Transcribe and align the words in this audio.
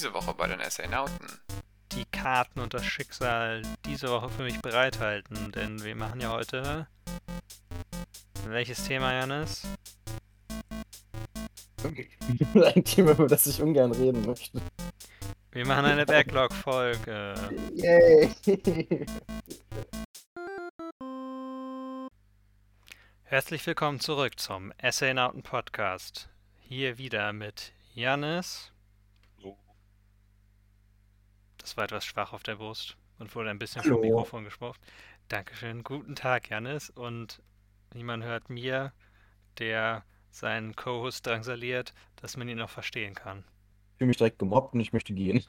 diese 0.00 0.14
Woche 0.14 0.32
bei 0.32 0.46
den 0.46 0.62
Assainauten? 0.62 1.28
Die 1.92 2.06
Karten 2.06 2.60
und 2.60 2.72
das 2.72 2.86
Schicksal 2.86 3.60
diese 3.84 4.08
Woche 4.08 4.30
für 4.30 4.44
mich 4.44 4.58
bereithalten, 4.62 5.52
denn 5.52 5.84
wir 5.84 5.94
machen 5.94 6.22
ja 6.22 6.30
heute. 6.30 6.86
Welches 8.46 8.82
Thema, 8.84 9.12
Janis? 9.12 9.64
Ein 12.54 12.82
Thema, 12.82 13.10
über 13.10 13.26
das 13.26 13.46
ich 13.46 13.60
ungern 13.60 13.92
reden 13.92 14.24
möchte. 14.24 14.62
Wir 15.52 15.66
machen 15.66 15.84
eine 15.84 16.06
Backlog-Folge. 16.06 17.34
Yay! 17.74 18.30
Herzlich 23.24 23.66
willkommen 23.66 24.00
zurück 24.00 24.40
zum 24.40 24.72
Assainauten 24.80 25.42
Podcast. 25.42 26.30
Hier 26.58 26.96
wieder 26.96 27.34
mit 27.34 27.74
Janis. 27.92 28.72
Das 31.60 31.76
war 31.76 31.84
etwas 31.84 32.04
schwach 32.04 32.32
auf 32.32 32.42
der 32.42 32.56
Brust 32.56 32.96
und 33.18 33.34
wurde 33.34 33.50
ein 33.50 33.58
bisschen 33.58 33.82
Hallo. 33.82 33.96
vom 33.96 34.00
Mikrofon 34.00 34.44
gesprochen. 34.44 34.78
Dankeschön. 35.28 35.84
Guten 35.84 36.16
Tag, 36.16 36.48
Janis. 36.48 36.90
Und 36.90 37.42
niemand 37.94 38.24
hört 38.24 38.50
mir, 38.50 38.92
der 39.58 40.04
seinen 40.30 40.74
Co-Host 40.74 41.26
drangsaliert, 41.26 41.92
dass 42.16 42.36
man 42.36 42.48
ihn 42.48 42.58
noch 42.58 42.70
verstehen 42.70 43.14
kann. 43.14 43.44
Ich 43.92 43.98
fühle 43.98 44.08
mich 44.08 44.16
direkt 44.16 44.38
gemobbt 44.38 44.74
und 44.74 44.80
ich 44.80 44.92
möchte 44.92 45.12
gehen. 45.12 45.44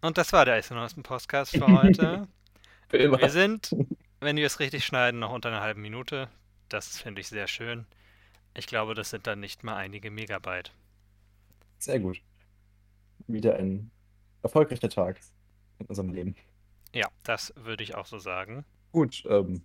Und 0.00 0.18
das 0.18 0.32
war 0.32 0.44
der 0.44 0.56
Assainauten 0.56 1.02
Podcast 1.02 1.52
für 1.52 1.66
heute. 1.82 2.28
Für 2.88 2.96
immer. 2.96 3.20
Wir 3.20 3.30
sind, 3.30 3.74
wenn 4.20 4.36
wir 4.36 4.46
es 4.46 4.60
richtig 4.60 4.84
schneiden, 4.84 5.20
noch 5.20 5.32
unter 5.32 5.50
einer 5.50 5.60
halben 5.60 5.82
Minute. 5.82 6.28
Das 6.68 6.98
finde 6.98 7.20
ich 7.20 7.28
sehr 7.28 7.46
schön. 7.48 7.86
Ich 8.54 8.66
glaube, 8.66 8.94
das 8.94 9.10
sind 9.10 9.26
dann 9.26 9.40
nicht 9.40 9.64
mal 9.64 9.76
einige 9.76 10.10
Megabyte. 10.10 10.72
Sehr 11.78 12.00
gut. 12.00 12.20
Wieder 13.26 13.56
ein 13.56 13.90
erfolgreicher 14.44 14.88
Tag 14.88 15.20
in 15.78 15.86
unserem 15.86 16.12
Leben. 16.12 16.36
Ja, 16.94 17.08
das 17.24 17.52
würde 17.56 17.82
ich 17.82 17.94
auch 17.94 18.06
so 18.06 18.18
sagen. 18.18 18.64
Gut, 18.92 19.24
ähm, 19.28 19.62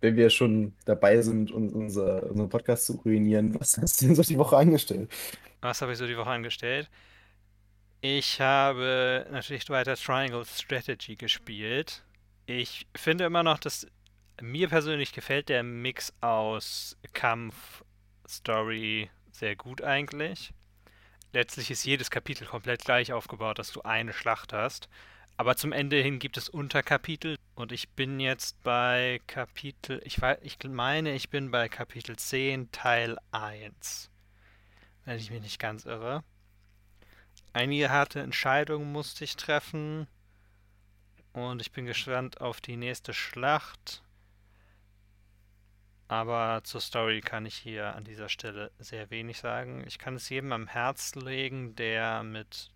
wenn 0.00 0.16
wir 0.16 0.30
schon 0.30 0.74
dabei 0.84 1.20
sind, 1.22 1.50
uns 1.50 1.72
unser, 1.72 2.24
unseren 2.30 2.48
Podcast 2.48 2.86
zu 2.86 2.94
ruinieren, 3.04 3.54
was 3.60 3.78
hast 3.78 4.00
du 4.00 4.06
denn 4.06 4.14
so 4.14 4.22
die 4.22 4.38
Woche 4.38 4.56
angestellt? 4.56 5.10
Was 5.62 5.82
habe 5.82 5.92
ich 5.92 5.98
so 5.98 6.06
die 6.06 6.16
Woche 6.16 6.30
angestellt? 6.30 6.90
Ich 8.02 8.40
habe 8.40 9.26
natürlich 9.30 9.68
weiter 9.68 9.94
Triangle 9.94 10.44
Strategy 10.46 11.16
gespielt. 11.16 12.02
Ich 12.46 12.86
finde 12.96 13.24
immer 13.24 13.42
noch, 13.42 13.58
dass 13.58 13.86
mir 14.40 14.68
persönlich 14.68 15.12
gefällt 15.12 15.50
der 15.50 15.62
Mix 15.62 16.12
aus 16.22 16.96
Kampf, 17.12 17.84
Story 18.26 19.10
sehr 19.32 19.56
gut 19.56 19.82
eigentlich. 19.82 20.52
Letztlich 21.32 21.70
ist 21.70 21.84
jedes 21.84 22.10
Kapitel 22.10 22.46
komplett 22.46 22.84
gleich 22.84 23.12
aufgebaut, 23.12 23.58
dass 23.58 23.72
du 23.72 23.82
eine 23.82 24.12
Schlacht 24.12 24.52
hast. 24.52 24.88
Aber 25.36 25.56
zum 25.56 25.72
Ende 25.72 25.96
hin 26.02 26.18
gibt 26.18 26.36
es 26.36 26.48
Unterkapitel 26.48 27.36
und 27.54 27.72
ich 27.72 27.88
bin 27.90 28.20
jetzt 28.20 28.62
bei 28.62 29.20
Kapitel, 29.26 30.02
ich, 30.04 30.20
weiß, 30.20 30.38
ich 30.42 30.58
meine, 30.64 31.14
ich 31.14 31.30
bin 31.30 31.50
bei 31.50 31.68
Kapitel 31.68 32.16
10, 32.16 32.72
Teil 32.72 33.16
1. 33.30 34.10
Wenn 35.04 35.16
ich 35.16 35.30
mich 35.30 35.40
nicht 35.40 35.58
ganz 35.58 35.86
irre. 35.86 36.24
Einige 37.52 37.90
harte 37.90 38.20
Entscheidungen 38.20 38.92
musste 38.92 39.24
ich 39.24 39.36
treffen. 39.36 40.08
Und 41.32 41.60
ich 41.60 41.72
bin 41.72 41.86
gespannt 41.86 42.40
auf 42.40 42.60
die 42.60 42.76
nächste 42.76 43.14
Schlacht. 43.14 44.02
Aber 46.10 46.62
zur 46.64 46.80
Story 46.80 47.20
kann 47.20 47.46
ich 47.46 47.54
hier 47.54 47.94
an 47.94 48.02
dieser 48.02 48.28
Stelle 48.28 48.72
sehr 48.80 49.10
wenig 49.10 49.38
sagen. 49.38 49.84
Ich 49.86 50.00
kann 50.00 50.16
es 50.16 50.28
jedem 50.28 50.50
am 50.50 50.66
Herz 50.66 51.14
legen, 51.14 51.76
der 51.76 52.24
mit 52.24 52.72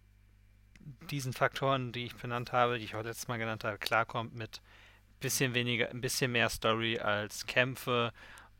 diesen 1.10 1.32
Faktoren, 1.32 1.90
die 1.90 2.04
ich 2.04 2.14
benannt 2.14 2.52
habe, 2.52 2.78
die 2.78 2.84
ich 2.84 2.94
auch 2.94 3.02
letztes 3.02 3.26
Mal 3.26 3.38
genannt 3.38 3.64
habe, 3.64 3.76
klarkommt 3.78 4.36
mit 4.36 4.62
bisschen 5.18 5.52
weniger, 5.52 5.90
ein 5.90 6.00
bisschen 6.00 6.30
mehr 6.30 6.48
Story 6.48 7.00
als 7.00 7.44
Kämpfe 7.44 8.12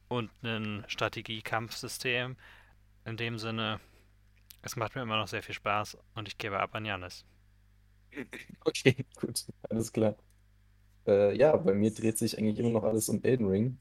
und 0.09 0.29
ein 0.43 0.84
Strategie-Kampfsystem. 0.89 2.37
In 3.05 3.17
dem 3.17 3.39
Sinne, 3.39 3.79
es 4.63 4.75
macht 4.75 4.97
mir 4.97 5.03
immer 5.03 5.19
noch 5.19 5.29
sehr 5.29 5.45
viel 5.45 5.55
Spaß 5.55 5.99
und 6.17 6.27
ich 6.27 6.37
gebe 6.37 6.59
ab 6.59 6.75
an 6.75 6.84
Janis. 6.84 7.25
Okay, 8.65 9.07
gut, 9.21 9.45
alles 9.71 9.93
klar. 9.93 10.17
Äh, 11.07 11.37
ja, 11.37 11.57
bei 11.57 11.75
mir 11.75 11.95
dreht 11.95 12.19
sich 12.19 12.37
eigentlich 12.37 12.59
immer 12.59 12.71
noch 12.71 12.83
alles 12.83 13.09
um 13.09 13.23
Elden 13.23 13.47
Ring, 13.47 13.79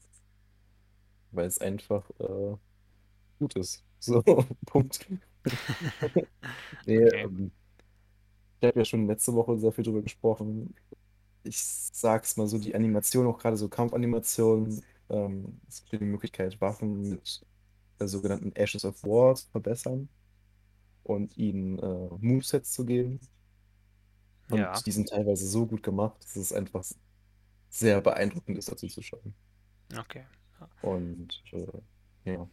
weil 1.36 1.46
es 1.46 1.58
einfach 1.58 2.08
äh, 2.20 2.56
gut 3.38 3.56
ist. 3.56 3.84
So, 4.00 4.22
Punkt. 4.66 5.08
Nee, 6.86 6.98
Okay. 7.02 7.24
ähm, 7.24 7.52
ich 8.60 8.66
habe 8.68 8.78
ja 8.80 8.84
schon 8.84 9.06
letzte 9.06 9.34
Woche 9.34 9.58
sehr 9.58 9.72
viel 9.72 9.84
drüber 9.84 10.02
gesprochen. 10.02 10.74
Ich 11.44 11.58
sag's 11.64 12.36
mal 12.36 12.46
so, 12.48 12.58
die 12.58 12.74
Animation, 12.74 13.26
auch 13.28 13.38
gerade 13.38 13.56
so 13.56 13.68
Kampfanimationen, 13.68 14.84
ähm, 15.10 15.60
es 15.68 15.84
gibt 15.86 16.02
die 16.02 16.06
Möglichkeit, 16.06 16.60
Waffen 16.60 17.10
mit 17.10 17.42
der 18.00 18.08
sogenannten 18.08 18.52
Ashes 18.56 18.84
of 18.84 19.02
War 19.04 19.34
zu 19.36 19.48
verbessern 19.50 20.10
und 21.04 21.36
ihnen 21.38 21.78
äh, 21.80 22.08
Movesets 22.20 22.72
zu 22.72 22.86
geben. 22.86 23.20
Und 24.48 24.70
Ja. 24.70 24.84
die 24.86 24.90
sind 24.92 25.08
teilweise 25.10 25.46
so 25.46 25.66
gut 25.66 25.82
gemacht, 25.82 26.22
dass 26.24 26.36
es 26.36 26.52
einfach 26.52 26.82
sehr 27.70 28.00
beeindruckend 28.02 28.58
ist, 28.58 28.70
dazu 28.70 28.88
zu 28.88 29.02
schauen. 29.02 29.34
Okay. 29.98 30.24
Und 30.82 31.42
äh, 31.52 32.30
ja. 32.30 32.48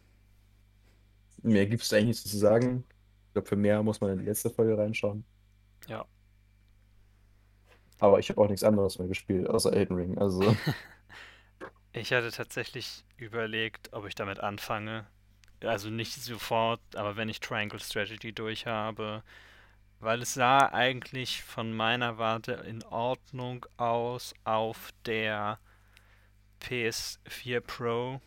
Mehr 1.42 1.66
gibt 1.66 1.82
es 1.82 1.92
eigentlich 1.92 2.08
nicht 2.08 2.28
zu 2.28 2.38
sagen. 2.38 2.84
Ich 3.28 3.32
glaube, 3.34 3.48
für 3.48 3.56
mehr 3.56 3.82
muss 3.82 4.00
man 4.00 4.12
in 4.12 4.18
die 4.18 4.24
letzte 4.24 4.50
Folge 4.50 4.76
reinschauen. 4.78 5.24
Ja. 5.88 6.04
Aber 7.98 8.18
ich 8.18 8.28
habe 8.28 8.40
auch 8.40 8.48
nichts 8.48 8.64
anderes 8.64 8.98
mehr 8.98 9.08
gespielt, 9.08 9.48
außer 9.48 9.72
Elden 9.72 9.96
Ring. 9.96 10.18
Also, 10.18 10.54
Ich 11.94 12.12
hatte 12.12 12.30
tatsächlich 12.30 13.04
überlegt, 13.18 13.92
ob 13.92 14.06
ich 14.06 14.14
damit 14.14 14.40
anfange. 14.40 15.06
Also 15.60 15.90
nicht 15.90 16.14
sofort, 16.14 16.80
aber 16.96 17.16
wenn 17.16 17.28
ich 17.28 17.40
Triangle 17.40 17.78
Strategy 17.80 18.32
durch 18.32 18.66
habe, 18.66 19.22
weil 20.00 20.22
es 20.22 20.34
sah 20.34 20.72
eigentlich 20.72 21.42
von 21.42 21.72
meiner 21.72 22.18
Warte 22.18 22.52
in 22.52 22.82
Ordnung 22.84 23.66
aus 23.76 24.34
auf 24.44 24.90
der 25.06 25.58
PS4 26.62 27.60
Pro. 27.60 28.20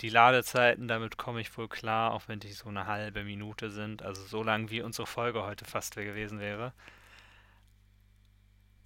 Die 0.00 0.08
Ladezeiten, 0.08 0.88
damit 0.88 1.18
komme 1.18 1.40
ich 1.40 1.56
wohl 1.58 1.68
klar, 1.68 2.12
auch 2.12 2.22
wenn 2.26 2.40
die 2.40 2.52
so 2.52 2.68
eine 2.68 2.86
halbe 2.86 3.22
Minute 3.22 3.70
sind, 3.70 4.02
also 4.02 4.22
so 4.24 4.42
lang 4.42 4.70
wie 4.70 4.80
unsere 4.80 5.06
Folge 5.06 5.42
heute 5.42 5.66
fast 5.66 5.94
gewesen 5.94 6.40
wäre. 6.40 6.72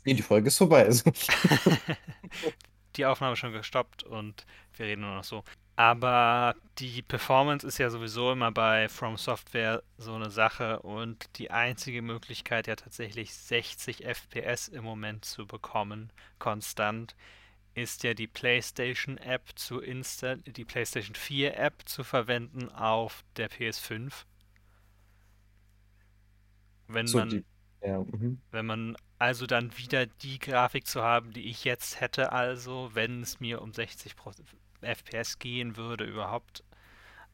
nee, 0.05 0.15
die 0.15 0.23
Folge 0.23 0.49
ist 0.49 0.59
vorbei. 0.59 0.85
Also, 0.85 1.13
die 2.97 3.07
Aufnahme 3.07 3.37
schon 3.37 3.53
gestoppt 3.53 4.03
und 4.03 4.45
wir 4.77 4.87
reden 4.87 5.03
nur 5.03 5.15
noch 5.15 5.25
so. 5.25 5.45
Aber 5.77 6.55
die 6.79 7.03
Performance 7.03 7.67
ist 7.67 7.79
ja 7.79 7.91
sowieso 7.91 8.33
immer 8.33 8.53
bei 8.53 8.89
From 8.89 9.17
Software 9.17 9.83
so 9.99 10.15
eine 10.15 10.31
Sache 10.31 10.81
und 10.81 11.27
die 11.37 11.51
einzige 11.51 12.01
Möglichkeit 12.01 12.69
ja 12.69 12.77
tatsächlich 12.77 13.35
60 13.35 14.05
FPS 14.05 14.69
im 14.69 14.85
Moment 14.85 15.25
zu 15.25 15.47
bekommen, 15.47 16.13
konstant, 16.39 17.17
ist 17.75 18.05
ja 18.05 18.15
die 18.15 18.27
PlayStation 18.27 19.19
App 19.19 19.51
zu 19.57 19.81
instal 19.81 20.39
die 20.39 20.65
PlayStation 20.65 21.15
4 21.15 21.57
App 21.59 21.83
zu 21.87 22.05
verwenden 22.05 22.69
auf 22.71 23.25
der 23.37 23.51
PS5. 23.51 24.25
Wenn 26.87 27.07
so 27.07 27.19
man 27.19 27.29
die, 27.31 27.45
ja, 27.83 27.99
mhm. 27.99 28.41
wenn 28.51 28.67
man 28.67 28.97
also 29.19 29.47
dann 29.47 29.77
wieder 29.79 30.07
die 30.07 30.39
Grafik 30.39 30.87
zu 30.87 31.03
haben, 31.03 31.33
die 31.33 31.49
ich 31.49 31.65
jetzt 31.65 32.01
hätte, 32.01 32.33
also 32.33 32.91
wenn 32.95 33.23
es 33.23 33.41
mir 33.41 33.63
um 33.63 33.73
60 33.73 34.17
Pro- 34.17 34.33
FPS 34.85 35.39
gehen 35.39 35.77
würde 35.77 36.05
überhaupt. 36.05 36.63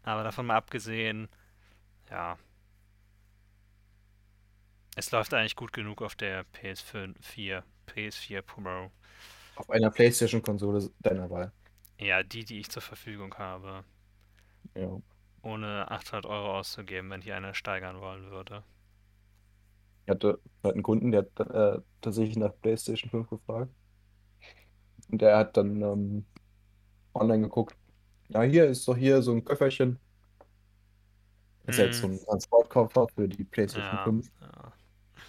Aber 0.02 0.22
davon 0.25 0.46
mal 0.46 0.56
abgesehen, 0.56 1.28
ja. 2.10 2.38
Es 4.96 5.10
läuft 5.10 5.34
eigentlich 5.34 5.56
gut 5.56 5.72
genug 5.72 6.02
auf 6.02 6.14
der 6.14 6.44
PS4, 6.46 7.62
PS4 7.88 8.42
Pro. 8.42 8.90
Auf 9.60 9.68
einer 9.70 9.90
PlayStation-Konsole 9.90 10.90
deiner 11.00 11.28
Wahl. 11.28 11.52
Ja, 11.98 12.22
die, 12.22 12.44
die 12.44 12.60
ich 12.60 12.70
zur 12.70 12.82
Verfügung 12.82 13.34
habe. 13.34 13.84
Ja. 14.74 15.00
Ohne 15.42 15.90
800 15.90 16.24
Euro 16.26 16.58
auszugeben, 16.58 17.10
wenn 17.10 17.20
ich 17.20 17.32
eine 17.32 17.54
steigern 17.54 18.00
wollen 18.00 18.30
würde. 18.30 18.62
Ich 20.06 20.10
hatte 20.10 20.40
halt 20.64 20.74
einen 20.74 20.82
Kunden, 20.82 21.12
der 21.12 21.26
hat 21.36 21.50
äh, 21.50 21.82
tatsächlich 22.00 22.36
nach 22.36 22.52
PlayStation 22.62 23.10
5 23.10 23.28
gefragt. 23.28 23.70
Und 25.10 25.20
der 25.20 25.36
hat 25.36 25.56
dann 25.56 25.82
ähm, 25.82 26.24
online 27.14 27.42
geguckt. 27.42 27.76
Ja, 28.28 28.42
hier 28.42 28.66
ist 28.66 28.86
doch 28.88 28.96
hier 28.96 29.22
so 29.22 29.32
ein 29.32 29.44
Köfferchen. 29.44 29.98
Das 31.66 31.76
ist 31.78 31.84
jetzt 31.84 32.00
so 32.00 32.08
Mhm. 32.08 32.14
ein 32.14 32.20
Transportkoffer 32.24 33.08
für 33.14 33.28
die 33.28 33.44
PlayStation 33.44 33.98
Ja, 33.98 34.04
5 34.04 34.26
ja. 34.40 34.72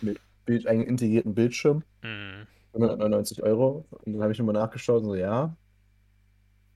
mit 0.01 0.19
Bild, 0.45 0.68
einen 0.68 0.84
integrierten 0.84 1.34
Bildschirm. 1.36 1.84
Mhm. 2.01 2.48
199 2.74 3.44
Euro. 3.44 3.86
Und 3.92 4.14
dann 4.14 4.22
habe 4.24 4.32
ich 4.34 4.40
nochmal 4.40 4.54
nachgeschaut 4.56 5.02
und 5.04 5.10
so, 5.10 5.16
ja, 5.16 5.58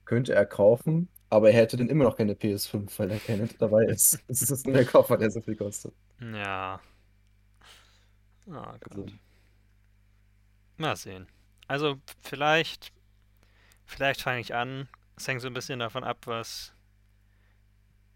könnte 0.04 0.34
er 0.34 0.46
kaufen, 0.46 1.08
aber 1.30 1.50
er 1.50 1.54
hätte 1.60 1.76
dann 1.76 1.88
immer 1.90 2.04
noch 2.04 2.16
keine 2.16 2.34
PS5, 2.34 2.98
weil 2.98 3.10
er 3.10 3.20
keine 3.20 3.46
dabei 3.58 3.84
ist. 3.86 4.18
Es 4.28 4.42
ist 4.50 4.66
nur 4.66 4.74
der 4.74 4.86
Koffer, 4.86 5.16
der 5.18 5.30
so 5.30 5.40
viel 5.40 5.56
kostet. 5.56 5.94
Ja. 6.20 6.80
Oh 8.48 8.78
Also, 8.82 9.04
Gott. 9.04 9.12
Mal 10.78 10.96
sehen. 10.96 11.26
Also 11.68 12.00
vielleicht, 12.22 12.92
vielleicht 13.86 14.22
fange 14.22 14.40
ich 14.40 14.54
an. 14.54 14.88
Es 15.16 15.28
hängt 15.28 15.42
so 15.42 15.48
ein 15.48 15.54
bisschen 15.54 15.80
davon 15.80 16.04
ab, 16.04 16.18
was 16.26 16.74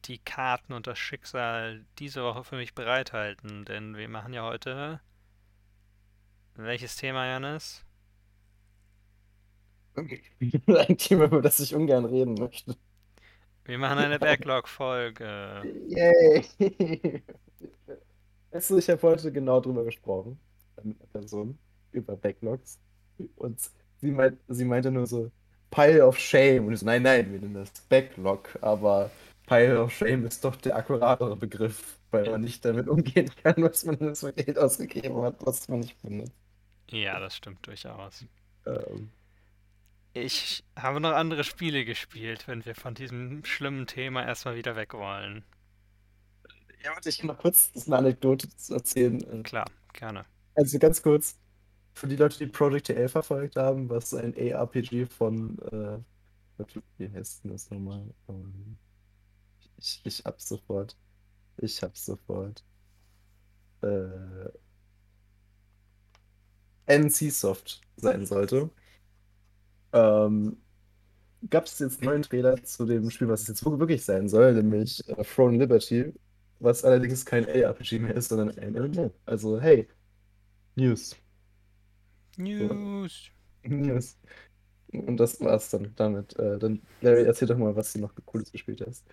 die 0.05 0.19
Karten 0.19 0.73
und 0.75 0.87
das 0.87 0.99
Schicksal 0.99 1.87
diese 1.99 2.23
Woche 2.23 2.45
für 2.45 2.57
mich 2.57 2.75
bereithalten. 2.75 3.65
Denn 3.65 3.97
wir 3.97 4.09
machen 4.11 4.33
ja 4.35 4.43
heute. 4.43 5.01
Welches 6.55 6.97
Thema, 6.97 7.27
Janis? 7.27 7.85
ein 9.97 10.97
Thema, 10.97 11.25
über 11.25 11.43
das 11.43 11.61
ich 11.61 11.75
ungern 11.75 12.05
reden 12.05 12.35
möchte. 12.35 12.77
Wir 13.65 13.79
machen 13.79 13.99
eine 13.99 14.19
Backlog-Folge. 14.19 15.63
Yay! 15.89 17.23
Weißt 18.51 18.71
du, 18.71 18.79
ich 18.79 18.91
habe 18.91 19.03
heute 19.03 19.31
genau 19.31 19.61
drüber 19.61 19.85
gesprochen 19.85 20.41
mit 20.83 20.97
einer 20.97 21.07
Person 21.13 21.59
über 21.93 22.17
Backlogs 22.17 22.81
und 23.37 23.61
sie, 24.01 24.11
meint, 24.11 24.41
sie 24.49 24.65
meinte 24.65 24.91
nur 24.91 25.07
so 25.07 25.31
Pile 25.71 26.05
of 26.05 26.19
Shame 26.19 26.67
und 26.67 26.73
ich 26.73 26.81
so, 26.81 26.87
nein, 26.87 27.03
nein, 27.03 27.33
wir 27.33 27.39
nennen 27.39 27.55
das 27.55 27.71
Backlog, 27.89 28.59
aber 28.61 29.11
Pile 29.47 29.81
of 29.81 29.93
Shame 29.93 30.27
ist 30.27 30.45
doch 30.45 30.57
der 30.57 30.77
akkuratere 30.77 31.37
Begriff, 31.37 31.99
weil 32.11 32.27
man 32.31 32.41
nicht 32.43 32.65
damit 32.65 32.89
umgehen 32.89 33.31
kann, 33.43 33.63
was 33.63 33.85
man 33.85 33.99
das 33.99 34.21
für 34.21 34.33
Geld 34.33 34.59
ausgegeben 34.59 35.23
hat, 35.23 35.37
was 35.47 35.69
man 35.69 35.81
nicht 35.81 36.01
benutzt. 36.03 36.33
Ja, 36.91 37.19
das 37.21 37.37
stimmt 37.37 37.67
durchaus. 37.67 38.27
Ähm, 38.67 39.11
Ich 40.13 40.63
habe 40.77 41.01
noch 41.01 41.15
andere 41.15 41.43
Spiele 41.43 41.85
gespielt, 41.85 42.47
wenn 42.47 42.65
wir 42.65 42.77
von 42.77 42.95
diesem 42.95 43.45
schlimmen 43.45 43.89
Thema 43.89 44.25
erstmal 44.25 44.55
wieder 44.55 44.77
weg 44.77 44.95
wollen. 44.95 45.45
ja, 46.85 46.91
warte, 46.95 47.09
ich 47.09 47.19
kann 47.19 47.29
noch 47.29 47.39
kurz 47.39 47.71
eine 47.87 47.97
Anekdote 47.97 48.49
erzählen. 48.71 49.21
Äh, 49.23 49.45
Klar, 49.45 49.71
gerne. 49.93 50.25
Also 50.55 50.79
ganz 50.79 51.03
kurz, 51.03 51.39
für 51.95 52.09
die 52.09 52.17
Leute, 52.17 52.39
die 52.39 52.47
Project 52.49 52.87
TL 52.89 53.09
verfolgt 53.09 53.57
haben, 53.57 53.89
was 53.91 54.15
ein 54.15 54.35
ARPG 54.37 55.07
von, 55.07 55.59
äh, 55.73 55.99
wie 56.99 57.11
heißt 57.13 57.45
denn 57.45 57.53
das 57.53 57.71
nochmal? 57.71 58.15
Ähm, 58.29 58.79
ich, 59.79 60.01
ich 60.05 60.25
hab's 60.25 60.49
sofort. 60.49 60.97
Ich 61.63 61.83
hab's 61.83 62.07
sofort. 62.07 62.65
Äh, 63.83 64.51
NCSoft 66.87 67.81
sein 67.97 68.27
sollte. 68.27 68.71
Ähm, 69.93 70.57
gab 71.49 71.67
es 71.67 71.79
jetzt 71.79 72.03
neuen 72.03 72.23
Trailer 72.23 72.63
zu 72.65 72.87
dem 72.87 73.11
Spiel, 73.11 73.29
was 73.29 73.43
es 73.43 73.49
jetzt 73.49 73.65
wirklich 73.65 74.05
sein 74.05 74.29
soll, 74.29 74.55
nämlich 74.55 75.07
äh, 75.09 75.25
Throne 75.25 75.59
Liberty, 75.59 76.13
was 76.59 76.85
allerdings 76.85 77.25
kein 77.25 77.47
ARPG 77.49 77.99
mehr 78.01 78.15
ist, 78.17 78.29
sondern 78.29 78.59
ein 78.59 78.73
MMO. 78.75 79.13
Also, 79.27 79.61
hey, 79.61 79.89
News. 80.77 81.17
News. 82.37 83.31
News. 83.63 84.19
Und 84.93 85.17
das 85.19 85.41
war's 85.41 85.71
dann 85.71 85.93
damit. 85.97 86.37
Äh, 86.39 86.59
dann, 86.59 86.83
Larry, 87.01 87.25
erzähl 87.25 87.49
doch 87.49 87.59
mal, 87.59 87.75
was 87.77 87.93
du 87.93 88.01
noch 88.01 88.15
Cooles 88.25 88.51
gespielt 88.51 88.83
hast. 88.87 89.05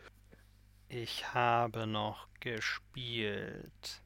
Ich 0.89 1.33
habe 1.33 1.85
noch 1.85 2.27
gespielt. 2.39 4.01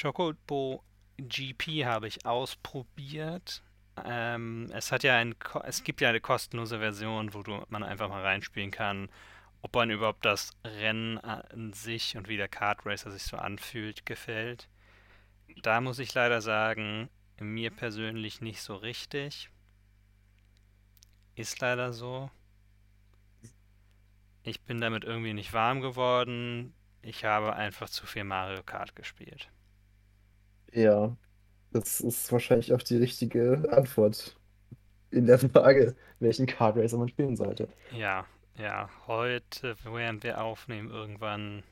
Chocobo 0.00 0.84
GP 1.16 1.86
habe 1.86 2.06
ich 2.06 2.26
ausprobiert. 2.26 3.62
Ähm, 4.04 4.68
es 4.72 4.92
hat 4.92 5.02
ja 5.04 5.16
ein, 5.16 5.34
es 5.64 5.84
gibt 5.84 6.02
ja 6.02 6.10
eine 6.10 6.20
kostenlose 6.20 6.78
Version, 6.78 7.32
wo 7.32 7.42
du, 7.42 7.64
man 7.70 7.82
einfach 7.82 8.10
mal 8.10 8.22
reinspielen 8.22 8.70
kann, 8.70 9.08
ob 9.62 9.74
man 9.74 9.90
überhaupt 9.90 10.24
das 10.26 10.50
Rennen 10.64 11.16
an 11.18 11.72
sich 11.72 12.16
und 12.16 12.28
wie 12.28 12.36
der 12.36 12.48
Kart 12.48 12.84
Racer 12.84 13.10
sich 13.10 13.22
so 13.22 13.38
anfühlt, 13.38 14.04
gefällt. 14.04 14.68
Da 15.62 15.80
muss 15.80 15.98
ich 15.98 16.12
leider 16.12 16.42
sagen, 16.42 17.08
mir 17.40 17.70
persönlich 17.70 18.42
nicht 18.42 18.60
so 18.60 18.76
richtig. 18.76 19.48
Ist 21.34 21.60
leider 21.60 21.94
so. 21.94 22.30
Ich 24.46 24.62
bin 24.62 24.80
damit 24.80 25.02
irgendwie 25.02 25.34
nicht 25.34 25.52
warm 25.52 25.80
geworden. 25.80 26.72
Ich 27.02 27.24
habe 27.24 27.54
einfach 27.56 27.90
zu 27.90 28.06
viel 28.06 28.22
Mario 28.22 28.62
Kart 28.62 28.94
gespielt. 28.94 29.50
Ja, 30.72 31.16
das 31.72 32.00
ist 32.00 32.30
wahrscheinlich 32.30 32.72
auch 32.72 32.82
die 32.82 32.96
richtige 32.98 33.68
Antwort 33.72 34.38
in 35.10 35.26
der 35.26 35.38
Frage, 35.40 35.96
welchen 36.20 36.46
Kart 36.46 36.76
Racer 36.76 36.98
man 36.98 37.08
spielen 37.08 37.36
sollte. 37.36 37.68
Ja, 37.90 38.26
ja, 38.56 38.88
heute, 39.08 39.76
während 39.82 40.22
wir 40.22 40.40
aufnehmen, 40.42 40.90
irgendwann, 40.90 41.64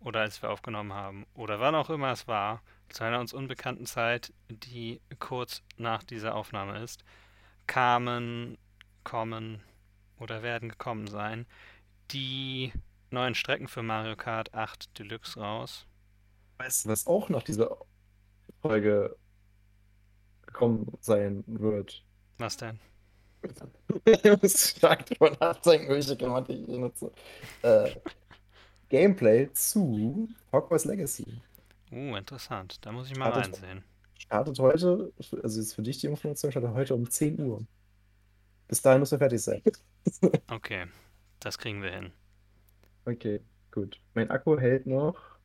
oder 0.00 0.20
als 0.20 0.40
wir 0.42 0.50
aufgenommen 0.50 0.92
haben, 0.92 1.26
oder 1.34 1.58
wann 1.60 1.74
auch 1.74 1.90
immer 1.90 2.12
es 2.12 2.28
war, 2.28 2.62
zu 2.90 3.02
einer 3.04 3.20
uns 3.20 3.32
unbekannten 3.32 3.86
Zeit, 3.86 4.32
die 4.48 5.00
kurz 5.18 5.62
nach 5.78 6.04
dieser 6.04 6.36
Aufnahme 6.36 6.78
ist, 6.78 7.04
kamen, 7.66 8.56
kommen 9.02 9.62
oder 10.18 10.42
werden 10.42 10.68
gekommen 10.68 11.08
sein, 11.08 11.46
die 12.12 12.72
neuen 13.10 13.34
Strecken 13.34 13.68
für 13.68 13.82
Mario 13.82 14.16
Kart 14.16 14.52
8 14.54 14.98
Deluxe 14.98 15.38
raus. 15.40 15.86
Weißt 16.58 16.84
du, 16.84 16.88
was 16.90 17.06
auch 17.06 17.28
nach 17.28 17.42
dieser 17.42 17.76
Folge 18.60 19.16
gekommen 20.46 20.92
sein 21.00 21.44
wird? 21.46 22.04
Was 22.38 22.56
denn? 22.56 22.78
Ich 24.06 24.42
muss 24.42 24.70
stark 24.70 25.06
drüber 25.06 25.36
nachdenken, 25.38 25.88
welche 25.88 26.16
Grammatik 26.16 26.66
ich 26.66 26.78
nutze. 26.78 27.12
Äh, 27.62 27.90
Gameplay 28.88 29.50
zu 29.52 30.28
Hogwarts 30.52 30.84
Legacy. 30.84 31.42
Uh, 31.92 32.16
interessant. 32.16 32.78
Da 32.84 32.90
muss 32.92 33.10
ich 33.10 33.16
mal 33.16 33.30
Startet, 33.30 33.62
reinsehen. 33.62 33.84
startet 34.18 34.58
heute, 34.58 35.12
also 35.42 35.60
jetzt 35.60 35.74
für 35.74 35.82
dich 35.82 35.98
die 35.98 36.06
Information, 36.06 36.50
startet 36.50 36.72
heute 36.72 36.94
um 36.94 37.08
10 37.08 37.38
Uhr. 37.40 37.66
Bis 38.66 38.82
dahin 38.82 39.00
muss 39.00 39.12
er 39.12 39.18
fertig 39.18 39.42
sein. 39.42 39.62
Okay, 40.48 40.86
das 41.44 41.58
kriegen 41.58 41.82
wir 41.82 41.90
hin. 41.92 42.12
Okay, 43.06 43.40
gut. 43.70 44.00
Mein 44.14 44.30
Akku 44.30 44.58
hält 44.58 44.86
noch 44.86 45.38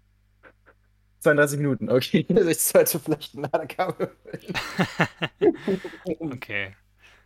32 1.20 1.60
Minuten. 1.60 1.89
Okay, 1.89 2.25
ich 2.29 2.60
sollte 2.60 3.00
vielleicht 3.00 3.36
ein 3.36 3.44
Ladekabel. 3.44 4.15
Okay, 6.20 6.75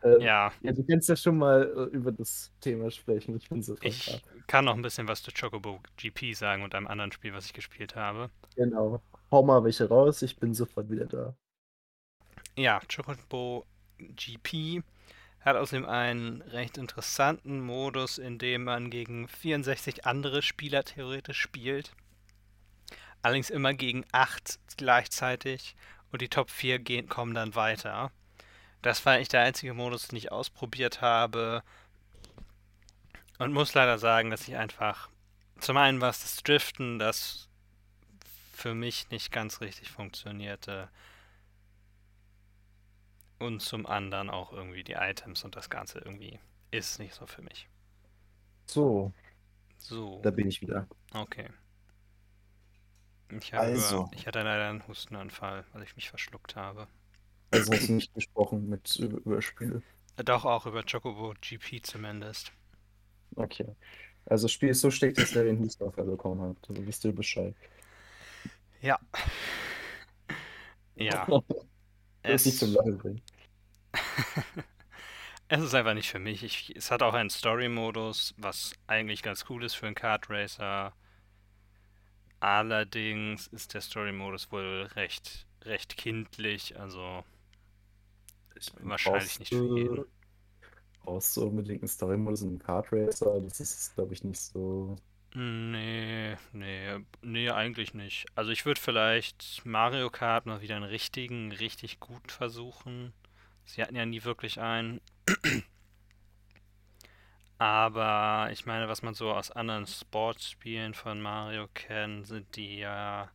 Ähm, 0.03 0.21
ja, 0.21 0.53
ja, 0.61 0.71
du 0.73 0.85
kannst 0.85 1.09
ja 1.09 1.15
schon 1.15 1.37
mal 1.37 1.63
äh, 1.63 1.95
über 1.95 2.11
das 2.11 2.53
Thema 2.61 2.91
sprechen. 2.91 3.37
Ich 3.37 3.49
bin 3.49 3.61
da. 3.61 3.73
ich 3.81 4.23
kann 4.47 4.65
noch 4.65 4.75
ein 4.75 4.81
bisschen 4.81 5.07
was 5.07 5.23
zu 5.23 5.31
Chocobo 5.31 5.81
GP 5.97 6.33
sagen 6.35 6.63
und 6.63 6.75
einem 6.75 6.87
anderen 6.87 7.11
Spiel, 7.11 7.33
was 7.33 7.45
ich 7.45 7.53
gespielt 7.53 7.95
habe. 7.95 8.29
Genau. 8.55 9.01
Hau 9.31 9.43
mal 9.43 9.63
welche 9.63 9.87
raus, 9.87 10.21
ich 10.23 10.37
bin 10.39 10.53
sofort 10.55 10.89
wieder 10.89 11.05
da. 11.05 11.35
Ja, 12.55 12.81
Chocobo 12.87 13.65
GP 13.97 14.83
hat 15.43 15.55
außerdem 15.55 15.85
einen 15.85 16.41
recht 16.41 16.77
interessanten 16.77 17.61
Modus, 17.61 18.17
in 18.17 18.37
dem 18.37 18.63
man 18.63 18.89
gegen 18.89 19.27
64 19.27 20.05
andere 20.05 20.41
Spieler 20.41 20.83
theoretisch 20.83 21.39
spielt. 21.39 21.91
Allerdings 23.21 23.49
immer 23.49 23.73
gegen 23.73 24.05
8 24.11 24.59
gleichzeitig 24.77 25.75
und 26.11 26.21
die 26.21 26.29
Top 26.29 26.49
4 26.49 26.79
gehen, 26.79 27.09
kommen 27.09 27.33
dann 27.33 27.55
weiter. 27.55 28.11
Das 28.81 29.05
war 29.05 29.13
eigentlich 29.13 29.29
der 29.29 29.41
einzige 29.41 29.73
Modus, 29.73 30.07
den 30.07 30.17
ich 30.17 30.31
ausprobiert 30.31 31.01
habe 31.01 31.63
und 33.37 33.53
muss 33.53 33.73
leider 33.73 33.97
sagen, 33.97 34.29
dass 34.29 34.47
ich 34.47 34.55
einfach 34.55 35.09
zum 35.63 35.77
einen 35.77 36.01
war 36.01 36.09
es 36.09 36.19
das 36.19 36.43
Driften, 36.43 36.99
das 36.99 37.47
für 38.53 38.73
mich 38.73 39.09
nicht 39.09 39.31
ganz 39.31 39.61
richtig 39.61 39.89
funktionierte 39.91 40.89
und 43.43 43.61
zum 43.61 43.85
anderen 43.85 44.29
auch 44.29 44.53
irgendwie 44.53 44.83
die 44.83 44.93
Items 44.93 45.43
und 45.43 45.55
das 45.55 45.69
Ganze 45.69 45.99
irgendwie 45.99 46.39
ist 46.71 46.99
nicht 46.99 47.13
so 47.15 47.25
für 47.27 47.41
mich. 47.43 47.69
So, 48.67 49.13
So, 49.77 50.23
da 50.23 50.31
bin 50.31 50.47
ich 50.47 50.61
wieder. 50.61 50.87
okay. 51.13 51.49
Ich 53.29 53.53
habe, 53.53 53.67
Also, 53.67 54.09
ich 54.11 54.27
hatte 54.27 54.43
leider 54.43 54.69
einen 54.69 54.87
Hustenanfall, 54.87 55.65
weil 55.73 55.83
ich 55.83 55.95
mich 55.97 56.07
verschluckt 56.09 56.55
habe. 56.55 56.87
also 57.51 57.71
hast 57.73 57.87
du 57.87 57.93
nicht 57.93 58.13
gesprochen 58.13 58.67
mit 58.69 58.95
über, 58.97 59.17
über 59.19 59.41
Spiele. 59.41 59.81
Doch 60.17 60.43
auch 60.45 60.65
über 60.65 60.81
Chocobo 60.83 61.35
GP 61.39 61.83
zumindest. 61.83 62.51
Okay. 63.35 63.75
Also 64.25 64.45
das 64.45 64.51
Spiel 64.53 64.69
ist 64.69 64.81
so 64.81 64.91
schlecht, 64.91 65.17
dass 65.19 65.35
er 65.35 65.43
den 65.45 65.59
Hustenanfall 65.59 66.05
bekommen 66.05 66.41
hat. 66.41 66.57
Also 66.69 66.85
wisst 66.85 67.03
ihr 67.05 67.13
Bescheid. 67.13 67.55
Ja, 68.81 68.99
ja. 70.95 71.27
Das 72.25 72.45
nicht 72.45 72.57
zum 72.59 72.71
Es, 72.71 72.73
Lachen 72.73 72.97
bringen. 72.97 73.21
es 75.47 75.61
ist 75.61 75.73
einfach 75.73 75.93
nicht 75.93 76.09
für 76.09 76.19
mich. 76.19 76.43
Ich, 76.43 76.75
es 76.75 76.91
hat 76.91 77.01
auch 77.01 77.13
einen 77.13 77.29
Story-Modus, 77.29 78.33
was 78.37 78.73
eigentlich 78.87 79.23
ganz 79.23 79.45
cool 79.49 79.63
ist 79.63 79.75
für 79.75 79.85
einen 79.85 79.95
Kart 79.95 80.29
Racer. 80.29 80.93
Allerdings 82.39 83.47
ist 83.47 83.73
der 83.73 83.81
Story-Modus 83.81 84.51
wohl 84.51 84.89
recht, 84.95 85.47
recht 85.61 85.95
kindlich, 85.95 86.77
also 86.79 87.23
wahrscheinlich 88.81 89.39
nicht 89.39 89.49
für 89.49 89.77
jeden. 89.77 90.05
brauchst 91.03 91.37
du 91.37 91.43
unbedingt 91.43 91.83
einen 91.83 91.89
Story-Modus 91.89 92.41
in 92.41 92.49
einem 92.49 92.59
Kart 92.59 92.91
Racer? 92.91 93.39
Das 93.39 93.59
ist, 93.59 93.95
glaube 93.95 94.13
ich, 94.13 94.23
nicht 94.23 94.39
so. 94.39 94.97
Nee, 95.35 96.35
nee, 96.51 96.99
nee, 97.21 97.49
eigentlich 97.49 97.93
nicht. 97.93 98.25
Also 98.35 98.51
ich 98.51 98.65
würde 98.65 98.79
vielleicht 98.79 99.65
Mario 99.65 100.09
Kart 100.09 100.45
mal 100.45 100.61
wieder 100.61 100.75
einen 100.75 100.85
richtigen, 100.85 101.51
richtig 101.51 101.99
guten 101.99 102.29
versuchen. 102.29 103.13
Sie 103.65 103.81
hatten 103.81 103.95
ja 103.95 104.05
nie 104.05 104.23
wirklich 104.23 104.59
einen. 104.59 105.01
Aber 107.57 108.49
ich 108.51 108.65
meine, 108.65 108.87
was 108.89 109.03
man 109.03 109.13
so 109.13 109.31
aus 109.31 109.51
anderen 109.51 109.87
Sportspielen 109.87 110.93
von 110.93 111.21
Mario 111.21 111.67
kennt, 111.73 112.27
sind 112.27 112.55
die 112.55 112.79
ja 112.79 113.31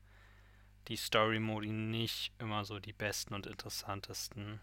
die 0.88 0.96
Story-Modi 0.96 1.70
nicht 1.70 2.32
immer 2.38 2.64
so 2.64 2.78
die 2.78 2.92
besten 2.92 3.34
und 3.34 3.46
interessantesten. 3.46 4.60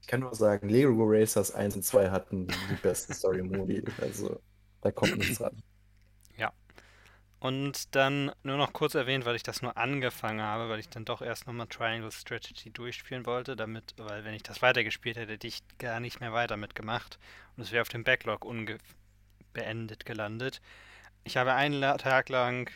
Ich 0.00 0.06
kann 0.06 0.20
nur 0.20 0.34
sagen, 0.34 0.68
Lego 0.68 1.04
Racers 1.04 1.52
1 1.52 1.76
und 1.76 1.82
2 1.82 2.10
hatten 2.10 2.46
die 2.46 2.76
besten 2.82 3.14
Story-Modi. 3.14 3.84
Also 4.00 4.40
da 4.80 4.90
kommt 4.90 5.16
nichts 5.18 5.40
ran. 5.40 5.62
Und 7.40 7.94
dann 7.94 8.32
nur 8.42 8.56
noch 8.56 8.72
kurz 8.72 8.94
erwähnt, 8.94 9.24
weil 9.24 9.36
ich 9.36 9.44
das 9.44 9.62
nur 9.62 9.76
angefangen 9.76 10.42
habe, 10.42 10.68
weil 10.68 10.80
ich 10.80 10.88
dann 10.88 11.04
doch 11.04 11.22
erst 11.22 11.46
nochmal 11.46 11.68
Triangle 11.68 12.10
Strategy 12.10 12.70
durchspielen 12.70 13.26
wollte, 13.26 13.54
damit, 13.54 13.94
weil 13.96 14.24
wenn 14.24 14.34
ich 14.34 14.42
das 14.42 14.60
weitergespielt 14.60 15.16
hätte, 15.16 15.34
hätte 15.34 15.46
ich 15.46 15.62
gar 15.78 16.00
nicht 16.00 16.20
mehr 16.20 16.32
weiter 16.32 16.56
mitgemacht 16.56 17.18
und 17.56 17.62
es 17.62 17.70
wäre 17.70 17.82
auf 17.82 17.88
dem 17.88 18.02
Backlog 18.02 18.44
unbeendet 18.44 20.04
gelandet. 20.04 20.60
Ich 21.22 21.36
habe 21.36 21.54
einen 21.54 21.80
Tag 21.98 22.28
lang, 22.28 22.72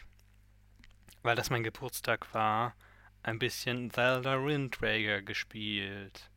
weil 1.22 1.34
das 1.34 1.50
mein 1.50 1.64
Geburtstag 1.64 2.32
war, 2.32 2.76
ein 3.24 3.40
bisschen 3.40 3.90
Zelda 3.90 4.44
Wind 4.44 4.80
Waker 4.80 5.22
gespielt. 5.22 6.30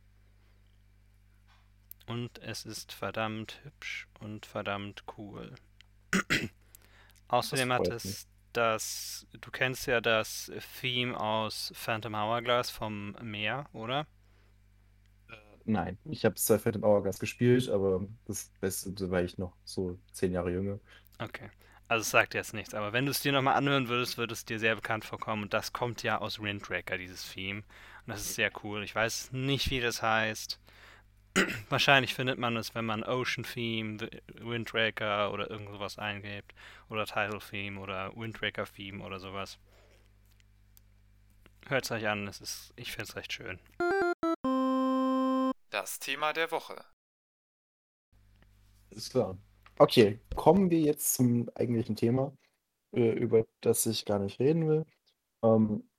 Und 2.08 2.40
es 2.40 2.66
ist 2.66 2.92
verdammt 2.92 3.60
hübsch 3.64 4.08
und 4.20 4.48
verdammt 4.48 5.04
cool. 5.18 5.54
Außerdem 7.28 7.72
hat 7.74 7.88
es 7.88 8.28
das, 8.54 9.28
du 9.42 9.52
kennst 9.52 9.86
ja 9.88 10.00
das 10.02 10.52
Theme 10.80 11.20
aus 11.20 11.72
Phantom 11.76 12.16
Hourglass 12.16 12.70
vom 12.70 13.16
Meer, 13.22 13.68
oder? 13.74 14.08
Nein, 15.66 15.98
ich 16.06 16.24
habe 16.26 16.36
zwar 16.36 16.60
Phantom 16.60 16.84
Hourglass 16.84 17.20
gespielt, 17.20 17.70
aber 17.70 18.06
das 18.26 18.52
Beste, 18.62 18.92
da 18.92 19.10
war 19.10 19.24
ich 19.24 19.38
noch 19.38 19.54
so 19.64 19.98
zehn 20.12 20.32
Jahre 20.32 20.52
jünger. 20.52 20.80
Okay. 21.20 21.50
Also 21.88 22.02
es 22.02 22.10
sagt 22.10 22.34
jetzt 22.34 22.54
nichts, 22.54 22.74
aber 22.74 22.94
wenn 22.94 23.06
du 23.06 23.12
es 23.12 23.22
dir 23.22 23.32
nochmal 23.32 23.56
anhören 23.56 23.88
würdest, 23.90 24.18
würde 24.18 24.34
es 24.34 24.46
dir 24.46 24.60
sehr 24.60 24.76
bekannt 24.76 25.06
vorkommen. 25.06 25.44
Und 25.44 25.54
das 25.54 25.72
kommt 25.72 26.02
ja 26.02 26.20
aus 26.20 26.42
Windtracker, 26.42 26.98
dieses 26.98 27.32
Theme. 27.32 27.60
Und 27.60 28.14
das 28.14 28.22
ist 28.22 28.36
sehr 28.36 28.52
cool. 28.64 28.84
Ich 28.84 28.96
weiß 28.96 29.32
nicht, 29.34 29.70
wie 29.70 29.82
das 29.82 30.02
heißt. 30.02 30.60
Wahrscheinlich 31.70 32.14
findet 32.14 32.40
man 32.40 32.56
es, 32.56 32.76
wenn 32.76 32.86
man 32.86 33.04
Ocean 33.04 33.44
Theme, 33.44 33.98
Windraker 34.36 35.34
oder 35.34 35.50
irgend 35.50 35.70
sowas 35.70 35.98
eingibt. 35.98 36.54
Oder 36.90 37.06
Title 37.06 37.40
Theme 37.40 37.80
oder 37.80 38.16
Windraker 38.16 38.66
Theme 38.66 39.04
oder 39.04 39.20
sowas. 39.20 39.60
Hört 41.68 41.86
es 41.86 41.92
euch 41.92 42.08
an, 42.08 42.28
es 42.28 42.42
ist, 42.42 42.74
ich 42.76 42.92
finde 42.92 43.10
es 43.10 43.16
recht 43.16 43.34
schön. 43.34 43.60
Das 45.72 46.00
Thema 46.00 46.32
der 46.32 46.52
Woche. 46.52 46.86
Ist 48.92 49.12
klar. 49.12 49.38
Okay, 49.78 50.20
kommen 50.36 50.70
wir 50.70 50.80
jetzt 50.80 51.16
zum 51.16 51.50
eigentlichen 51.56 51.98
Thema, 51.98 52.32
äh, 52.94 53.12
über 53.12 53.46
das 53.62 53.86
ich 53.88 54.06
gar 54.06 54.20
nicht 54.20 54.40
reden 54.40 54.70
will. 54.70 54.86
Ähm, 55.44 55.90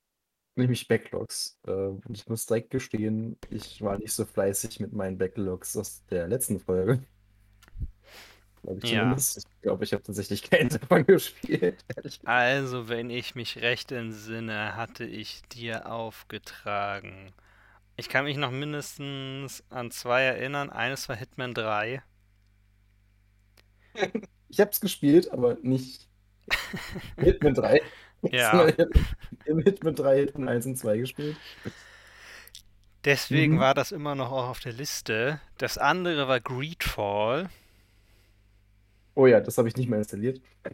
Nämlich 0.57 0.89
Backlogs. 0.89 1.59
Äh, 1.67 1.91
ich 2.13 2.27
muss 2.29 2.47
direkt 2.47 2.71
gestehen, 2.71 3.39
ich 3.51 3.81
war 3.83 3.99
nicht 3.99 4.13
so 4.13 4.25
fleißig 4.25 4.81
mit 4.81 4.93
meinen 4.93 5.19
Backlogs 5.19 5.77
aus 5.77 6.05
der 6.07 6.29
letzten 6.29 6.59
Folge. 6.61 7.05
Glaube 8.63 8.81
ich 8.81 8.85
Ja. 8.85 8.91
zumindest. 8.91 9.39
Ich 9.39 9.61
glaube, 9.63 9.85
ich 9.85 9.93
habe 9.93 10.03
tatsächlich 10.03 10.43
keinen 10.43 10.69
davon 10.71 11.07
gespielt. 11.07 11.85
Also, 12.25 12.89
wenn 12.91 13.09
ich 13.09 13.35
mich 13.35 13.57
recht 13.63 13.91
entsinne, 13.91 14.77
hatte 14.77 15.05
ich 15.07 15.41
dir 15.49 15.91
aufgetragen. 15.91 17.33
Ich 17.97 18.09
kann 18.09 18.25
mich 18.27 18.37
noch 18.39 18.51
mindestens 18.53 19.65
an 19.71 19.91
zwei 19.93 20.23
erinnern. 20.25 20.71
Eines 20.71 21.09
war 21.09 21.17
Hitman 21.17 21.55
3. 21.55 22.03
Ich 24.49 24.61
habe 24.61 24.71
es 24.71 24.81
gespielt, 24.81 25.31
aber 25.33 25.57
nicht 25.63 26.09
Hitman 27.19 27.55
3. 27.55 27.81
Ja. 28.33 28.69
im 29.45 29.59
Hitman 29.61 29.95
3 29.95 30.17
Hitman 30.21 30.49
1 30.49 30.67
und 30.67 30.77
2 30.77 30.99
gespielt. 30.99 31.37
Deswegen 33.05 33.55
Mhm. 33.55 33.61
war 33.61 33.75
das 33.75 33.93
immer 33.93 34.15
noch 34.15 34.33
auch 34.33 34.49
auf 34.49 34.61
der 34.61 34.73
Liste. 34.73 35.41
Das 35.59 35.79
andere 35.79 36.29
war 36.29 36.41
Greedfall. 36.41 37.49
Oh 39.15 39.27
ja, 39.27 39.41
das 39.41 39.57
habe 39.59 39.69
ich 39.69 39.77
nicht 39.77 39.89
mehr 39.89 40.01
installiert. 40.01 40.41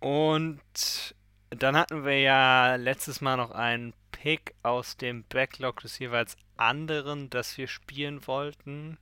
Und 0.00 1.14
dann 1.50 1.76
hatten 1.76 2.04
wir 2.04 2.20
ja 2.20 2.76
letztes 2.76 3.20
Mal 3.20 3.36
noch 3.36 3.50
einen 3.50 3.92
Pick 4.12 4.54
aus 4.62 4.96
dem 4.96 5.24
Backlog 5.24 5.80
des 5.80 5.98
jeweils 5.98 6.36
anderen, 6.56 7.30
das 7.30 7.56
wir 7.58 7.68
spielen 7.68 8.26
wollten. 8.26 8.98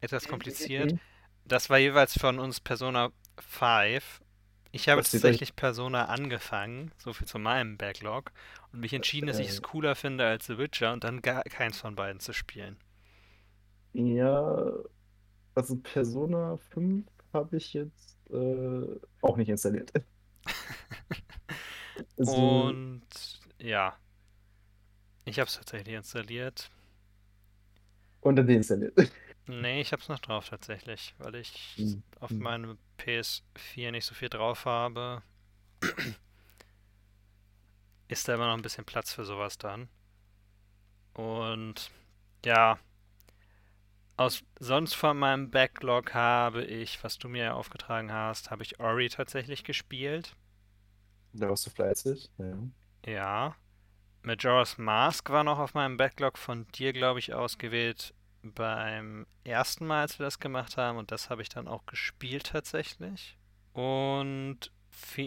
Etwas 0.00 0.28
kompliziert. 0.28 0.92
Mhm. 0.92 1.00
Das 1.44 1.70
war 1.70 1.78
jeweils 1.78 2.18
von 2.18 2.38
uns 2.38 2.60
Persona 2.60 3.10
5. 3.38 4.20
Ich 4.76 4.88
habe 4.88 5.02
tatsächlich 5.02 5.56
Persona 5.56 6.04
angefangen, 6.04 6.92
so 6.98 7.12
viel 7.12 7.26
zu 7.26 7.36
meinem 7.38 7.76
Backlog, 7.78 8.30
und 8.72 8.78
mich 8.78 8.92
entschieden, 8.92 9.26
dass 9.26 9.40
ich 9.40 9.48
es 9.48 9.60
Äh. 9.60 9.62
cooler 9.62 9.96
finde 9.96 10.24
als 10.26 10.46
The 10.46 10.56
Witcher 10.58 10.92
und 10.92 11.02
dann 11.02 11.20
gar 11.20 11.42
keins 11.42 11.80
von 11.80 11.96
beiden 11.96 12.20
zu 12.20 12.32
spielen. 12.32 12.76
Ja, 13.92 14.72
also 15.54 15.76
Persona 15.82 16.56
5 16.58 17.06
habe 17.32 17.56
ich 17.58 17.72
jetzt 17.74 18.18
äh, 18.30 18.86
auch 19.22 19.36
nicht 19.36 19.48
installiert. 19.50 19.92
Also, 22.18 22.76
Und 22.84 23.06
ja, 23.58 23.96
ich 25.26 25.38
habe 25.38 25.48
es 25.48 25.56
tatsächlich 25.56 25.94
installiert. 25.94 26.70
und 28.20 28.36
dann 28.36 28.46
deinstalliert. 28.46 28.94
Nee, 29.46 29.80
ich 29.80 29.92
habe 29.92 30.02
es 30.02 30.08
noch 30.08 30.18
drauf 30.20 30.48
tatsächlich, 30.48 31.14
weil 31.18 31.34
ich 31.36 31.78
Hm, 31.78 32.02
auf 32.20 32.30
hm. 32.30 32.50
Meinem 33.06 33.22
PS4 33.22 33.90
nicht 33.90 34.04
so 34.04 34.14
viel 34.14 34.28
drauf 34.28 34.64
habe. 34.64 35.22
Ist 38.08 38.28
da 38.28 38.34
immer 38.34 38.46
noch 38.46 38.54
ein 38.54 38.62
bisschen 38.62 38.84
Platz 38.84 39.12
für 39.12 39.24
sowas 39.24 39.58
dann. 39.58 39.88
Und 41.14 41.90
ja, 42.44 42.78
aus 44.16 44.44
sonst 44.58 44.94
von 44.94 45.18
meinem 45.18 45.50
Backlog 45.50 46.14
habe 46.14 46.64
ich, 46.64 47.02
was 47.02 47.18
du 47.18 47.28
mir 47.28 47.54
aufgetragen 47.54 48.12
hast, 48.12 48.50
habe 48.50 48.62
ich 48.62 48.80
Ori 48.80 49.08
tatsächlich 49.08 49.64
gespielt. 49.64 50.36
Da 51.32 51.48
warst 51.48 51.66
du 51.66 51.70
fleißig. 51.70 52.30
Ja. 52.38 52.58
Ja. 53.06 53.56
Majora's 54.22 54.78
Mask 54.78 55.30
war 55.30 55.44
noch 55.44 55.58
auf 55.58 55.74
meinem 55.74 55.96
Backlog 55.96 56.38
von 56.38 56.66
dir, 56.72 56.92
glaube 56.92 57.18
ich, 57.18 57.34
ausgewählt 57.34 58.14
beim 58.52 59.26
ersten 59.44 59.86
Mal, 59.86 60.02
als 60.02 60.18
wir 60.18 60.24
das 60.24 60.38
gemacht 60.38 60.76
haben. 60.76 60.98
Und 60.98 61.10
das 61.10 61.30
habe 61.30 61.42
ich 61.42 61.48
dann 61.48 61.68
auch 61.68 61.86
gespielt 61.86 62.46
tatsächlich. 62.46 63.36
Und 63.72 64.70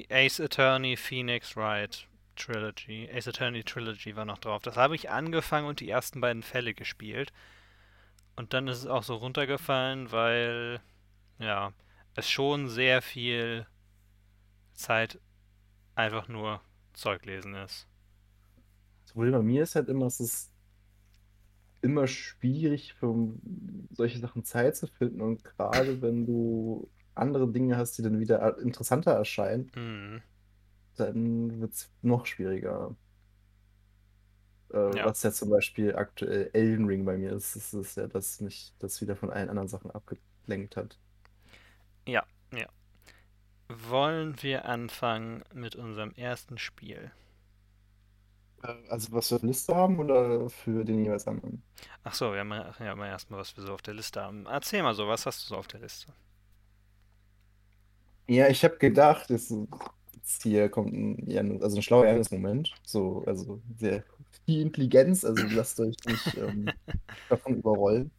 Ace 0.09 0.39
Attorney 0.39 0.97
Phoenix 0.97 1.55
Wright 1.55 2.07
Trilogy. 2.35 3.09
Ace 3.13 3.27
Attorney 3.27 3.63
Trilogy 3.63 4.15
war 4.15 4.25
noch 4.25 4.39
drauf. 4.39 4.61
Das 4.61 4.77
habe 4.77 4.95
ich 4.95 5.09
angefangen 5.09 5.67
und 5.67 5.79
die 5.79 5.89
ersten 5.89 6.21
beiden 6.21 6.43
Fälle 6.43 6.73
gespielt. 6.73 7.31
Und 8.35 8.53
dann 8.53 8.67
ist 8.67 8.79
es 8.79 8.87
auch 8.87 9.03
so 9.03 9.15
runtergefallen, 9.15 10.11
weil, 10.11 10.79
ja, 11.37 11.73
es 12.15 12.29
schon 12.29 12.67
sehr 12.67 13.01
viel 13.01 13.67
Zeit 14.73 15.19
einfach 15.95 16.27
nur 16.27 16.61
Zeug 16.93 17.25
lesen 17.25 17.53
ist. 17.55 17.87
Das 19.03 19.13
Problem 19.13 19.33
bei 19.33 19.41
mir 19.41 19.63
ist 19.63 19.75
halt 19.75 19.89
immer, 19.89 20.05
es 20.05 20.19
ist 20.19 20.51
immer 21.81 22.07
schwierig, 22.07 22.93
für 22.93 23.33
solche 23.91 24.19
Sachen 24.19 24.43
Zeit 24.45 24.75
zu 24.77 24.87
finden. 24.87 25.21
Und 25.21 25.43
gerade 25.43 26.01
wenn 26.01 26.25
du 26.25 26.89
andere 27.15 27.51
Dinge 27.51 27.77
hast, 27.77 27.97
die 27.97 28.03
dann 28.03 28.19
wieder 28.19 28.57
interessanter 28.59 29.11
erscheinen, 29.13 29.71
Mhm. 29.75 30.21
dann 30.97 31.61
wird 31.61 31.73
es 31.73 31.91
noch 32.03 32.25
schwieriger. 32.27 32.95
Äh, 34.73 34.95
Ja. 34.95 35.05
Was 35.05 35.23
ja 35.23 35.31
zum 35.31 35.49
Beispiel 35.49 35.95
aktuell 35.95 36.49
Elden 36.53 36.85
Ring 36.87 37.05
bei 37.05 37.17
mir 37.17 37.33
ist, 37.33 37.55
ist 37.55 37.73
es 37.73 37.95
ja, 37.95 38.07
dass 38.07 38.41
mich 38.41 38.73
das 38.79 39.01
wieder 39.01 39.15
von 39.15 39.29
allen 39.31 39.49
anderen 39.49 39.67
Sachen 39.67 39.91
abgelenkt 39.91 40.75
hat. 40.77 40.99
Ja, 42.05 42.23
ja. 42.51 42.67
Wollen 43.69 44.41
wir 44.43 44.65
anfangen 44.65 45.43
mit 45.53 45.75
unserem 45.75 46.11
ersten 46.13 46.57
Spiel? 46.57 47.11
Äh, 48.63 48.75
Also 48.89 49.11
was 49.11 49.31
wir 49.31 49.35
auf 49.35 49.41
der 49.41 49.49
Liste 49.49 49.75
haben 49.75 49.99
oder 49.99 50.49
für 50.49 50.83
den 50.85 51.03
jeweils 51.03 51.27
anderen? 51.27 51.63
Ach 52.03 52.13
so, 52.13 52.33
wir 52.33 52.39
haben 52.41 52.51
ja 52.51 52.73
ja 52.79 52.93
mal 52.95 53.07
erstmal, 53.07 53.39
was 53.39 53.55
wir 53.55 53.63
so 53.65 53.73
auf 53.73 53.81
der 53.81 53.93
Liste 53.93 54.21
haben. 54.21 54.45
Erzähl 54.45 54.83
mal 54.83 54.93
so, 54.95 55.07
was 55.07 55.25
hast 55.25 55.43
du 55.43 55.47
so 55.47 55.55
auf 55.57 55.67
der 55.67 55.79
Liste? 55.79 56.13
Ja, 58.27 58.47
ich 58.49 58.63
habe 58.63 58.77
gedacht, 58.77 59.29
jetzt, 59.29 59.51
jetzt 60.13 60.43
hier 60.43 60.69
kommt 60.69 60.93
ein, 60.93 61.29
ja, 61.29 61.41
also 61.61 61.77
ein 61.77 61.81
schlauer 61.81 62.05
Ernstmoment. 62.05 62.71
So, 62.85 63.23
also 63.25 63.61
sehr 63.77 64.03
viel 64.45 64.61
Intelligenz, 64.61 65.25
also 65.25 65.47
lasst 65.47 65.79
euch 65.79 65.95
nicht 66.05 66.35
ähm, 66.37 66.75
davon 67.29 67.57
überrollen. 67.57 68.11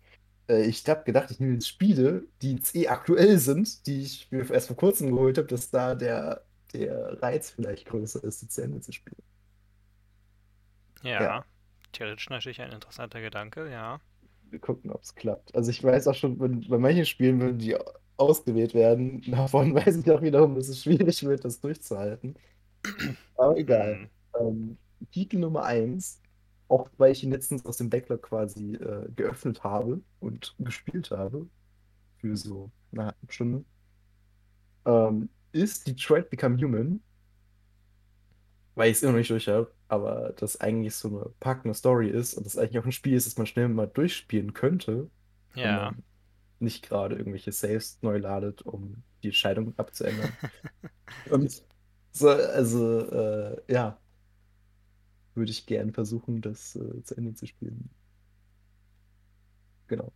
Äh, 0.48 0.64
ich 0.66 0.88
habe 0.88 1.04
gedacht, 1.04 1.30
ich 1.30 1.40
nehme 1.40 1.54
jetzt 1.54 1.68
Spiele, 1.68 2.24
die 2.42 2.54
jetzt 2.56 2.74
eh 2.76 2.88
aktuell 2.88 3.38
sind, 3.38 3.86
die 3.86 4.02
ich 4.02 4.30
mir 4.32 4.50
erst 4.50 4.68
vor 4.68 4.76
kurzem 4.76 5.10
geholt 5.12 5.38
habe, 5.38 5.48
dass 5.48 5.70
da 5.70 5.94
der, 5.96 6.44
der 6.74 7.22
Reiz 7.22 7.50
vielleicht 7.50 7.86
größer 7.86 8.24
ist, 8.24 8.42
die 8.42 8.48
zu 8.48 8.62
Ende 8.62 8.80
zu 8.80 8.92
spielen. 8.92 9.16
Ja, 11.02 11.20
Ja, 11.20 11.44
theoretisch 11.92 12.30
natürlich 12.30 12.60
ein 12.62 12.72
interessanter 12.72 13.20
Gedanke, 13.20 13.70
ja. 13.70 14.00
wir 14.50 14.58
gucken, 14.58 14.90
ob 14.90 15.02
es 15.02 15.14
klappt. 15.14 15.54
Also 15.54 15.70
ich 15.70 15.82
weiß 15.82 16.08
auch 16.08 16.14
schon, 16.14 16.38
bei 16.68 16.78
manchen 16.78 17.06
Spielen, 17.06 17.40
wenn 17.40 17.58
die 17.58 17.76
ausgewählt 18.16 18.74
werden, 18.74 19.22
davon 19.30 19.74
weiß 19.74 19.96
ich 19.98 20.10
auch 20.10 20.22
wiederum, 20.22 20.54
dass 20.54 20.68
es 20.68 20.82
schwierig 20.82 21.22
wird, 21.24 21.44
das 21.44 21.60
durchzuhalten. 21.60 22.36
Aber 23.36 23.56
egal. 23.56 23.98
Hm, 23.98 24.10
Ähm, 24.38 24.78
Titel 25.12 25.38
Nummer 25.38 25.64
eins, 25.64 26.20
auch 26.68 26.90
weil 26.98 27.12
ich 27.12 27.24
ihn 27.24 27.30
letztens 27.32 27.64
aus 27.66 27.78
dem 27.78 27.90
Backlog 27.90 28.22
quasi 28.22 28.74
äh, 28.76 29.08
geöffnet 29.16 29.64
habe 29.64 30.02
und 30.20 30.54
gespielt 30.58 31.10
habe, 31.10 31.48
für 32.18 32.36
so 32.36 32.72
eine 32.92 33.06
halbe 33.06 33.32
Stunde, 33.32 33.64
ähm, 34.86 35.30
ist 35.52 35.86
Detroit 35.86 36.28
Become 36.30 36.56
Human, 36.58 37.02
weil 38.74 38.90
ich 38.90 38.96
es 38.98 39.02
immer 39.02 39.12
noch 39.12 39.18
nicht 39.18 39.30
durch 39.30 39.48
habe, 39.48 39.72
aber 39.90 40.32
das 40.36 40.60
eigentlich 40.60 40.94
so 40.94 41.08
eine 41.08 41.30
packende 41.40 41.74
Story 41.74 42.08
ist 42.08 42.34
und 42.34 42.46
das 42.46 42.56
eigentlich 42.56 42.78
auch 42.78 42.84
ein 42.84 42.92
Spiel 42.92 43.14
ist, 43.14 43.26
das 43.26 43.36
man 43.36 43.46
schnell 43.46 43.68
mal 43.68 43.86
durchspielen 43.86 44.52
könnte, 44.52 45.10
ja. 45.54 45.92
nicht 46.60 46.86
gerade 46.86 47.16
irgendwelche 47.16 47.52
Saves 47.52 47.98
neu 48.02 48.18
ladet, 48.18 48.62
um 48.62 49.02
die 49.22 49.28
Entscheidung 49.28 49.74
abzuändern. 49.78 50.32
Und 51.30 51.62
so, 52.12 52.28
also, 52.28 53.00
äh, 53.10 53.62
ja, 53.72 53.98
würde 55.34 55.50
ich 55.50 55.66
gern 55.66 55.92
versuchen, 55.92 56.40
das 56.40 56.76
äh, 56.76 57.02
zu 57.02 57.16
Ende 57.16 57.34
zu 57.34 57.46
spielen. 57.46 57.90
Genau. 59.88 60.12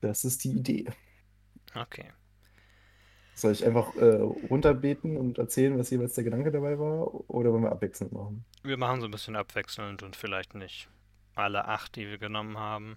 Das 0.00 0.24
ist 0.24 0.44
die 0.44 0.52
Idee. 0.56 0.86
Okay. 1.74 2.12
Soll 3.40 3.52
ich 3.52 3.64
einfach 3.66 3.94
äh, 3.96 4.16
runterbeten 4.16 5.16
und 5.16 5.38
erzählen, 5.38 5.78
was 5.78 5.90
jeweils 5.90 6.14
der 6.14 6.24
Gedanke 6.24 6.50
dabei 6.52 6.78
war? 6.78 7.28
Oder 7.30 7.52
wollen 7.52 7.62
wir 7.64 7.72
abwechselnd 7.72 8.12
machen? 8.12 8.44
Wir 8.62 8.78
machen 8.78 9.00
so 9.02 9.06
ein 9.06 9.10
bisschen 9.10 9.36
abwechselnd 9.36 10.02
und 10.02 10.16
vielleicht 10.16 10.54
nicht 10.54 10.88
alle 11.34 11.66
acht, 11.66 11.96
die 11.96 12.08
wir 12.08 12.16
genommen 12.18 12.58
haben. 12.58 12.96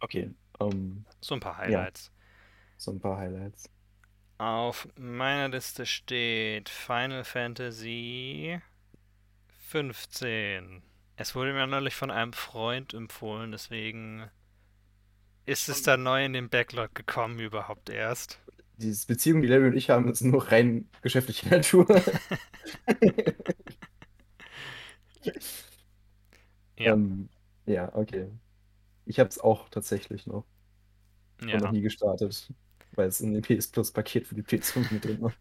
Okay. 0.00 0.34
Ähm, 0.60 1.04
So 1.20 1.34
ein 1.34 1.40
paar 1.40 1.56
ja, 1.66 1.86
Highlights. 1.86 2.12
so 2.76 2.92
ein 2.92 3.00
paar 3.00 3.18
Highlights. 3.18 3.70
Auf 4.38 4.88
meiner 4.96 5.48
Liste 5.48 5.86
steht 5.86 6.68
Final 6.68 7.24
Fantasy 7.24 8.60
15. 9.68 10.82
Es 11.16 11.34
wurde 11.34 11.52
mir 11.52 11.66
neulich 11.66 11.94
von 11.94 12.10
einem 12.10 12.32
Freund 12.32 12.94
empfohlen, 12.94 13.52
deswegen 13.52 14.30
ist 15.46 15.68
es 15.68 15.82
da 15.82 15.96
neu 15.96 16.24
in 16.24 16.32
den 16.34 16.48
Backlog 16.50 16.94
gekommen 16.94 17.38
überhaupt 17.38 17.88
erst. 17.90 18.40
Diese 18.76 19.06
Beziehung, 19.06 19.42
die 19.42 19.48
Larry 19.48 19.68
und 19.68 19.76
ich 19.76 19.90
haben, 19.90 20.08
ist 20.10 20.22
nur 20.22 20.50
rein 20.50 20.88
geschäftliche 21.02 21.48
Natur. 21.48 21.86
Ja, 26.78 26.92
Ähm, 26.92 27.28
ja, 27.66 27.94
okay. 27.94 28.30
Ich 29.06 29.18
habe 29.20 29.28
es 29.28 29.38
auch 29.38 29.68
tatsächlich 29.68 30.26
noch 30.26 30.44
und 31.40 31.60
noch 31.60 31.62
ja. 31.62 31.72
nie 31.72 31.82
gestartet, 31.82 32.52
weil 32.92 33.08
es 33.08 33.20
in 33.20 33.34
dem 33.34 33.42
PS 33.42 33.68
Plus 33.68 33.92
Paket 33.92 34.26
für 34.26 34.34
die 34.34 34.42
PS5 34.42 34.92
mit 34.92 35.04
drin 35.04 35.20
war. 35.22 35.34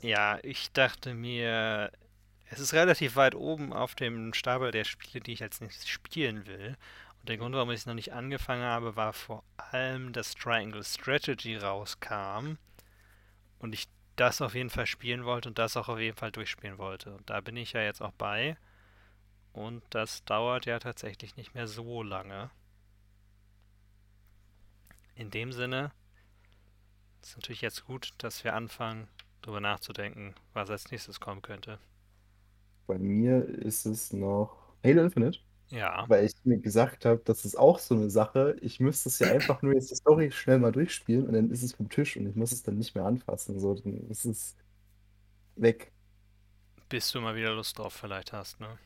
Ja, 0.00 0.38
ich 0.42 0.72
dachte 0.72 1.14
mir, 1.14 1.90
es 2.46 2.60
ist 2.60 2.72
relativ 2.74 3.16
weit 3.16 3.34
oben 3.34 3.72
auf 3.72 3.94
dem 3.94 4.32
Stapel 4.34 4.70
der 4.70 4.84
Spiele, 4.84 5.22
die 5.22 5.32
ich 5.32 5.42
als 5.42 5.60
nächstes 5.60 5.88
spielen 5.88 6.46
will. 6.46 6.76
Und 7.22 7.28
der 7.28 7.36
Grund, 7.36 7.54
warum 7.54 7.70
ich 7.70 7.78
es 7.78 7.86
noch 7.86 7.94
nicht 7.94 8.12
angefangen 8.12 8.64
habe, 8.64 8.96
war 8.96 9.12
vor 9.12 9.44
allem, 9.56 10.12
dass 10.12 10.34
Triangle 10.34 10.82
Strategy 10.82 11.56
rauskam 11.56 12.56
und 13.60 13.74
ich 13.74 13.86
das 14.16 14.40
auf 14.40 14.56
jeden 14.56 14.70
Fall 14.70 14.88
spielen 14.88 15.24
wollte 15.24 15.48
und 15.48 15.56
das 15.56 15.76
auch 15.76 15.88
auf 15.88 16.00
jeden 16.00 16.16
Fall 16.16 16.32
durchspielen 16.32 16.78
wollte. 16.78 17.14
Und 17.14 17.30
da 17.30 17.40
bin 17.40 17.56
ich 17.56 17.74
ja 17.74 17.80
jetzt 17.80 18.02
auch 18.02 18.10
bei. 18.10 18.56
Und 19.52 19.84
das 19.90 20.24
dauert 20.24 20.66
ja 20.66 20.80
tatsächlich 20.80 21.36
nicht 21.36 21.54
mehr 21.54 21.68
so 21.68 22.02
lange. 22.02 22.50
In 25.14 25.30
dem 25.30 25.52
Sinne 25.52 25.92
ist 27.22 27.36
natürlich 27.36 27.60
jetzt 27.60 27.84
gut, 27.84 28.14
dass 28.18 28.42
wir 28.42 28.54
anfangen, 28.54 29.06
darüber 29.42 29.60
nachzudenken, 29.60 30.34
was 30.54 30.70
als 30.70 30.90
nächstes 30.90 31.20
kommen 31.20 31.40
könnte. 31.40 31.78
Bei 32.88 32.98
mir 32.98 33.44
ist 33.44 33.86
es 33.86 34.12
noch 34.12 34.74
Halo 34.82 35.04
Infinite, 35.04 35.38
Ja, 35.72 36.08
weil 36.08 36.24
ich 36.26 36.34
mir 36.44 36.58
gesagt 36.58 37.04
habe, 37.04 37.22
das 37.24 37.44
ist 37.44 37.56
auch 37.58 37.78
so 37.78 37.94
eine 37.94 38.10
Sache. 38.10 38.56
Ich 38.60 38.80
müsste 38.80 39.08
es 39.08 39.18
ja 39.18 39.28
einfach 39.30 39.62
nur 39.62 39.74
jetzt 39.74 39.90
die 39.90 39.94
Story 39.96 40.30
schnell 40.32 40.58
mal 40.58 40.72
durchspielen 40.72 41.26
und 41.26 41.32
dann 41.34 41.50
ist 41.50 41.62
es 41.62 41.74
vom 41.74 41.88
Tisch 41.88 42.16
und 42.16 42.28
ich 42.28 42.34
muss 42.36 42.52
es 42.52 42.62
dann 42.62 42.78
nicht 42.78 42.94
mehr 42.94 43.04
anfassen. 43.04 43.60
So, 43.60 43.74
dann 43.74 44.08
ist 44.10 44.24
es 44.24 44.56
weg. 45.56 45.92
bis 46.88 47.10
du 47.10 47.20
mal 47.20 47.34
wieder 47.34 47.52
Lust 47.54 47.76
drauf 47.76 47.92
vielleicht 47.92 48.32
hast, 48.32 48.60
ne? 48.60 48.78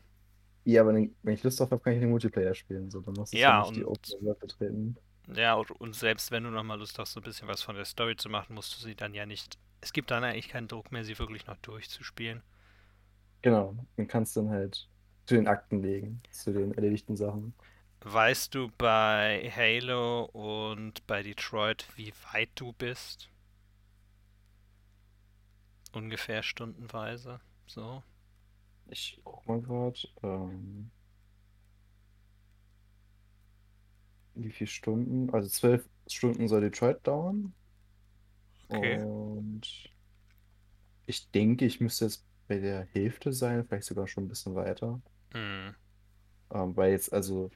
Ja, 0.65 0.81
aber 0.81 0.93
wenn 0.93 1.33
ich 1.33 1.43
Lust 1.43 1.59
drauf 1.59 1.71
habe, 1.71 1.81
kann 1.81 1.93
ich 1.93 1.99
den 2.01 2.09
Multiplayer 2.09 2.53
spielen. 2.53 2.89
So, 2.91 3.01
dann 3.01 3.15
muss 3.15 3.33
es 3.33 3.45
ja 3.45 3.53
Ja, 3.53 3.53
nicht 3.53 3.75
die 3.75 3.85
Open 3.85 4.11
World 4.21 4.39
betreten. 4.39 4.97
ja, 5.27 5.53
und, 5.55 5.71
und 5.71 5.95
selbst 5.95 6.31
wenn 6.31 6.43
du 6.43 6.49
noch 6.49 6.63
mal 6.63 6.77
Lust 6.79 6.97
hast, 6.99 7.13
so 7.13 7.19
ein 7.19 7.23
bisschen 7.23 7.47
was 7.47 7.61
von 7.61 7.75
der 7.75 7.85
Story 7.85 8.15
zu 8.17 8.29
machen, 8.29 8.55
musst 8.55 8.75
du 8.77 8.83
sie 8.83 8.95
dann 8.95 9.13
ja 9.13 9.25
nicht. 9.25 9.57
Es 9.81 9.93
gibt 9.93 10.11
dann 10.11 10.23
eigentlich 10.23 10.49
keinen 10.49 10.67
Druck 10.67 10.91
mehr, 10.91 11.03
sie 11.05 11.17
wirklich 11.19 11.45
noch 11.47 11.57
durchzuspielen. 11.57 12.43
Genau, 13.41 13.75
dann 13.95 14.07
kannst 14.07 14.35
du 14.35 14.41
dann 14.41 14.49
halt 14.51 14.89
zu 15.27 15.35
den 15.35 15.47
Akten 15.47 15.81
legen, 15.83 16.21
zu 16.31 16.53
den 16.53 16.73
erledigten 16.73 17.17
Sachen. 17.17 17.53
Weißt 18.01 18.55
du 18.55 18.71
bei 18.77 19.51
Halo 19.53 20.25
und 20.25 21.05
bei 21.05 21.21
Detroit, 21.21 21.85
wie 21.97 22.13
weit 22.31 22.49
du 22.55 22.71
bist? 22.71 23.29
Ungefähr 25.93 26.43
stundenweise. 26.43 27.41
So. 27.65 28.01
Ich 28.89 29.19
guck 29.25 29.45
mal 29.47 29.61
gerade, 29.61 29.99
ähm, 30.23 30.91
wie 34.35 34.51
viele 34.51 34.69
Stunden? 34.69 35.29
Also 35.31 35.49
zwölf 35.49 35.89
Stunden 36.07 36.47
soll 36.47 36.61
Detroit 36.61 37.05
dauern. 37.05 37.53
Okay. 38.69 39.01
Und 39.01 39.91
ich 41.05 41.29
denke, 41.31 41.65
ich 41.65 41.81
müsste 41.81 42.05
jetzt 42.05 42.25
bei 42.47 42.59
der 42.59 42.85
Hälfte 42.93 43.33
sein, 43.33 43.65
vielleicht 43.65 43.87
sogar 43.87 44.07
schon 44.07 44.25
ein 44.25 44.29
bisschen 44.29 44.55
weiter. 44.55 45.01
Hm. 45.37 45.75
Ähm, 46.53 46.77
weil 46.77 46.91
jetzt, 46.91 47.11
also, 47.13 47.51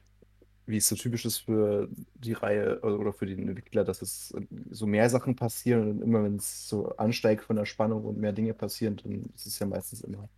wie 0.66 0.76
es 0.76 0.88
so 0.88 0.96
typisch 0.96 1.24
ist 1.24 1.38
für 1.38 1.88
die 2.14 2.34
Reihe 2.34 2.80
oder 2.80 2.98
oder 2.98 3.12
für 3.12 3.26
den 3.26 3.48
Entwickler, 3.48 3.84
dass 3.84 4.02
es 4.02 4.34
so 4.70 4.86
mehr 4.86 5.10
Sachen 5.10 5.34
passieren 5.34 5.90
und 5.90 6.02
immer 6.02 6.22
wenn 6.22 6.36
es 6.36 6.68
so 6.68 6.90
ansteigt 6.96 7.44
von 7.44 7.56
der 7.56 7.66
Spannung 7.66 8.04
und 8.04 8.18
mehr 8.18 8.32
Dinge 8.32 8.54
passieren, 8.54 8.96
dann 9.02 9.24
ist 9.34 9.46
es 9.46 9.58
ja 9.58 9.66
meistens 9.66 10.02
immer 10.02 10.28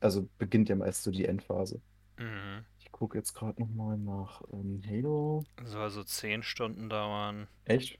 also 0.00 0.28
beginnt 0.38 0.68
ja 0.68 0.76
meist 0.76 1.02
so 1.02 1.10
die 1.10 1.24
Endphase. 1.24 1.80
Mhm. 2.18 2.64
Ich 2.78 2.92
gucke 2.92 3.18
jetzt 3.18 3.34
gerade 3.34 3.60
nochmal 3.60 3.98
nach 3.98 4.42
ähm, 4.52 4.82
Halo. 4.86 5.44
Soll 5.64 5.90
so 5.90 6.04
10 6.04 6.42
Stunden 6.42 6.88
dauern. 6.88 7.48
Echt? 7.64 7.98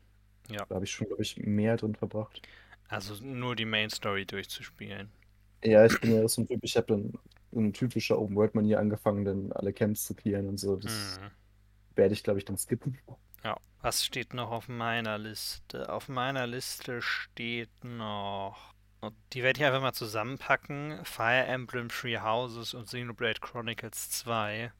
Ja. 0.48 0.64
Da 0.68 0.76
habe 0.76 0.84
ich 0.84 0.92
schon, 0.92 1.06
glaube 1.08 1.22
ich, 1.22 1.36
mehr 1.38 1.76
drin 1.76 1.94
verbracht. 1.94 2.42
Also 2.88 3.14
nur 3.24 3.56
die 3.56 3.64
Main 3.64 3.90
Story 3.90 4.24
durchzuspielen. 4.26 5.10
Ja, 5.64 5.86
ich 5.86 5.98
bin 6.00 6.14
ja 6.14 6.28
so 6.28 6.42
ein 6.42 6.46
Typ, 6.46 6.60
ich 6.62 6.76
habe 6.76 6.86
dann 6.86 7.12
in 7.54 7.72
typischer 7.72 8.18
Open-World-Manier 8.18 8.78
angefangen, 8.78 9.24
dann 9.24 9.52
alle 9.52 9.72
Camps 9.72 10.04
zu 10.06 10.14
clearen 10.14 10.48
und 10.48 10.58
so. 10.58 10.76
Das 10.76 11.20
Mhm. 11.20 11.30
werde 11.96 12.14
ich, 12.14 12.22
glaube 12.22 12.38
ich, 12.38 12.44
dann 12.44 12.58
skippen. 12.58 12.98
Ja. 13.44 13.56
Was 13.80 14.04
steht 14.04 14.32
noch 14.34 14.50
auf 14.50 14.68
meiner 14.68 15.18
Liste? 15.18 15.92
Auf 15.92 16.08
meiner 16.08 16.46
Liste 16.46 17.02
steht 17.02 17.84
noch. 17.84 18.72
Und 19.00 19.14
die 19.34 19.42
werde 19.42 19.60
ich 19.60 19.66
einfach 19.66 19.82
mal 19.82 19.92
zusammenpacken. 19.92 21.04
Fire 21.04 21.44
Emblem 21.46 21.88
Three 21.90 22.18
Houses 22.18 22.72
und 22.74 22.86
Xenoblade 22.86 23.40
Chronicles 23.40 24.10
2. 24.10 24.72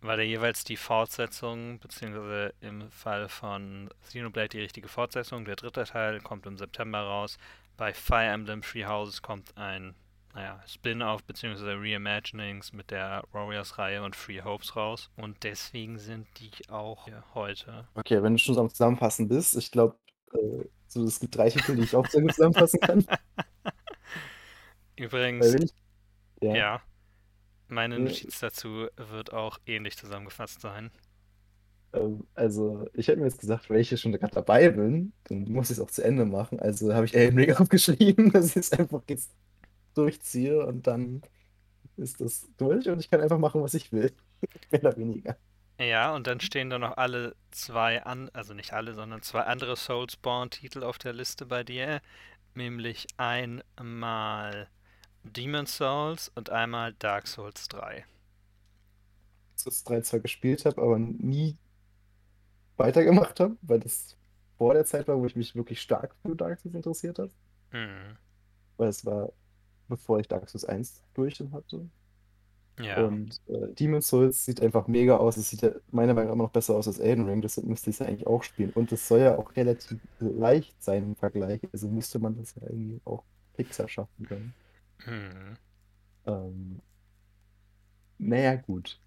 Weil 0.00 0.16
da 0.16 0.22
jeweils 0.22 0.64
die 0.64 0.76
Fortsetzung, 0.76 1.78
beziehungsweise 1.78 2.54
im 2.60 2.90
Fall 2.90 3.28
von 3.28 3.88
Xenoblade 4.02 4.48
die 4.48 4.60
richtige 4.60 4.88
Fortsetzung, 4.88 5.44
der 5.44 5.56
dritte 5.56 5.84
Teil 5.84 6.20
kommt 6.20 6.46
im 6.46 6.58
September 6.58 7.00
raus. 7.02 7.38
Bei 7.76 7.92
Fire 7.94 8.24
Emblem 8.32 8.62
Three 8.62 8.84
Houses 8.86 9.22
kommt 9.22 9.56
ein, 9.56 9.94
naja, 10.34 10.60
Spin-off 10.66 11.22
beziehungsweise 11.24 11.74
Reimaginings 11.76 12.72
mit 12.72 12.90
der 12.90 13.24
Warriors-Reihe 13.32 14.02
und 14.02 14.16
Free 14.16 14.42
Hopes 14.42 14.76
raus. 14.76 15.10
Und 15.16 15.42
deswegen 15.42 15.98
sind 15.98 16.26
die 16.38 16.50
auch 16.70 17.06
heute. 17.34 17.86
Okay, 17.94 18.22
wenn 18.22 18.34
du 18.34 18.38
schon 18.38 18.54
so 18.54 18.62
am 18.62 18.70
Zusammenfassen 18.70 19.28
bist, 19.28 19.56
ich 19.56 19.70
glaube, 19.70 19.96
äh, 20.32 20.64
so, 20.88 21.04
es 21.04 21.20
gibt 21.20 21.36
drei 21.36 21.50
Titel, 21.50 21.76
die 21.76 21.82
ich 21.82 21.94
auch 21.94 22.06
sehr 22.06 22.22
gut 22.22 22.34
zusammenfassen 22.34 22.80
kann. 22.80 23.06
Übrigens, 24.96 25.52
wenn 25.52 25.62
ich, 25.62 25.72
ja, 26.42 26.54
ja, 26.54 26.82
meine 27.68 27.96
äh, 27.96 27.98
Notiz 28.00 28.40
dazu 28.40 28.88
wird 28.96 29.32
auch 29.32 29.58
ähnlich 29.66 29.96
zusammengefasst 29.96 30.60
sein. 30.60 30.90
ähm, 31.92 32.26
also 32.34 32.86
ich 32.94 33.08
hätte 33.08 33.18
mir 33.18 33.26
jetzt 33.26 33.40
gesagt, 33.40 33.70
weil 33.70 33.80
ich 33.80 33.88
hier 33.88 33.98
schon 33.98 34.12
gerade 34.12 34.34
dabei 34.34 34.70
bin, 34.70 35.12
dann 35.24 35.44
muss 35.44 35.70
ich 35.70 35.78
es 35.78 35.80
auch 35.80 35.90
zu 35.90 36.04
Ende 36.04 36.24
machen. 36.24 36.60
Also 36.60 36.94
habe 36.94 37.06
ich 37.06 37.14
Elden 37.14 37.38
Ring 37.38 37.52
aufgeschrieben, 37.56 38.32
dass 38.32 38.50
ich 38.50 38.56
es 38.56 38.72
einfach 38.72 39.02
jetzt 39.08 39.30
durchziehe 39.94 40.64
und 40.66 40.86
dann 40.86 41.22
ist 41.96 42.20
das 42.20 42.48
durch 42.58 42.88
und 42.88 43.00
ich 43.00 43.10
kann 43.10 43.20
einfach 43.20 43.38
machen, 43.38 43.62
was 43.62 43.74
ich 43.74 43.92
will. 43.92 44.12
Mehr 44.72 44.80
oder 44.82 44.96
weniger. 44.98 45.38
Ja, 45.78 46.14
und 46.14 46.26
dann 46.26 46.40
stehen 46.40 46.70
da 46.70 46.78
noch 46.78 46.96
alle 46.96 47.36
zwei 47.50 48.02
an, 48.04 48.30
also 48.32 48.54
nicht 48.54 48.72
alle, 48.72 48.94
sondern 48.94 49.20
zwei 49.22 49.42
andere 49.42 49.76
Soulsborne-Titel 49.76 50.82
auf 50.82 50.96
der 50.98 51.12
Liste 51.12 51.44
bei 51.46 51.62
dir. 51.64 52.00
Nämlich 52.54 53.06
einmal 53.18 54.68
Demon's 55.24 55.76
Souls 55.78 56.30
und 56.34 56.50
einmal 56.50 56.94
Dark 56.94 57.28
Souls 57.28 57.68
3. 57.68 58.06
Souls 59.56 59.82
3 59.84 60.02
zwar 60.02 60.20
gespielt 60.20 60.64
habe, 60.66 60.82
aber 60.82 60.98
nie 60.98 61.56
weitergemacht 62.76 63.40
habe, 63.40 63.56
weil 63.62 63.80
das 63.80 64.16
vor 64.58 64.74
der 64.74 64.84
Zeit 64.84 65.08
war, 65.08 65.18
wo 65.18 65.26
ich 65.26 65.36
mich 65.36 65.54
wirklich 65.54 65.80
stark 65.80 66.14
für 66.22 66.36
Dark 66.36 66.60
Souls 66.60 66.74
interessiert 66.74 67.18
habe. 67.18 67.32
Hm, 67.72 68.16
Weil 68.76 68.88
es 68.88 69.04
war, 69.04 69.32
bevor 69.88 70.20
ich 70.20 70.28
Dark 70.28 70.48
Souls 70.48 70.64
1 70.64 71.02
durch 71.14 71.40
hatte. 71.52 71.88
ja. 72.78 73.04
Und 73.06 73.40
äh, 73.48 73.74
Demon's 73.74 74.08
Souls 74.08 74.44
sieht 74.44 74.60
einfach 74.62 74.88
mega 74.88 75.16
aus. 75.18 75.36
Es 75.36 75.50
sieht 75.50 75.62
ja 75.62 75.72
meiner 75.90 76.14
Meinung 76.14 76.30
nach 76.30 76.34
immer 76.34 76.44
noch 76.44 76.52
besser 76.52 76.74
aus 76.76 76.88
als 76.88 76.98
Elden 76.98 77.26
Ring, 77.28 77.42
deshalb 77.42 77.66
müsste 77.66 77.90
ich 77.90 77.96
es 77.96 78.00
ja 78.00 78.06
eigentlich 78.06 78.26
auch 78.26 78.42
spielen. 78.42 78.72
Und 78.72 78.92
es 78.92 79.06
soll 79.08 79.20
ja 79.20 79.38
auch 79.38 79.54
relativ 79.56 80.00
leicht 80.20 80.82
sein 80.82 81.04
im 81.04 81.16
Vergleich. 81.16 81.62
Also 81.72 81.88
müsste 81.88 82.18
man 82.18 82.36
das 82.36 82.54
ja 82.56 82.62
irgendwie 82.64 83.00
auch 83.04 83.24
fixer 83.54 83.88
schaffen 83.88 84.26
können. 84.26 84.54
Hm. 85.04 85.56
Ähm, 86.26 86.82
naja, 88.18 88.56
gut. 88.56 89.00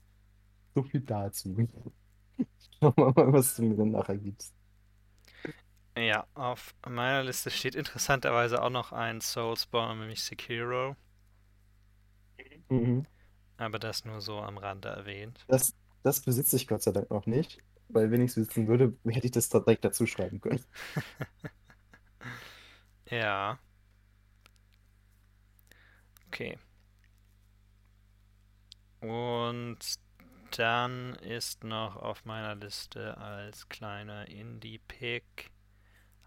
So 0.76 0.84
viel 0.84 1.02
dazu. 1.02 1.56
Schauen 2.82 2.94
wir 2.98 3.14
mal, 3.16 3.34
was 3.34 3.56
du 3.58 3.64
mir 3.64 3.76
dann 3.78 3.92
nachher 3.92 4.18
gibst. 4.18 4.55
Ja, 5.98 6.26
auf 6.36 6.74
meiner 6.88 7.24
Liste 7.24 7.52
steht 7.52 7.76
interessanterweise 7.76 8.62
auch 8.62 8.70
noch 8.70 8.92
ein 8.94 9.20
Soulsborne, 9.22 10.00
nämlich 10.00 10.24
Sekiro. 10.24 10.96
Mhm. 12.70 13.06
Aber 13.58 13.80
das 13.80 14.06
nur 14.06 14.22
so 14.22 14.40
am 14.40 14.58
Rande 14.58 14.90
erwähnt. 14.90 15.48
Das, 15.48 15.74
das 16.04 16.22
besitze 16.22 16.56
ich 16.58 16.68
Gott 16.68 16.84
sei 16.84 16.92
Dank 16.92 17.10
noch 17.10 17.26
nicht, 17.26 17.60
weil 17.90 18.12
wenn 18.12 18.22
ich 18.22 18.32
es 18.32 18.36
besitzen 18.36 18.68
würde, 18.68 18.98
hätte 19.08 19.28
ich 19.28 19.32
das 19.32 19.50
da 19.50 19.60
direkt 19.60 19.86
dazu 19.86 20.06
schreiben 20.06 20.42
können. 20.42 20.66
Ja, 23.10 23.60
okay. 26.28 26.58
Und 29.00 29.78
dann 30.52 31.16
ist 31.16 31.64
noch 31.64 31.96
auf 31.98 32.26
meiner 32.26 32.56
Liste 32.56 33.18
als 33.18 33.70
kleiner 33.70 34.28
Indie-Pick 34.28 35.52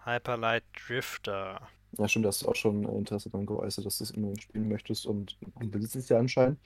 Hyper 0.09 0.37
Light 0.39 0.65
Drifter. 0.75 1.69
Ja, 1.99 2.09
stimmt, 2.09 2.25
da 2.25 2.29
hast 2.29 2.43
du 2.43 2.49
auch 2.49 2.55
schon 2.55 2.85
äh, 2.85 2.97
Interesse 2.99 3.31
daran 3.31 3.47
geäußert, 3.47 3.85
dass 3.87 3.99
du 3.99 4.05
es 4.05 4.11
unbedingt 4.13 4.43
spielen 4.43 4.69
möchtest 4.69 5.07
und 5.07 5.39
du 5.41 5.69
besitzt 5.71 5.97
es 5.97 6.09
ja 6.09 6.19
anscheinend. 6.19 6.61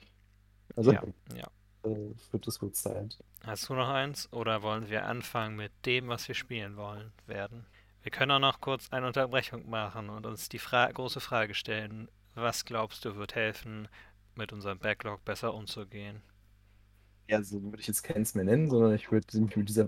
Also 0.75 0.91
Ja, 0.91 1.03
ja. 1.35 1.47
äh, 1.83 1.89
wird 2.31 2.47
es 2.47 2.61
wohl 2.61 2.71
Zeit. 2.73 3.19
Hast 3.45 3.69
du 3.69 3.75
noch 3.75 3.89
eins? 3.89 4.27
Oder 4.33 4.63
wollen 4.63 4.89
wir 4.89 5.05
anfangen 5.05 5.55
mit 5.55 5.71
dem, 5.85 6.07
was 6.07 6.27
wir 6.27 6.35
spielen 6.35 6.77
wollen 6.77 7.13
werden? 7.25 7.67
Wir 8.01 8.11
können 8.11 8.31
auch 8.31 8.39
noch 8.39 8.59
kurz 8.59 8.89
eine 8.91 9.07
Unterbrechung 9.07 9.69
machen 9.69 10.09
und 10.09 10.25
uns 10.25 10.49
die 10.49 10.59
Fra 10.59 10.91
große 10.91 11.21
Frage 11.21 11.53
stellen, 11.53 12.09
was 12.35 12.65
glaubst 12.65 13.05
du 13.05 13.15
wird 13.15 13.35
helfen, 13.35 13.87
mit 14.35 14.51
unserem 14.51 14.79
Backlog 14.79 15.23
besser 15.23 15.53
umzugehen? 15.53 16.23
Ja, 17.29 17.41
so 17.43 17.61
würde 17.63 17.79
ich 17.79 17.87
jetzt 17.87 18.03
keins 18.03 18.35
mehr 18.35 18.43
nennen, 18.43 18.69
sondern 18.69 18.93
ich 18.93 19.11
würde 19.11 19.39
mich 19.39 19.55
mit 19.55 19.69
dieser 19.69 19.87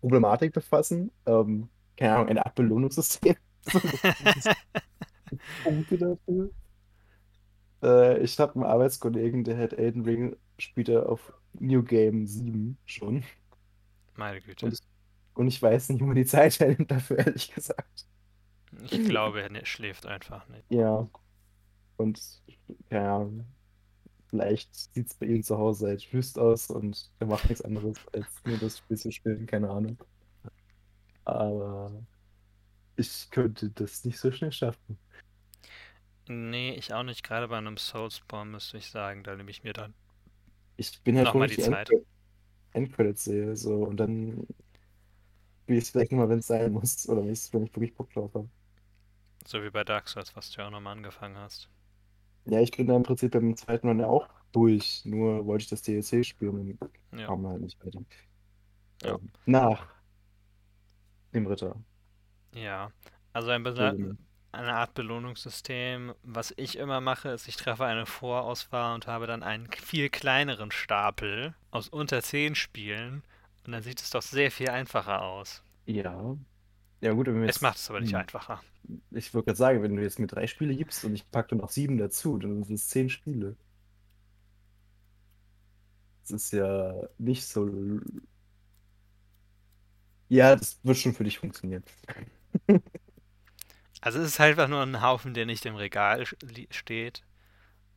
Problematik 0.00 0.52
befassen. 0.52 1.10
Ähm, 1.26 1.68
keine 1.96 2.14
Ahnung, 2.14 2.28
eine 2.28 2.44
Art 2.44 2.54
Belohnungssystem. 2.54 3.36
Punkte 5.64 5.98
dafür. 5.98 6.50
Äh, 7.82 8.22
ich 8.22 8.38
habe 8.38 8.54
einen 8.54 8.64
Arbeitskollegen, 8.64 9.44
der 9.44 9.58
hat 9.58 9.72
Elden 9.72 10.04
Ring, 10.04 10.36
spielt 10.58 10.88
er 10.88 11.08
auf 11.08 11.32
New 11.54 11.82
Game 11.82 12.26
7 12.26 12.78
schon. 12.84 13.24
Meine 14.14 14.40
Güte. 14.40 14.66
Und 14.66 14.72
ich, 14.72 14.80
und 15.34 15.48
ich 15.48 15.60
weiß 15.60 15.90
nicht, 15.90 16.00
wo 16.00 16.06
man 16.06 16.16
die 16.16 16.24
Zeit 16.24 16.58
hernimmt 16.60 16.90
dafür, 16.90 17.18
ehrlich 17.18 17.52
gesagt. 17.54 18.06
Ich 18.90 19.04
glaube, 19.04 19.42
er 19.42 19.66
schläft 19.66 20.06
einfach 20.06 20.48
nicht. 20.48 20.64
Ja, 20.70 21.08
und 21.96 22.20
keine 22.90 23.10
Ahnung, 23.10 23.44
vielleicht 24.28 24.74
sieht 24.74 25.06
es 25.06 25.14
bei 25.14 25.26
ihm 25.26 25.42
zu 25.42 25.56
Hause 25.56 25.88
halt 25.88 26.12
wüst 26.12 26.38
aus 26.38 26.68
und 26.68 27.10
er 27.18 27.26
macht 27.26 27.48
nichts 27.48 27.62
anderes, 27.62 27.98
als 28.12 28.26
nur 28.44 28.58
das 28.58 28.78
Spiel 28.78 28.96
zu 28.96 29.10
spielen, 29.10 29.46
keine 29.46 29.70
Ahnung. 29.70 29.98
Aber 31.26 31.92
ich 32.96 33.30
könnte 33.30 33.70
das 33.70 34.04
nicht 34.04 34.18
so 34.18 34.32
schnell 34.32 34.52
schaffen. 34.52 34.98
Nee, 36.28 36.72
ich 36.74 36.94
auch 36.94 37.02
nicht. 37.02 37.24
Gerade 37.24 37.48
bei 37.48 37.58
einem 37.58 37.76
Soulspawn 37.76 38.50
müsste 38.52 38.78
ich 38.78 38.90
sagen, 38.90 39.24
da 39.24 39.34
nehme 39.34 39.50
ich 39.50 39.64
mir 39.64 39.72
dann 39.72 39.94
Ich 40.76 41.02
bin 41.02 41.16
halt 41.18 41.34
nochmal 41.34 41.48
die 41.48 41.58
die 41.58 41.58
Zeit. 41.58 41.92
Endcredits 41.92 42.06
Endcredits 42.72 43.24
sehe, 43.24 43.56
so, 43.56 43.84
und 43.84 43.98
dann 43.98 44.46
spiele 45.64 45.78
ich 45.78 45.84
es 45.84 45.90
vielleicht 45.90 46.12
nur 46.12 46.20
mal, 46.22 46.28
wenn 46.30 46.38
es 46.40 46.46
sein 46.46 46.72
muss, 46.72 47.08
oder 47.08 47.22
wenn 47.22 47.32
ich, 47.32 47.52
wenn 47.52 47.64
ich 47.64 47.74
wirklich 47.74 47.94
Bock 47.94 48.10
drauf 48.12 48.32
habe. 48.34 48.48
So 49.46 49.62
wie 49.62 49.70
bei 49.70 49.82
Dark 49.82 50.08
Souls, 50.10 50.36
was 50.36 50.50
du 50.50 50.60
ja 50.60 50.66
auch 50.66 50.70
nochmal 50.70 50.92
angefangen 50.94 51.38
hast. 51.38 51.70
Ja, 52.44 52.60
ich 52.60 52.70
bin 52.70 52.86
da 52.86 52.96
im 52.96 53.02
Prinzip 53.02 53.32
beim 53.32 53.56
zweiten 53.56 53.88
Run 53.88 53.98
ja 54.00 54.06
auch 54.06 54.28
durch, 54.52 55.02
nur 55.04 55.46
wollte 55.46 55.64
ich 55.64 55.68
das 55.70 55.82
DLC 55.82 56.22
spielen 56.24 56.50
und 56.70 56.78
dann 56.80 56.90
Ja, 57.12 57.34
kam 57.42 57.46
halt 57.46 57.60
nicht 57.60 57.84
weiter. 57.84 58.00
ja, 59.02 59.16
Ähm, 59.16 59.32
nach 59.46 59.88
dem 61.34 61.46
Ritter. 61.46 61.76
ja. 62.52 62.90
Also 63.32 63.50
ein 63.50 63.64
besa- 63.66 64.16
eine 64.52 64.72
Art 64.74 64.94
Belohnungssystem. 64.94 66.14
Was 66.22 66.54
ich 66.56 66.78
immer 66.78 67.02
mache, 67.02 67.28
ist, 67.28 67.48
ich 67.48 67.56
treffe 67.56 67.84
eine 67.84 68.06
Vorauswahl 68.06 68.94
und 68.94 69.06
habe 69.06 69.26
dann 69.26 69.42
einen 69.42 69.70
viel 69.70 70.08
kleineren 70.08 70.70
Stapel 70.70 71.54
aus 71.70 71.88
unter 71.90 72.22
10 72.22 72.54
Spielen. 72.54 73.22
Und 73.66 73.72
dann 73.72 73.82
sieht 73.82 74.00
es 74.00 74.08
doch 74.10 74.22
sehr 74.22 74.50
viel 74.50 74.70
einfacher 74.70 75.22
aus. 75.22 75.62
ja. 75.86 76.36
Ja, 77.02 77.12
gut, 77.12 77.26
wenn 77.26 77.42
wir 77.42 77.48
Es 77.48 77.60
macht 77.60 77.76
es 77.76 77.90
aber 77.90 78.00
nicht 78.00 78.14
Hm. 78.14 78.20
einfacher. 78.20 78.62
Ich 79.10 79.34
würde 79.34 79.44
gerade 79.44 79.58
sagen, 79.58 79.82
wenn 79.82 79.96
du 79.96 80.02
jetzt 80.02 80.18
mir 80.18 80.26
drei 80.26 80.46
Spiele 80.46 80.74
gibst 80.74 81.04
und 81.04 81.14
ich 81.14 81.30
packe 81.30 81.54
noch 81.54 81.68
sieben 81.68 81.98
dazu, 81.98 82.38
dann 82.38 82.64
sind 82.64 82.76
es 82.76 82.88
zehn 82.88 83.10
Spiele. 83.10 83.54
Das 86.22 86.30
ist 86.30 86.52
ja 86.52 86.94
nicht 87.18 87.44
so. 87.46 87.68
Ja, 90.28 90.56
das 90.56 90.78
wird 90.82 90.98
schon 90.98 91.14
für 91.14 91.24
dich 91.24 91.38
funktionieren. 91.38 91.84
Also 94.00 94.20
es 94.20 94.28
ist 94.28 94.38
halt 94.40 94.52
einfach 94.52 94.68
nur 94.68 94.80
ein 94.82 95.02
Haufen, 95.02 95.34
der 95.34 95.44
nicht 95.44 95.66
im 95.66 95.76
Regal 95.76 96.24
steht, 96.70 97.24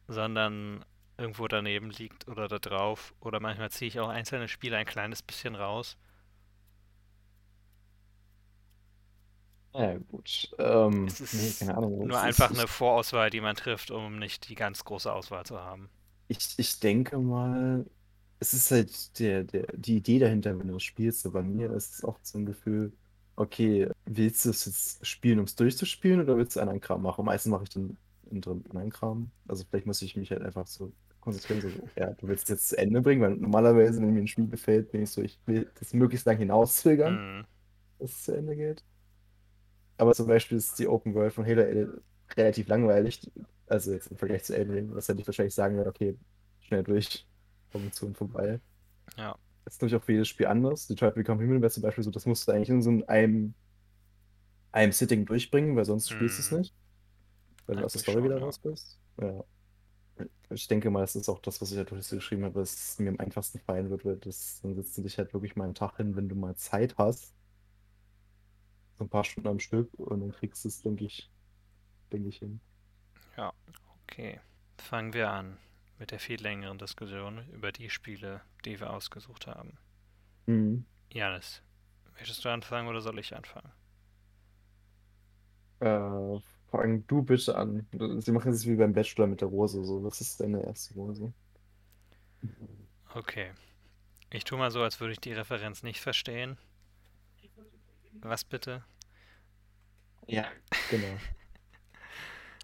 sondern 0.08 0.86
irgendwo 1.18 1.48
daneben 1.50 1.92
liegt 1.92 2.28
oder 2.30 2.48
da 2.50 2.60
drauf. 2.60 3.14
Oder 3.22 3.40
manchmal 3.42 3.72
ziehe 3.72 3.90
ich 3.90 4.00
auch 4.00 4.10
einzelne 4.10 4.48
Spiele 4.50 4.78
ein 4.78 4.86
kleines 4.88 5.24
bisschen 5.24 5.56
raus. 5.56 5.98
Ja, 9.74 9.98
gut. 9.98 10.50
Ähm, 10.58 11.14
Es 11.14 11.20
nee, 11.32 11.52
ist 11.52 11.60
keine 11.60 11.76
Ahnung. 11.78 12.02
nur 12.04 12.20
Es 12.24 12.24
ist, 12.24 12.40
einfach 12.40 12.52
ich, 12.52 12.54
eine 12.54 12.68
Vorauswahl, 12.68 13.30
die 13.30 13.42
man 13.42 13.56
trifft, 13.58 13.92
um 13.92 14.18
nicht 14.20 14.50
die 14.50 14.56
ganz 14.56 14.84
große 14.86 15.12
Auswahl 15.14 15.46
zu 15.46 15.60
haben. 15.60 15.90
ich, 16.28 16.58
ich 16.58 16.80
denke 16.80 17.18
mal, 17.18 17.86
es 18.40 18.54
ist 18.54 18.72
halt 18.72 19.20
der, 19.20 19.44
der, 19.44 19.68
die 19.76 19.98
Idee 19.98 20.20
dahinter, 20.20 20.58
wenn 20.60 20.68
du 20.68 20.76
es 20.78 20.84
spielst. 20.84 21.22
So 21.22 21.32
bei 21.32 21.44
mir 21.44 21.72
ist 21.74 21.96
es 21.96 22.04
oft 22.04 22.26
so 22.26 22.38
ein 22.38 22.46
Gefühl, 22.46 22.94
okay, 23.36 23.90
willst 24.06 24.46
du 24.46 24.50
es 24.52 24.66
jetzt 24.66 25.06
spielen, 25.08 25.40
um 25.40 25.46
es 25.46 25.56
durchzuspielen, 25.56 26.22
oder 26.22 26.38
willst 26.38 26.56
du 26.56 26.60
einen 26.62 26.70
anderen 26.70 26.82
Kram 26.82 27.02
machen? 27.02 27.26
Meistens 27.26 27.52
mache 27.52 27.64
ich 27.64 27.70
dann 27.70 27.98
einen 28.32 28.42
drin 28.42 28.64
anderen 28.70 28.90
Kram. 28.92 29.32
Also 29.48 29.66
vielleicht 29.70 29.88
muss 29.88 30.02
ich 30.02 30.16
mich 30.18 30.32
halt 30.32 30.42
einfach 30.44 30.68
so 30.68 30.94
konzentrieren, 31.20 31.62
so, 31.62 31.74
ja, 31.98 32.14
du 32.14 32.28
willst 32.28 32.44
es 32.46 32.50
jetzt 32.50 32.70
zu 32.70 32.78
Ende 32.78 33.02
bringen, 33.02 33.22
weil 33.22 33.36
normalerweise, 33.36 34.02
wenn 34.02 34.14
mir 34.14 34.22
ein 34.22 34.28
Spiel 34.28 34.48
gefällt, 34.48 34.92
bin 34.92 35.04
ich 35.04 35.12
so, 35.12 35.22
ich 35.22 35.40
will 35.46 35.70
das 35.80 35.94
möglichst 35.94 36.26
lang 36.26 36.38
hinauszögern, 36.38 37.22
Hm, 37.30 37.46
dass 38.00 38.12
es 38.12 38.24
zu 38.26 38.34
Ende 38.38 38.56
geht. 38.56 38.84
Aber 39.98 40.14
zum 40.16 40.28
Beispiel 40.28 40.58
ist 40.58 40.80
die 40.80 40.88
Open 40.88 41.14
World 41.14 41.34
von 41.34 41.46
Halo 41.46 41.62
L- 41.62 42.04
relativ 42.38 42.68
langweilig. 42.68 43.32
Also 43.68 43.92
jetzt 43.92 44.08
im 44.12 44.18
Vergleich 44.18 44.44
zu 44.44 44.56
Elden 44.56 44.72
Ring, 44.74 44.96
was 44.96 45.08
hätte 45.10 45.22
ich 45.22 45.28
wahrscheinlich 45.28 45.54
sagen 45.56 45.76
würde, 45.78 45.90
okay, 45.90 46.18
schnell 46.62 46.84
durch, 46.84 47.28
Und 47.74 48.18
vorbei. 48.18 48.60
ja, 49.18 49.36
Das 49.66 49.76
ist 49.76 49.82
natürlich 49.82 50.02
auch 50.02 50.06
für 50.06 50.14
jedes 50.14 50.28
Spiel 50.28 50.48
anders. 50.48 50.88
Detroit 50.88 51.16
Become 51.16 51.44
Human 51.44 51.62
wäre 51.62 51.72
zum 51.72 51.84
Beispiel 51.84 52.04
so, 52.04 52.12
das 52.12 52.26
musst 52.26 52.48
du 52.48 52.52
eigentlich 52.52 52.70
in 52.70 52.82
so 52.82 52.90
einem, 53.08 53.54
einem 54.72 54.92
Sitting 54.92 55.26
durchbringen, 55.26 55.76
weil 55.76 55.86
sonst 55.86 56.10
spielst 56.10 56.38
du 56.38 56.42
es 56.42 56.52
hm, 56.52 56.58
nicht, 56.60 56.76
weil 57.68 57.78
du 57.78 57.86
aus 57.86 57.94
der 57.94 58.02
Story 58.02 58.24
wieder 58.24 58.38
ja. 58.38 58.44
raus 58.44 58.60
bist. 58.60 59.00
Ja. 59.22 59.44
Ich 60.50 60.68
denke 60.68 60.90
mal, 60.90 61.02
das 61.02 61.16
ist 61.16 61.30
auch 61.30 61.40
das, 61.40 61.62
was 61.62 61.72
ich 61.72 61.78
halt 61.78 61.92
durch 61.92 62.10
geschrieben 62.10 62.44
habe, 62.44 62.62
es 62.62 62.98
mir 63.00 63.10
am 63.10 63.20
einfachsten 63.20 63.60
fallen 63.60 63.90
wird, 63.90 64.04
weil 64.04 64.18
das, 64.18 64.60
dann 64.62 64.76
setzt 64.76 64.98
du 64.98 65.04
dich 65.04 65.18
halt 65.18 65.34
wirklich 65.34 65.56
mal 65.56 65.66
einen 65.66 65.76
Tag 65.76 65.98
hin, 65.98 66.16
wenn 66.16 66.28
du 66.28 66.36
mal 66.36 66.56
Zeit 66.56 66.98
hast, 66.98 67.36
so 68.98 69.06
ein 69.06 69.10
paar 69.10 69.24
Stunden 69.24 69.48
am 69.48 69.60
Stück 69.60 69.90
und 69.98 70.20
dann 70.20 70.32
kriegst 70.32 70.66
du 70.66 70.68
es, 70.68 70.82
denke 70.82 71.06
ich, 71.06 71.32
denke 72.12 72.30
ich 72.30 72.38
hin. 72.38 72.60
Ja, 73.38 73.54
okay. 74.04 74.40
Fangen 74.78 75.14
wir 75.14 75.30
an 75.32 75.58
mit 76.00 76.12
der 76.12 76.20
viel 76.20 76.42
längeren 76.42 76.78
Diskussion 76.78 77.46
über 77.52 77.72
die 77.72 77.90
Spiele, 77.90 78.42
die 78.66 78.80
wir 78.80 78.92
ausgesucht 78.92 79.48
haben. 79.48 79.78
Mhm. 80.48 80.86
Janis, 81.12 81.62
möchtest 82.14 82.44
du 82.44 82.50
anfangen 82.50 82.88
oder 82.88 83.02
soll 83.02 83.20
ich 83.20 83.36
anfangen? 83.36 83.72
Äh, 85.82 86.40
fang 86.72 87.06
du 87.08 87.22
bitte 87.22 87.56
an. 87.56 87.86
Sie 88.22 88.32
machen 88.32 88.52
es 88.52 88.66
wie 88.66 88.76
beim 88.76 88.94
Bachelor 88.94 89.28
mit 89.28 89.42
der 89.42 89.50
Rose, 89.50 89.84
so. 89.84 90.04
Was 90.04 90.22
ist 90.22 90.40
deine 90.40 90.64
erste 90.64 90.94
Rose? 90.94 91.34
Okay. 93.14 93.52
Ich 94.32 94.44
tue 94.44 94.58
mal 94.58 94.72
so, 94.72 94.82
als 94.82 95.00
würde 95.00 95.14
ich 95.14 95.20
die 95.20 95.34
Referenz 95.34 95.84
nicht 95.84 96.00
verstehen. 96.00 96.58
Was 98.14 98.44
bitte? 98.44 98.84
Ja, 100.28 100.46
genau. 100.90 101.18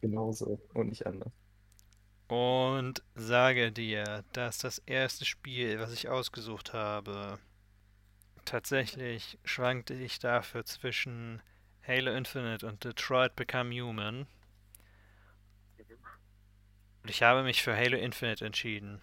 Genauso 0.02 0.60
und 0.74 0.90
nicht 0.90 1.06
anders. 1.08 1.32
Und 2.28 3.04
sage 3.14 3.72
dir, 3.72 4.24
dass 4.34 4.58
das 4.58 4.80
erste 4.80 5.26
Spiel, 5.26 5.80
was 5.80 5.94
ich 5.94 6.10
ausgesucht 6.10 6.74
habe, 6.74 7.40
tatsächlich 8.46 9.38
schwankte 9.44 9.94
ich 9.94 10.18
dafür 10.20 10.66
zwischen 10.66 11.42
Halo 11.88 12.12
Infinite 12.12 12.66
und 12.66 12.84
Detroit 12.84 13.36
Become 13.36 13.80
Human. 13.80 14.26
Und 17.04 17.10
ich 17.10 17.22
habe 17.22 17.44
mich 17.44 17.62
für 17.62 17.76
Halo 17.76 17.98
Infinite 17.98 18.44
entschieden. 18.44 19.02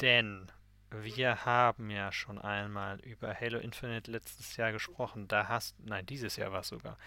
Denn 0.00 0.52
wir 0.90 1.44
haben 1.44 1.90
ja 1.90 2.12
schon 2.12 2.38
einmal 2.38 3.00
über 3.00 3.34
Halo 3.34 3.58
Infinite 3.58 4.10
letztes 4.10 4.56
Jahr 4.56 4.72
gesprochen. 4.72 5.28
Da 5.28 5.48
hast, 5.48 5.78
nein, 5.80 6.06
dieses 6.06 6.36
Jahr 6.36 6.52
war 6.52 6.60
es 6.60 6.68
sogar, 6.68 6.98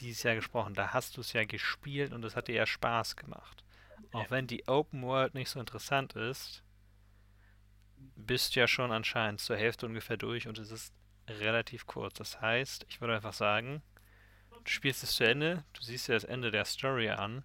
dieses 0.00 0.22
Jahr 0.22 0.34
gesprochen. 0.34 0.74
Da 0.74 0.92
hast 0.92 1.16
du 1.16 1.20
es 1.20 1.32
ja 1.32 1.44
gespielt 1.44 2.12
und 2.12 2.24
es 2.24 2.36
hat 2.36 2.48
dir 2.48 2.54
ja 2.54 2.66
Spaß 2.66 3.16
gemacht. 3.16 3.64
Auch 4.12 4.30
wenn 4.30 4.46
die 4.46 4.66
Open 4.66 5.02
World 5.02 5.34
nicht 5.34 5.50
so 5.50 5.60
interessant 5.60 6.14
ist, 6.14 6.64
bist 8.16 8.54
ja 8.54 8.66
schon 8.66 8.92
anscheinend 8.92 9.40
zur 9.40 9.56
Hälfte 9.56 9.86
ungefähr 9.86 10.16
durch 10.16 10.48
und 10.48 10.58
es 10.58 10.70
ist 10.70 10.94
relativ 11.28 11.86
kurz. 11.86 12.14
Das 12.14 12.40
heißt, 12.40 12.86
ich 12.88 13.00
würde 13.00 13.14
einfach 13.14 13.34
sagen, 13.34 13.82
du 14.50 14.70
spielst 14.70 15.02
es 15.02 15.14
zu 15.14 15.24
Ende, 15.24 15.64
du 15.74 15.82
siehst 15.82 16.08
dir 16.08 16.14
das 16.14 16.24
Ende 16.24 16.50
der 16.50 16.64
Story 16.64 17.10
an 17.10 17.44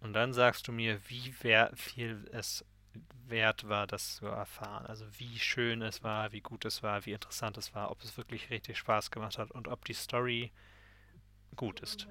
und 0.00 0.12
dann 0.12 0.32
sagst 0.32 0.68
du 0.68 0.72
mir, 0.72 1.00
wie 1.08 1.32
viel 1.32 2.28
es 2.32 2.64
wert 3.26 3.68
war, 3.68 3.86
das 3.86 4.16
zu 4.16 4.26
erfahren. 4.26 4.86
Also 4.86 5.06
wie 5.18 5.38
schön 5.38 5.82
es 5.82 6.02
war, 6.02 6.32
wie 6.32 6.40
gut 6.40 6.64
es 6.64 6.82
war, 6.82 7.04
wie 7.06 7.12
interessant 7.12 7.56
es 7.56 7.74
war, 7.74 7.90
ob 7.90 8.02
es 8.02 8.16
wirklich 8.16 8.50
richtig 8.50 8.78
Spaß 8.78 9.10
gemacht 9.10 9.38
hat 9.38 9.50
und 9.50 9.68
ob 9.68 9.84
die 9.84 9.94
Story 9.94 10.52
gut 11.54 11.80
ist. 11.80 12.06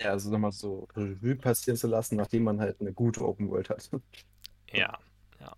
Ja, 0.00 0.10
also 0.10 0.30
nochmal 0.30 0.52
so 0.52 0.88
Revue 0.96 1.36
passieren 1.36 1.76
zu 1.76 1.86
lassen, 1.86 2.16
nachdem 2.16 2.44
man 2.44 2.60
halt 2.60 2.80
eine 2.80 2.92
gute 2.92 3.24
Open 3.24 3.48
World 3.50 3.70
hat. 3.70 3.88
Ja, 4.72 4.98
ja. 5.38 5.56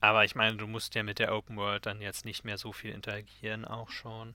Aber 0.00 0.24
ich 0.24 0.34
meine, 0.34 0.56
du 0.56 0.66
musst 0.66 0.94
ja 0.94 1.02
mit 1.02 1.18
der 1.18 1.34
Open 1.34 1.56
World 1.56 1.86
dann 1.86 2.00
jetzt 2.00 2.24
nicht 2.24 2.44
mehr 2.44 2.58
so 2.58 2.72
viel 2.72 2.92
interagieren, 2.92 3.64
auch 3.64 3.88
schon. 3.88 4.34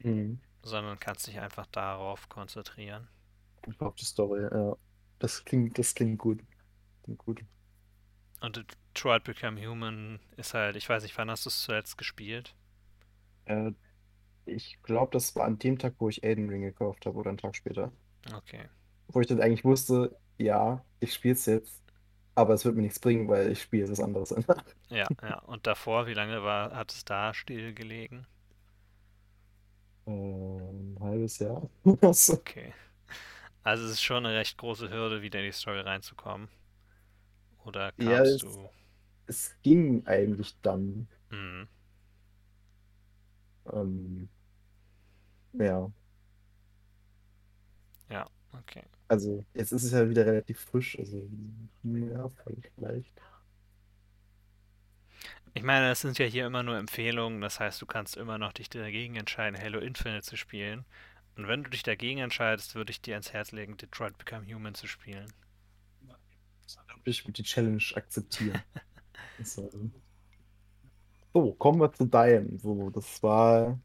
Mhm. 0.00 0.40
Sondern 0.62 0.98
kannst 0.98 1.26
dich 1.26 1.38
einfach 1.38 1.66
darauf 1.66 2.28
konzentrieren. 2.28 3.08
Auf 3.78 3.94
die 3.94 4.04
Story, 4.04 4.42
ja. 4.42 4.76
Das 5.20 5.44
klingt, 5.44 5.78
das 5.78 5.94
klingt 5.94 6.18
gut. 6.18 6.40
Klingt 7.04 7.18
gut. 7.18 7.40
Und 8.40 8.56
Detroit 8.56 9.24
Become 9.24 9.64
Human 9.66 10.20
ist 10.36 10.54
halt, 10.54 10.76
ich 10.76 10.88
weiß 10.88 11.02
nicht, 11.02 11.16
wann 11.18 11.30
hast 11.30 11.44
du 11.44 11.50
es 11.50 11.62
zuletzt 11.62 11.98
gespielt? 11.98 12.54
Äh, 13.46 13.72
ich 14.48 14.82
glaube, 14.82 15.12
das 15.12 15.34
war 15.36 15.44
an 15.46 15.58
dem 15.58 15.78
Tag, 15.78 15.94
wo 15.98 16.08
ich 16.08 16.22
Elden 16.24 16.48
Ring 16.48 16.62
gekauft 16.62 17.06
habe 17.06 17.18
oder 17.18 17.30
einen 17.30 17.38
Tag 17.38 17.56
später. 17.56 17.92
Okay. 18.34 18.68
Wo 19.08 19.20
ich 19.20 19.26
dann 19.26 19.40
eigentlich 19.40 19.64
wusste, 19.64 20.18
ja, 20.38 20.84
ich 21.00 21.14
spiele 21.14 21.34
es 21.34 21.46
jetzt, 21.46 21.82
aber 22.34 22.54
es 22.54 22.64
wird 22.64 22.76
mir 22.76 22.82
nichts 22.82 23.00
bringen, 23.00 23.28
weil 23.28 23.50
ich 23.52 23.62
spiele 23.62 23.90
was 23.90 24.00
anderes. 24.00 24.34
Ja, 24.90 25.08
ja. 25.22 25.38
Und 25.40 25.66
davor, 25.66 26.06
wie 26.06 26.12
lange 26.14 26.42
war, 26.42 26.74
hat 26.76 26.92
es 26.92 27.04
da 27.06 27.32
stillgelegen? 27.34 28.26
Äh, 30.06 30.10
ein 30.10 30.96
halbes 31.00 31.38
Jahr. 31.38 31.68
Okay. 32.28 32.74
Also 33.64 33.84
es 33.86 33.92
ist 33.92 34.02
schon 34.02 34.26
eine 34.26 34.36
recht 34.36 34.58
große 34.58 34.90
Hürde, 34.90 35.22
wieder 35.22 35.40
in 35.40 35.46
die 35.46 35.52
Story 35.52 35.80
reinzukommen. 35.80 36.48
Oder 37.64 37.92
Ja, 37.96 38.22
kamst 38.22 38.42
es, 38.42 38.42
du. 38.42 38.70
es 39.26 39.56
ging 39.62 40.06
eigentlich 40.06 40.60
dann. 40.62 41.08
Hm, 41.30 41.68
Ähm, 43.72 44.28
ja, 45.52 45.90
ja, 48.10 48.26
okay. 48.52 48.82
also 49.08 49.44
jetzt 49.54 49.72
ist 49.72 49.84
es 49.84 49.92
ja 49.92 50.08
wieder 50.08 50.26
relativ 50.26 50.60
frisch, 50.60 50.98
also 50.98 51.28
ja, 51.82 52.28
vielleicht. 52.84 53.12
Ich 55.54 55.62
meine, 55.62 55.88
das 55.88 56.00
sind 56.00 56.18
ja 56.18 56.26
hier 56.26 56.46
immer 56.46 56.62
nur 56.62 56.76
Empfehlungen, 56.76 57.40
das 57.40 57.58
heißt, 57.58 57.82
du 57.82 57.86
kannst 57.86 58.16
immer 58.16 58.38
noch 58.38 58.52
dich 58.52 58.70
dagegen 58.70 59.16
entscheiden, 59.16 59.60
Halo 59.60 59.80
Infinite 59.80 60.22
zu 60.22 60.36
spielen. 60.36 60.84
Und 61.36 61.48
wenn 61.48 61.64
du 61.64 61.70
dich 61.70 61.82
dagegen 61.82 62.18
entscheidest, 62.18 62.74
würde 62.74 62.90
ich 62.90 63.00
dir 63.00 63.14
ans 63.14 63.32
Herz 63.32 63.52
legen, 63.52 63.76
Detroit 63.76 64.18
Become 64.18 64.46
Human 64.52 64.74
zu 64.74 64.86
spielen. 64.86 65.32
Ich 67.04 67.24
würde 67.24 67.32
die 67.32 67.42
Challenge 67.42 67.82
akzeptieren. 67.94 68.62
So. 69.44 69.70
So, 71.32 71.52
kommen 71.54 71.80
wir 71.80 71.92
zu 71.92 72.06
deinem. 72.06 72.58
So, 72.58 72.90
das 72.90 73.22
war 73.22 73.78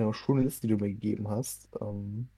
eine 0.00 0.14
schöne 0.14 0.42
Liste, 0.42 0.66
die 0.66 0.74
du 0.76 0.78
mir 0.84 0.90
gegeben 0.92 1.28
hast. 1.28 1.68
Ähm, 1.80 2.28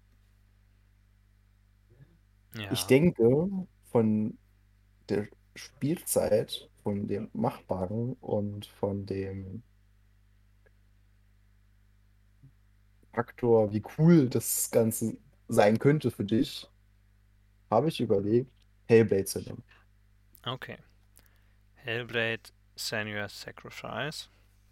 ich 2.69 2.87
Ja, 2.87 2.87
denke, 2.87 3.49
von 3.91 4.39
der 5.09 5.29
Spielzeit, 5.57 6.71
von 6.83 7.09
dem 7.09 7.31
Machbaren 7.35 8.15
und 8.15 8.67
von 8.67 9.07
dem 9.07 9.63
Faktor, 13.13 13.71
wie 13.73 13.83
cool 13.99 14.29
das 14.31 14.71
Ganze 14.71 15.19
sein 15.49 15.79
könnte 15.79 16.11
für 16.11 16.25
dich, 16.25 16.67
habe 17.71 17.89
ich 17.89 18.01
überlegt, 18.01 18.53
Hellblade 18.87 19.25
zu 19.25 19.41
nehmen. 19.41 19.63
okay. 20.47 20.79
Hellblade 21.77 22.51
Senua's 22.77 23.33
Sacrifice. 23.33 24.29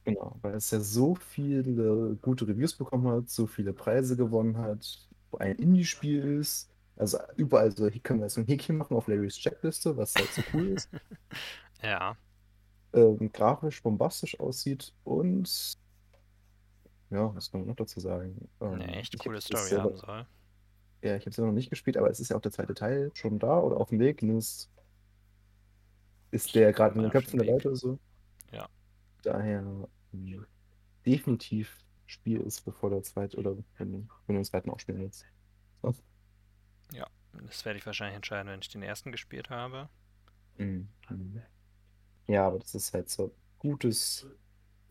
Genau, 0.06 0.38
weil 0.42 0.54
es 0.54 0.70
ja 0.70 0.78
so 0.80 1.16
viele 1.16 2.16
gute 2.22 2.46
Reviews 2.46 2.76
bekommen 2.76 3.08
hat, 3.08 3.28
so 3.28 3.46
viele 3.48 3.72
Preise 3.72 4.16
gewonnen 4.16 4.56
hat, 4.58 5.08
ein 5.38 5.56
Indie-Spiel 5.56 6.24
ist. 6.40 6.70
Also 6.96 7.18
überall 7.36 7.72
so, 7.76 7.88
hier 7.88 8.00
können 8.02 8.20
wir 8.20 8.28
so 8.30 8.40
ein 8.40 8.46
Häkchen 8.46 8.76
machen 8.76 8.96
auf 8.96 9.08
Larrys 9.08 9.36
Checkliste, 9.36 9.96
was 9.96 10.16
halt 10.16 10.32
so 10.32 10.42
cool 10.52 10.68
ist. 10.68 10.90
Ja, 11.82 12.16
Ähm, 12.92 13.30
grafisch 13.32 13.80
bombastisch 13.82 14.40
aussieht 14.40 14.92
und 15.04 15.78
ja, 17.10 17.34
was 17.34 17.50
kann 17.50 17.60
man 17.60 17.68
noch 17.68 17.76
dazu 17.76 18.00
sagen? 18.00 18.48
eine 18.70 18.86
Ähm, 18.86 18.94
echt 18.94 19.16
ich 19.16 19.26
habe 19.26 19.34
coole 19.34 19.40
Story 19.40 19.74
selber, 19.74 19.82
haben 19.82 19.96
soll. 19.96 20.24
ja, 21.02 21.16
ich 21.16 21.22
habe 21.22 21.30
es 21.30 21.36
selber 21.36 21.48
noch 21.48 21.54
nicht 21.54 21.70
gespielt, 21.70 21.96
aber 21.96 22.10
es 22.10 22.20
ist 22.20 22.30
ja 22.30 22.36
auch 22.36 22.40
der 22.42 22.52
zweite 22.52 22.74
Teil 22.74 23.10
schon 23.14 23.38
da 23.38 23.58
oder 23.60 23.76
auf 23.78 23.88
dem 23.90 23.98
Weg. 24.00 24.22
Nur 24.22 24.38
ist, 24.38 24.70
ist 26.30 26.54
der 26.54 26.72
gerade 26.72 26.94
in 26.96 27.02
den 27.02 27.10
Köpfen 27.10 27.38
der. 27.40 27.46
Leute 27.48 27.74
so. 27.76 27.98
Ja, 28.52 28.68
Daher 29.22 29.88
definitiv 31.06 31.78
Spiel 32.06 32.40
ist, 32.40 32.62
bevor 32.64 32.90
der 32.90 33.02
zweite 33.02 33.36
oder 33.38 33.56
wenn, 33.78 33.92
wenn 33.98 34.08
du 34.28 34.34
den 34.34 34.44
zweiten 34.44 34.70
auch 34.70 34.80
spielen 34.80 35.00
willst. 35.00 35.26
So. 35.82 35.94
ja. 36.92 37.06
Das 37.32 37.64
werde 37.64 37.78
ich 37.78 37.86
wahrscheinlich 37.86 38.16
entscheiden, 38.16 38.50
wenn 38.50 38.60
ich 38.60 38.68
den 38.68 38.82
ersten 38.82 39.12
gespielt 39.12 39.50
habe. 39.50 39.88
Mhm. 40.58 40.88
Mhm. 41.10 41.42
Ja, 42.28 42.46
aber 42.48 42.58
das 42.60 42.74
ist 42.74 42.94
halt 42.94 43.08
so 43.10 43.34
gutes, 43.58 44.26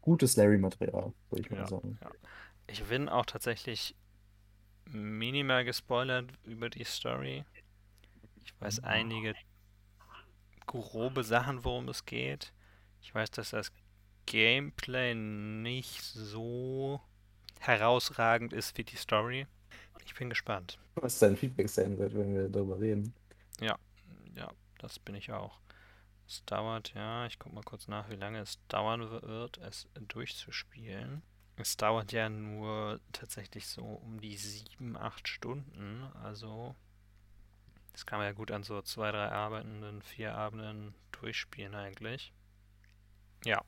gutes 0.01 0.37
Larry-Material, 0.37 1.13
würde 1.29 1.41
ich 1.43 1.51
mal 1.51 1.57
Ja, 1.57 1.67
sagen. 1.67 1.99
ja. 2.01 2.11
Ich 2.67 2.83
bin 2.85 3.09
auch 3.09 3.25
tatsächlich 3.25 3.95
minimal 4.85 5.65
gespoilert 5.65 6.31
über 6.43 6.69
die 6.69 6.83
Story. 6.85 7.45
Ich 8.45 8.53
weiß 8.61 8.79
einige 8.83 9.35
grobe 10.67 11.23
Sachen, 11.23 11.63
worum 11.63 11.89
es 11.89 12.05
geht. 12.05 12.53
Ich 13.01 13.13
weiß, 13.13 13.31
dass 13.31 13.51
das 13.51 13.71
Gameplay 14.25 15.13
nicht 15.15 16.01
so 16.01 17.01
herausragend 17.59 18.53
ist 18.53 18.77
wie 18.77 18.83
die 18.83 18.95
Story. 18.95 19.47
Ich 20.05 20.13
bin 20.15 20.29
gespannt. 20.29 20.79
Was 20.95 21.19
dein 21.19 21.35
Feedback 21.35 21.69
sein 21.69 21.97
wird, 21.97 22.13
wenn 22.15 22.33
wir 22.33 22.49
darüber 22.49 22.79
reden. 22.79 23.13
Ja, 23.59 23.77
ja, 24.35 24.49
das 24.77 24.99
bin 24.99 25.15
ich 25.15 25.31
auch. 25.31 25.59
Es 26.27 26.43
dauert, 26.45 26.93
ja, 26.95 27.25
ich 27.27 27.37
guck 27.37 27.53
mal 27.53 27.63
kurz 27.63 27.87
nach, 27.87 28.09
wie 28.09 28.15
lange 28.15 28.39
es 28.39 28.59
dauern 28.67 29.09
wird, 29.09 29.57
es 29.59 29.87
durchzuspielen. 30.07 31.21
Es 31.57 31.77
dauert 31.77 32.11
ja 32.11 32.29
nur 32.29 32.99
tatsächlich 33.11 33.67
so 33.67 33.83
um 33.83 34.19
die 34.19 34.35
sieben, 34.35 34.97
acht 34.97 35.27
Stunden. 35.27 36.03
Also, 36.23 36.75
das 37.93 38.05
kann 38.05 38.19
man 38.19 38.27
ja 38.27 38.33
gut 38.33 38.51
an 38.51 38.63
so 38.63 38.81
zwei, 38.81 39.11
drei 39.11 39.31
Abenden, 39.31 40.01
vier 40.01 40.35
Abenden 40.35 40.93
durchspielen 41.11 41.75
eigentlich. 41.75 42.33
Ja, 43.45 43.63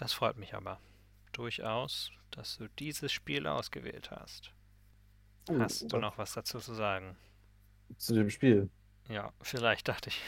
das 0.00 0.14
freut 0.14 0.38
mich 0.38 0.54
aber 0.54 0.80
durchaus, 1.32 2.10
dass 2.30 2.56
du 2.56 2.68
dieses 2.78 3.12
Spiel 3.12 3.46
ausgewählt 3.46 4.10
hast. 4.10 4.50
Oh, 5.50 5.58
Hast 5.58 5.92
du 5.92 5.98
noch 5.98 6.16
was 6.16 6.32
dazu 6.32 6.58
zu 6.58 6.74
sagen? 6.74 7.16
zu 7.98 8.14
dem 8.14 8.30
Spiel. 8.30 8.70
Ja, 9.08 9.32
vielleicht 9.42 9.88
dachte 9.88 10.08
ich. 10.10 10.20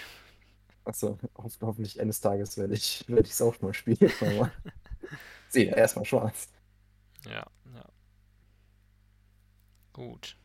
Achso, 0.85 1.18
hoff, 1.38 1.56
hoffentlich 1.61 2.00
eines 2.00 2.20
Tages 2.20 2.58
werde 2.58 2.74
ich 2.74 3.04
es 3.08 3.40
auch 3.40 3.58
mal 3.61 3.72
spielen. 3.72 4.12
Sehe 5.48 5.74
erstmal 5.74 6.04
schwarz. 6.04 6.48
Ja, 7.24 7.46
ja, 7.72 7.85
gut. 9.92 10.37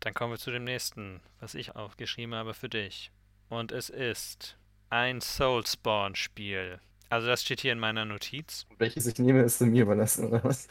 Dann 0.00 0.14
kommen 0.14 0.32
wir 0.32 0.38
zu 0.38 0.52
dem 0.52 0.64
nächsten, 0.64 1.20
was 1.40 1.54
ich 1.54 1.74
aufgeschrieben 1.76 2.34
habe 2.34 2.54
für 2.54 2.68
dich. 2.68 3.10
Und 3.48 3.72
es 3.72 3.90
ist 3.90 4.56
ein 4.88 5.20
Soulspawn-Spiel. 5.20 6.80
Also 7.12 7.26
das 7.26 7.42
steht 7.42 7.60
hier 7.60 7.72
in 7.72 7.78
meiner 7.78 8.06
Notiz. 8.06 8.66
Welches 8.78 9.04
ich 9.04 9.18
nehme, 9.18 9.42
ist 9.42 9.60
mir 9.60 9.82
überlassen, 9.82 10.28
oder 10.28 10.42
was? 10.44 10.66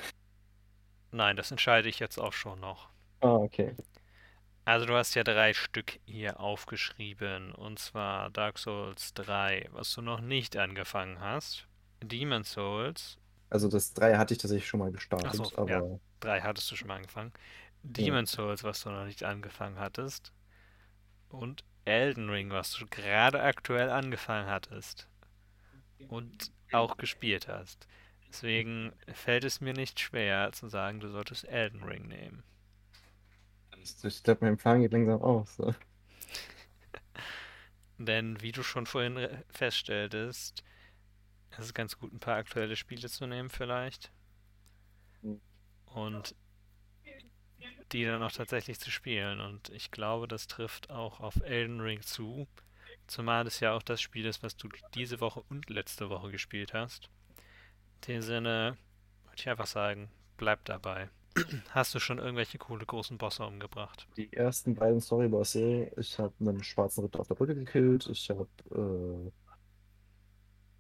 Nein, 1.11 1.35
das 1.35 1.51
entscheide 1.51 1.87
ich 1.87 1.99
jetzt 1.99 2.17
auch 2.17 2.33
schon 2.33 2.59
noch. 2.59 2.89
Ah, 3.19 3.35
okay. 3.35 3.75
Also 4.65 4.87
du 4.87 4.95
hast 4.95 5.13
ja 5.13 5.23
drei 5.23 5.53
Stück 5.53 5.99
hier 6.05 6.39
aufgeschrieben. 6.39 7.53
Und 7.53 7.77
zwar 7.77 8.31
Dark 8.31 8.57
Souls 8.57 9.13
3, 9.13 9.69
was 9.71 9.93
du 9.93 10.01
noch 10.01 10.19
nicht 10.19 10.57
angefangen 10.57 11.19
hast. 11.19 11.67
Demon 12.01 12.43
Souls. 12.43 13.19
Also 13.51 13.67
das 13.67 13.93
3 13.93 14.17
hatte 14.17 14.33
ich 14.33 14.39
tatsächlich 14.39 14.67
schon 14.67 14.79
mal 14.79 14.91
gestartet, 14.91 15.27
Ach 15.29 15.33
so, 15.35 15.51
aber 15.57 15.69
ja. 15.69 15.99
3 16.21 16.41
hattest 16.41 16.71
du 16.71 16.75
schon 16.75 16.87
mal 16.87 16.95
angefangen. 16.95 17.33
Demon 17.83 18.25
Souls, 18.25 18.63
was 18.63 18.81
du 18.81 18.89
noch 18.89 19.05
nicht 19.05 19.23
angefangen 19.23 19.77
hattest. 19.77 20.33
Und 21.29 21.63
Elden 21.85 22.31
Ring, 22.31 22.49
was 22.49 22.71
du 22.71 22.87
gerade 22.87 23.43
aktuell 23.43 23.91
angefangen 23.91 24.47
hattest. 24.47 25.07
Und 26.07 26.51
auch 26.71 26.97
gespielt 26.97 27.47
hast. 27.47 27.87
Deswegen 28.29 28.93
fällt 29.13 29.43
es 29.43 29.59
mir 29.59 29.73
nicht 29.73 29.99
schwer 29.99 30.51
zu 30.53 30.69
sagen, 30.69 30.99
du 30.99 31.09
solltest 31.09 31.45
Elden 31.45 31.83
Ring 31.83 32.07
nehmen. 32.07 32.43
ich 33.77 34.23
glaube, 34.23 34.45
mein 34.45 34.57
Plan 34.57 34.81
geht 34.81 34.93
langsam 34.93 35.21
aus. 35.21 35.55
So. 35.57 35.75
Denn 37.97 38.41
wie 38.41 38.53
du 38.53 38.63
schon 38.63 38.85
vorhin 38.85 39.27
feststelltest, 39.49 40.63
es 41.51 41.65
ist 41.65 41.73
ganz 41.73 41.99
gut, 41.99 42.13
ein 42.13 42.19
paar 42.19 42.37
aktuelle 42.37 42.75
Spiele 42.77 43.09
zu 43.09 43.27
nehmen 43.27 43.49
vielleicht. 43.49 44.11
Hm. 45.21 45.41
Und 45.85 46.35
die 47.91 48.05
dann 48.05 48.23
auch 48.23 48.31
tatsächlich 48.31 48.79
zu 48.79 48.91
spielen. 48.91 49.41
Und 49.41 49.69
ich 49.69 49.91
glaube, 49.91 50.27
das 50.27 50.47
trifft 50.47 50.89
auch 50.89 51.19
auf 51.19 51.41
Elden 51.41 51.81
Ring 51.81 52.01
zu. 52.01 52.47
Zumal 53.11 53.45
es 53.45 53.59
ja 53.59 53.73
auch 53.73 53.83
das 53.83 53.99
Spiel 54.01 54.25
ist, 54.25 54.41
was 54.41 54.55
du 54.55 54.69
diese 54.95 55.19
Woche 55.19 55.43
und 55.49 55.69
letzte 55.69 56.09
Woche 56.09 56.31
gespielt 56.31 56.73
hast. 56.73 57.09
In 58.07 58.13
dem 58.13 58.21
Sinne 58.21 58.77
würde 59.25 59.35
ich 59.37 59.49
einfach 59.49 59.67
sagen, 59.67 60.09
bleib 60.37 60.63
dabei. 60.63 61.09
Hast 61.71 61.93
du 61.93 61.99
schon 61.99 62.19
irgendwelche 62.19 62.57
coole 62.57 62.85
großen 62.85 63.17
Bosse 63.17 63.45
umgebracht? 63.45 64.07
Die 64.15 64.31
ersten 64.31 64.75
beiden 64.75 65.01
Storybosse, 65.01 65.91
ich 65.97 66.17
habe 66.19 66.33
einen 66.39 66.63
schwarzen 66.63 67.03
Ritter 67.03 67.19
auf 67.19 67.27
der 67.27 67.35
Brücke 67.35 67.55
gekillt. 67.55 68.07
Ich 68.09 68.29
habe, 68.29 68.47
äh, 68.71 69.31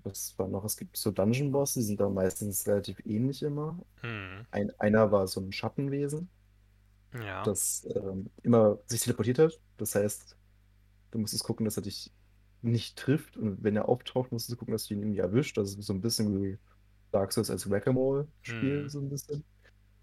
was 0.03 0.37
war 0.37 0.47
noch? 0.47 0.63
Es 0.65 0.77
gibt 0.77 0.97
so 0.97 1.11
Dungeon-Bosse, 1.11 1.79
die 1.79 1.85
sind 1.85 1.99
da 1.99 2.09
meistens 2.09 2.65
relativ 2.67 2.99
ähnlich 3.05 3.43
immer. 3.43 3.77
Hm, 4.01 4.45
Ein, 4.51 4.71
einer 4.79 5.11
war 5.11 5.27
so 5.27 5.41
ein 5.41 5.51
Schattenwesen, 5.51 6.29
ja. 7.13 7.43
das 7.43 7.87
ähm, 7.95 8.29
immer 8.43 8.79
sich 8.87 9.01
teleportiert 9.01 9.39
hat. 9.39 9.59
Das 9.77 9.95
heißt, 9.95 10.37
du 11.11 11.19
musstest 11.19 11.43
gucken, 11.43 11.65
dass 11.65 11.77
er 11.77 11.83
dich 11.83 12.11
nicht 12.63 12.97
trifft. 12.97 13.37
Und 13.37 13.63
wenn 13.63 13.75
er 13.75 13.89
auftaucht, 13.89 14.31
musst 14.31 14.51
du 14.51 14.55
gucken, 14.55 14.71
dass 14.73 14.87
du 14.87 14.93
ihn 14.93 15.01
irgendwie 15.01 15.19
erwischt. 15.19 15.57
Das 15.57 15.75
ist 15.75 15.85
so 15.85 15.93
ein 15.93 16.01
bisschen 16.01 16.41
wie 16.41 16.59
Dark 17.11 17.31
Souls 17.33 17.49
als 17.49 17.69
Whack-A-Mole-Spiel, 17.69 18.83
Hm, 18.83 18.89
so 18.89 18.99
ein 18.99 19.09
bisschen. 19.09 19.43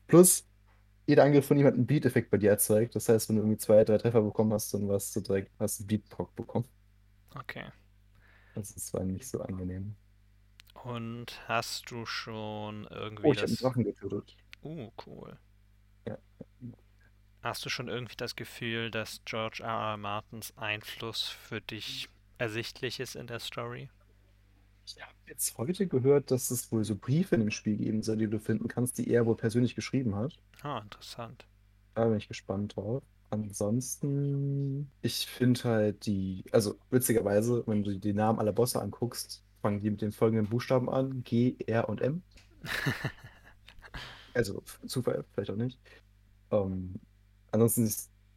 Plus, 0.08 0.48
jeder 1.06 1.24
Angriff 1.24 1.46
von 1.46 1.58
ihm 1.58 1.66
hat 1.66 1.74
einen 1.74 1.86
Beat-Effekt 1.86 2.30
bei 2.30 2.38
dir 2.38 2.50
erzeugt. 2.50 2.94
Das 2.96 3.08
heißt, 3.08 3.28
wenn 3.28 3.36
du 3.36 3.42
irgendwie 3.42 3.58
zwei, 3.58 3.84
drei 3.84 3.98
Treffer 3.98 4.22
bekommen 4.22 4.52
hast, 4.52 4.72
dann 4.74 4.88
warst 4.88 5.14
du 5.16 5.20
direkt, 5.20 5.52
hast 5.60 5.80
du 5.80 5.86
Beat-Proc 5.86 6.34
bekommen. 6.36 6.66
okay. 7.34 7.72
Also 8.54 8.74
es 8.76 8.92
war 8.94 9.04
nicht 9.04 9.26
so 9.28 9.40
angenehm. 9.40 9.96
Und 10.82 11.42
hast 11.46 11.90
du 11.90 12.06
schon 12.06 12.86
irgendwie 12.90 13.28
Oh, 13.28 13.32
ich 13.32 13.42
habe 13.42 13.48
einen 13.48 13.56
das... 13.56 13.58
Drachen 13.58 13.84
getötet. 13.84 14.36
Uh, 14.62 14.90
cool. 15.06 15.38
Ja. 16.06 16.18
Hast 17.42 17.64
du 17.64 17.68
schon 17.68 17.88
irgendwie 17.88 18.16
das 18.16 18.36
Gefühl, 18.36 18.90
dass 18.92 19.22
George 19.24 19.62
R. 19.62 19.68
R. 19.92 19.96
Martins 19.96 20.56
Einfluss 20.56 21.28
für 21.28 21.60
dich 21.60 22.08
ersichtlich 22.38 23.00
ist 23.00 23.16
in 23.16 23.26
der 23.26 23.40
Story? 23.40 23.90
Ich 24.86 25.00
habe 25.02 25.12
jetzt 25.26 25.58
heute 25.58 25.86
gehört, 25.86 26.30
dass 26.30 26.50
es 26.50 26.72
wohl 26.72 26.82
so 26.82 26.96
Briefe 26.96 27.34
in 27.34 27.42
dem 27.42 27.50
Spiel 27.50 27.76
geben 27.76 28.02
soll, 28.02 28.16
die 28.16 28.28
du 28.28 28.38
finden 28.38 28.68
kannst, 28.68 28.96
die 28.98 29.10
er 29.10 29.26
wohl 29.26 29.36
persönlich 29.36 29.74
geschrieben 29.74 30.14
hat. 30.14 30.38
Ah, 30.62 30.78
interessant. 30.78 31.46
Da 31.94 32.06
bin 32.06 32.16
ich 32.16 32.28
gespannt 32.28 32.76
drauf. 32.76 33.02
Ansonsten, 33.30 34.90
ich 35.02 35.26
finde 35.26 35.64
halt 35.64 36.06
die, 36.06 36.44
also 36.52 36.78
witzigerweise, 36.90 37.62
wenn 37.66 37.84
du 37.84 37.98
die 37.98 38.14
Namen 38.14 38.38
aller 38.38 38.52
Bosse 38.52 38.80
anguckst, 38.80 39.44
fangen 39.60 39.80
die 39.80 39.90
mit 39.90 40.00
den 40.00 40.12
folgenden 40.12 40.48
Buchstaben 40.48 40.88
an: 40.88 41.22
G, 41.24 41.56
R 41.66 41.88
und 41.88 42.00
M. 42.00 42.22
Also 44.34 44.62
Zufall, 44.86 45.24
vielleicht 45.32 45.50
auch 45.50 45.56
nicht. 45.56 45.80
Ähm, 46.52 46.94
ansonsten 47.50 47.86
die 47.86 47.92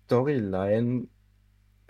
Storyline 0.06 1.08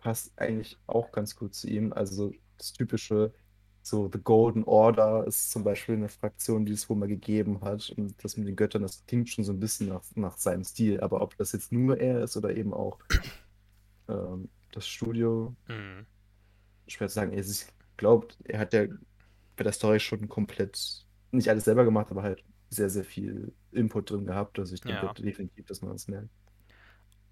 passt 0.02 0.34
eigentlich 0.38 0.78
auch 0.88 1.12
ganz 1.12 1.36
gut 1.36 1.56
zu 1.56 1.70
ihm. 1.70 1.94
Also 1.94 2.16
so 2.16 2.34
das 2.58 2.74
typische, 2.74 3.34
so 3.82 4.10
The 4.12 4.20
Golden 4.20 4.64
Order 4.66 5.26
ist 5.26 5.52
zum 5.52 5.64
Beispiel 5.64 5.96
eine 5.96 6.10
Fraktion, 6.10 6.66
die 6.66 6.74
es 6.74 6.90
wohl 6.90 6.98
mal 6.98 7.08
gegeben 7.08 7.62
hat. 7.62 7.92
Und 7.96 8.22
das 8.24 8.36
mit 8.38 8.48
den 8.48 8.56
Göttern, 8.56 8.82
das 8.82 9.06
klingt 9.06 9.30
schon 9.30 9.44
so 9.44 9.54
ein 9.54 9.60
bisschen 9.60 9.88
nach, 9.88 10.04
nach 10.16 10.38
seinem 10.38 10.64
Stil. 10.64 11.00
Aber 11.00 11.22
ob 11.22 11.38
das 11.38 11.54
jetzt 11.54 11.72
nur 11.72 11.98
er 12.00 12.24
ist 12.24 12.36
oder 12.36 12.56
eben 12.56 12.74
auch 12.74 13.00
ähm, 14.10 14.50
das 14.72 14.88
Studio, 14.88 15.56
Hm, 15.68 16.06
schwer 16.88 17.08
zu 17.08 17.16
sagen. 17.16 17.38
Ich 17.38 17.66
glaube, 17.98 18.28
er 18.44 18.60
hat 18.60 18.74
ja 18.74 18.86
bei 19.56 19.64
der 19.64 19.72
Story 19.72 20.00
schon 20.00 20.28
komplett, 20.28 21.06
nicht 21.32 21.50
alles 21.50 21.66
selber 21.66 21.86
gemacht, 21.86 22.08
aber 22.12 22.24
halt 22.24 22.44
sehr, 22.70 22.90
sehr 22.90 23.04
viel 23.04 23.54
Input 23.72 24.10
drin 24.10 24.26
gehabt. 24.26 24.58
Also 24.60 24.74
ich 24.74 24.82
denke 24.82 25.06
ja. 25.06 25.14
definitiv, 25.14 25.66
dass 25.68 25.82
man 25.82 25.92
das 25.92 26.08
merkt. 26.08 26.30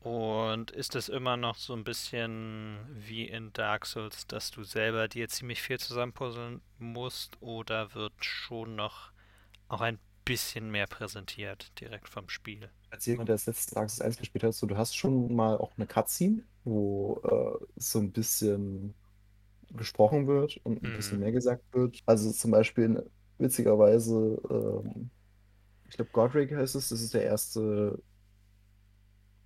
Und 0.02 0.72
ist 0.72 0.96
es 0.96 1.10
immer 1.10 1.38
noch 1.38 1.56
so 1.58 1.74
ein 1.74 1.84
bisschen 1.86 2.86
wie 2.90 3.28
in 3.28 3.52
Dark 3.54 3.86
Souls, 3.86 4.28
dass 4.28 4.52
du 4.52 4.64
selber 4.64 5.08
dir 5.08 5.28
ziemlich 5.30 5.62
viel 5.62 5.80
zusammenpuzzeln 5.80 6.62
musst, 6.78 7.42
oder 7.42 7.94
wird 7.94 8.14
schon 8.24 8.76
noch 8.76 9.12
auch 9.70 9.82
ein 9.82 10.00
bisschen 10.26 10.72
mehr 10.72 10.88
präsentiert 10.88 11.80
direkt 11.82 12.10
vom 12.10 12.30
Spiel? 12.30 12.72
Als 12.92 13.06
jemand, 13.06 13.30
der 13.30 13.36
das 13.36 13.46
letzte 13.46 13.76
Dark 13.76 13.90
Souls 13.90 14.02
1 14.02 14.18
gespielt 14.18 14.44
hat, 14.44 14.54
so, 14.54 14.66
du 14.66 14.76
hast 14.78 14.96
schon 14.96 15.36
mal 15.36 15.58
auch 15.58 15.74
eine 15.78 15.86
Cutscene, 15.88 16.44
wo 16.64 17.22
äh, 17.62 17.66
so 17.76 18.00
ein 18.00 18.12
bisschen 18.12 18.96
gesprochen 19.72 20.28
wird 20.28 20.58
und 20.66 20.84
ein 20.84 20.94
bisschen 20.94 21.20
Hm, 21.20 21.22
mehr 21.22 21.32
gesagt 21.34 21.64
wird. 21.74 22.02
Also 22.06 22.32
zum 22.32 22.52
Beispiel 22.52 23.10
witzigerweise, 23.40 24.42
ähm, 24.52 25.12
ich 25.90 25.96
glaube, 25.98 26.12
Godric 26.12 26.54
heißt 26.56 26.76
es, 26.76 26.90
das 26.90 27.02
ist 27.02 27.14
der 27.16 27.24
erste 27.26 28.02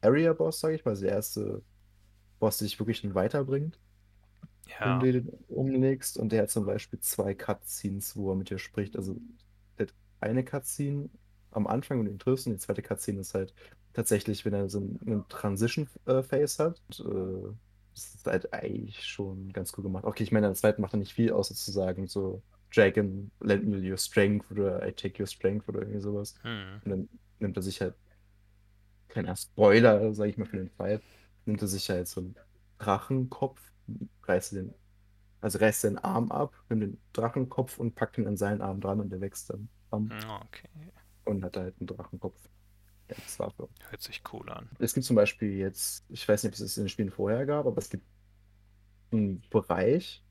Area-Boss, 0.04 0.60
sage 0.60 0.76
ich 0.76 0.86
mal, 0.86 0.92
also 0.92 1.04
der 1.04 1.13
erste 1.13 1.63
Boss, 2.39 2.58
der 2.58 2.68
dich 2.68 2.80
wirklich 2.80 3.13
weiterbringt, 3.16 3.80
wenn 4.80 4.88
ja. 4.89 5.00
du 5.00 5.12
den 5.12 5.30
umlegst. 5.48 6.18
Und 6.18 6.32
der 6.32 6.44
hat 6.44 6.52
zum 6.52 6.66
Beispiel 6.66 7.00
zwei 7.00 7.36
Cutscenes, 7.36 8.16
wo 8.16 8.32
er 8.32 8.36
mit 8.36 8.50
dir 8.50 8.60
spricht. 8.60 8.96
Also 8.98 9.18
der 9.78 9.88
hat 9.88 9.94
eine 10.22 10.44
Cutscene 10.44 11.10
am 11.52 11.68
Anfang, 11.68 12.00
wenn 12.00 12.06
du 12.06 12.12
ihn 12.12 12.20
triffst, 12.20 12.48
und 12.48 12.54
die 12.54 12.60
zweite 12.60 12.82
Cutscene 12.82 13.22
ist 13.22 13.34
halt 13.34 13.54
tatsächlich, 13.94 14.44
wenn 14.46 14.54
er 14.54 14.70
so 14.70 14.80
einen, 14.80 15.00
einen 15.06 15.28
Transition-Phase 15.30 16.63
hat. 16.63 16.82
Und, 16.88 17.00
äh, 17.06 17.54
das 17.94 18.16
ist 18.16 18.26
halt 18.26 18.54
eigentlich 18.54 19.04
schon 19.06 19.54
ganz 19.54 19.74
cool 19.78 19.84
gemacht. 19.84 20.04
Okay, 20.06 20.24
ich 20.24 20.32
meine, 20.32 20.48
in 20.48 20.54
der 20.54 20.60
zweiten 20.60 20.82
macht 20.82 20.94
er 20.94 20.98
nicht 21.00 21.13
viel, 21.13 21.32
außer 21.32 21.54
zu 21.54 21.72
sagen, 21.72 22.08
so, 22.08 22.42
Dragon, 22.74 23.32
lend 23.39 23.66
me 23.68 23.78
your 23.78 23.98
strength 23.98 24.50
oder 24.52 24.86
I 24.88 24.92
take 24.92 25.22
your 25.22 25.28
strength 25.28 25.70
oder 25.70 25.82
irgendwie 25.82 26.00
sowas. 26.00 26.34
Hm, 26.42 26.82
Und 26.84 26.89
dann 26.92 27.10
nimmt 27.39 27.56
er 27.56 27.62
sich 27.62 27.82
halt, 27.82 27.94
kleiner 29.14 29.36
Spoiler, 29.36 30.14
sage 30.14 30.32
ich 30.32 30.38
mal, 30.38 30.45
für 30.45 30.57
den 30.57 30.70
Fight, 30.70 31.03
nimmt 31.45 31.61
er 31.61 31.68
sich 31.68 31.89
halt 31.89 32.07
so 32.07 32.22
einen 32.22 32.36
Drachenkopf, 32.80 33.61
reißt 34.24 34.53
den, 34.53 34.74
also 35.41 35.59
reißt 35.59 35.82
seinen 35.82 35.99
Arm 35.99 36.32
ab, 36.32 36.53
nimmt 36.70 36.84
den 36.84 37.01
Drachenkopf 37.14 37.78
und 37.78 37.95
packt 37.95 38.18
ihn 38.18 38.28
an 38.28 38.38
seinen 38.38 38.61
Arm 38.61 38.82
dran 38.82 38.99
und 38.99 39.09
der 39.11 39.22
wächst 39.22 39.49
dann 39.49 39.70
an 39.91 40.09
hm, 40.09 40.30
okay. 40.41 40.70
und 41.26 41.43
hat 41.43 41.57
halt 41.57 41.76
einen 41.80 41.88
Drachenkopf 41.88 42.38
als 43.09 43.39
Waffe. 43.39 43.70
Hört 43.89 44.01
sich 44.01 44.24
cool 44.34 44.49
an. 44.49 44.70
Es 44.80 44.93
gibt 44.93 45.05
zum 45.05 45.16
Beispiel 45.16 45.53
jetzt, 45.53 46.05
ich 46.09 46.28
weiß 46.28 46.43
nicht, 46.43 46.51
ob 46.51 46.53
es 46.53 46.59
das 46.59 46.78
in 46.78 46.86
den 46.86 46.89
Spielen 46.89 47.11
vorher 47.11 47.45
gab, 47.45 47.66
aber 47.68 47.78
es 47.78 47.89
gibt 47.89 48.05
einen 49.11 49.43
Bereich, 49.49 50.24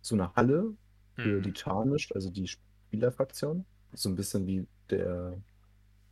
so 0.00 0.14
eine 0.14 0.34
Halle 0.36 0.76
für 1.14 1.40
die 1.40 1.50
Hm, 1.50 1.54
Tarnished, 1.54 2.14
also 2.14 2.30
die 2.30 2.46
Spielerfraktion. 2.46 3.66
So 3.92 4.08
ein 4.10 4.14
bisschen 4.16 4.46
wie 4.46 4.66
der 4.90 5.40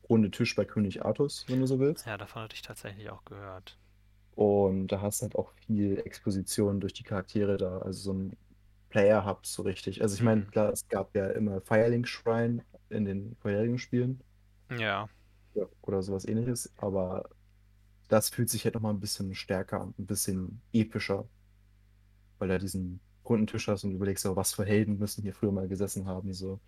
runde 0.09 0.31
Tisch 0.31 0.55
bei 0.57 0.65
König 0.65 1.05
Artus, 1.05 1.47
wenn 1.49 1.61
du 1.61 1.67
so 1.67 1.79
willst. 1.81 2.07
ja, 2.07 2.17
davon 2.17 2.43
hatte 2.43 2.55
ich 2.55 2.63
tatsächlich 2.63 3.11
auch 3.11 3.25
gehört. 3.27 3.79
Und 4.35 4.89
da 4.89 5.01
hast 5.01 5.21
du 5.21 5.25
halt 5.25 5.37
auch 5.37 5.53
viel 5.67 5.99
Exposition 6.05 6.81
durch 6.81 6.93
die 6.93 7.05
Charaktere 7.05 7.57
da, 7.57 7.79
also 7.79 8.01
so 8.01 8.13
ein 8.15 8.37
Player-Hub 8.91 9.47
so 9.47 9.63
richtig. 9.63 10.03
Also 10.03 10.15
ich 10.17 10.23
meine, 10.23 10.43
Hm, 10.43 10.47
klar, 10.47 10.73
es 10.73 10.89
gab 10.89 11.15
ja 11.17 11.29
immer 11.31 11.61
Firelink 11.63 12.09
Shrine 12.09 12.65
in 12.89 13.05
den 13.05 13.37
vorherigen 13.37 13.79
Spielen 13.79 14.23
ja, 14.71 15.09
ja, 15.55 15.67
oder 15.83 16.03
sowas 16.03 16.25
ähnliches, 16.27 16.73
aber 16.77 17.29
das 18.09 18.31
fühlt 18.31 18.51
sich 18.51 18.65
halt 18.65 18.75
nochmal 18.75 18.95
ein 18.95 19.01
bisschen 19.01 19.35
stärker 19.35 19.83
ein 19.99 20.07
bisschen 20.07 20.63
epischer, 20.73 21.29
weil 22.39 22.49
du 22.49 22.59
diesen 22.59 23.01
runden 23.25 23.47
Tisch 23.47 23.69
hast 23.69 23.85
und 23.85 23.93
überlegst, 23.93 24.25
was 24.37 24.55
für 24.55 24.65
Helden 24.65 24.99
müssen 24.99 25.23
hier 25.23 25.35
früher 25.35 25.53
mal 25.53 25.69
gesessen 25.69 26.07
haben, 26.07 26.33
so. 26.33 26.61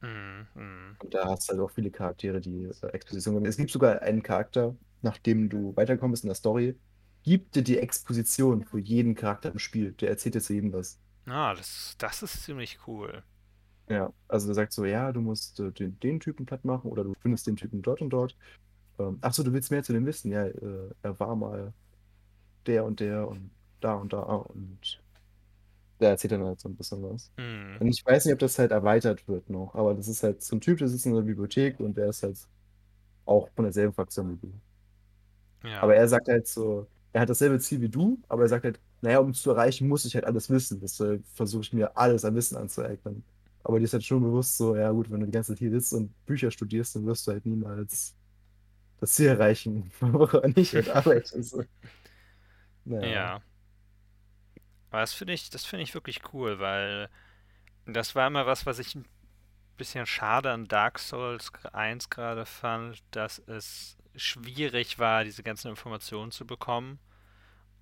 Mhm. 0.00 0.46
Mhm. 0.54 0.96
Und 0.98 1.14
da 1.14 1.28
hast 1.28 1.48
du 1.48 1.52
halt 1.52 1.60
auch 1.60 1.70
viele 1.70 1.90
Charaktere, 1.90 2.40
die 2.40 2.64
äh, 2.64 2.86
Exposition 2.88 3.34
geben. 3.34 3.46
Es 3.46 3.56
gibt 3.56 3.70
sogar 3.70 4.02
einen 4.02 4.22
Charakter, 4.22 4.74
nachdem 5.02 5.48
du 5.48 5.76
weitergekommen 5.76 6.12
bist 6.12 6.24
in 6.24 6.28
der 6.28 6.36
Story, 6.36 6.76
gibt 7.22 7.54
dir 7.54 7.62
die 7.62 7.78
Exposition 7.78 8.64
für 8.64 8.78
jeden 8.78 9.14
Charakter 9.14 9.50
im 9.50 9.58
Spiel. 9.58 9.92
Der 9.92 10.10
erzählt 10.10 10.34
dir 10.34 10.40
zu 10.40 10.54
jedem 10.54 10.72
was. 10.72 10.98
Ah, 11.26 11.54
das, 11.54 11.94
das 11.98 12.22
ist 12.22 12.42
ziemlich 12.44 12.78
cool. 12.86 13.22
Ja, 13.88 14.12
also 14.28 14.46
der 14.46 14.54
sagt 14.54 14.72
so, 14.72 14.84
ja, 14.84 15.12
du 15.12 15.20
musst 15.20 15.60
äh, 15.60 15.72
den, 15.72 15.98
den 16.00 16.20
Typen 16.20 16.46
platt 16.46 16.64
machen 16.64 16.90
oder 16.90 17.04
du 17.04 17.14
findest 17.20 17.46
den 17.46 17.56
Typen 17.56 17.82
dort 17.82 18.00
und 18.00 18.10
dort. 18.10 18.36
Ähm, 18.98 19.18
ach 19.20 19.32
so, 19.32 19.42
du 19.42 19.52
willst 19.52 19.70
mehr 19.70 19.82
zu 19.82 19.92
dem 19.92 20.06
wissen. 20.06 20.30
Ja, 20.30 20.46
äh, 20.46 20.90
er 21.02 21.18
war 21.18 21.34
mal 21.34 21.72
der 22.66 22.84
und 22.84 23.00
der 23.00 23.26
und 23.28 23.50
da 23.80 23.94
und 23.94 24.12
da 24.12 24.20
und 24.20 25.00
der 26.00 26.10
erzählt 26.10 26.32
dann 26.32 26.44
halt 26.44 26.60
so 26.60 26.68
ein 26.68 26.76
bisschen 26.76 27.02
was. 27.02 27.30
Mhm. 27.38 27.76
Und 27.80 27.88
ich 27.88 28.04
weiß 28.04 28.24
nicht, 28.24 28.34
ob 28.34 28.40
das 28.40 28.58
halt 28.58 28.70
erweitert 28.72 29.26
wird 29.28 29.48
noch, 29.50 29.74
aber 29.74 29.94
das 29.94 30.08
ist 30.08 30.22
halt 30.22 30.42
so 30.42 30.56
ein 30.56 30.60
Typ, 30.60 30.78
der 30.78 30.88
sitzt 30.88 31.06
in 31.06 31.14
der 31.14 31.22
Bibliothek 31.22 31.78
und 31.80 31.96
der 31.96 32.08
ist 32.08 32.22
halt 32.22 32.38
auch 33.26 33.48
von 33.54 33.64
derselben 33.64 33.92
Fraktion 33.92 34.30
wie 34.32 34.46
du. 34.46 35.68
Ja. 35.68 35.82
Aber 35.82 35.94
er 35.94 36.08
sagt 36.08 36.28
halt 36.28 36.46
so, 36.46 36.86
er 37.12 37.22
hat 37.22 37.28
dasselbe 37.28 37.58
Ziel 37.58 37.80
wie 37.80 37.88
du, 37.88 38.18
aber 38.28 38.42
er 38.42 38.48
sagt 38.48 38.64
halt, 38.64 38.80
naja, 39.02 39.18
um 39.18 39.30
es 39.30 39.42
zu 39.42 39.50
erreichen, 39.50 39.88
muss 39.88 40.04
ich 40.04 40.14
halt 40.14 40.24
alles 40.24 40.50
wissen. 40.50 40.80
Deshalb 40.80 41.24
versuche 41.34 41.62
ich 41.62 41.72
mir 41.72 41.96
alles 41.96 42.24
an 42.24 42.34
Wissen 42.34 42.56
anzueignen. 42.56 43.24
Aber 43.62 43.78
dir 43.78 43.84
ist 43.84 43.92
halt 43.92 44.04
schon 44.04 44.22
bewusst 44.22 44.56
so, 44.56 44.76
ja 44.76 44.90
gut, 44.90 45.10
wenn 45.10 45.20
du 45.20 45.26
die 45.26 45.32
ganze 45.32 45.52
Zeit 45.52 45.58
hier 45.58 45.70
sitzt 45.70 45.92
und 45.92 46.12
Bücher 46.26 46.50
studierst, 46.50 46.96
dann 46.96 47.06
wirst 47.06 47.26
du 47.26 47.32
halt 47.32 47.44
niemals 47.46 48.14
das 49.00 49.12
Ziel 49.12 49.28
erreichen, 49.28 49.90
woran 50.00 50.52
ich 50.56 50.74
halt 50.74 50.88
arbeite. 50.90 51.42
So. 51.42 51.62
Naja. 52.84 53.08
Ja. 53.08 53.42
Aber 54.90 55.00
das 55.00 55.14
finde 55.14 55.32
ich, 55.32 55.50
das 55.50 55.72
ich 55.72 55.94
wirklich 55.94 56.20
cool, 56.32 56.58
weil 56.58 57.08
das 57.86 58.14
war 58.14 58.26
immer 58.26 58.46
was, 58.46 58.66
was 58.66 58.78
ich 58.78 58.94
ein 58.94 59.06
bisschen 59.76 60.06
schade 60.06 60.50
an 60.50 60.68
Dark 60.68 60.98
Souls 60.98 61.52
1 61.72 62.10
gerade 62.10 62.44
fand, 62.44 63.02
dass 63.12 63.38
es 63.38 63.96
schwierig 64.14 64.98
war, 64.98 65.24
diese 65.24 65.42
ganzen 65.42 65.68
Informationen 65.68 66.32
zu 66.32 66.46
bekommen 66.46 66.98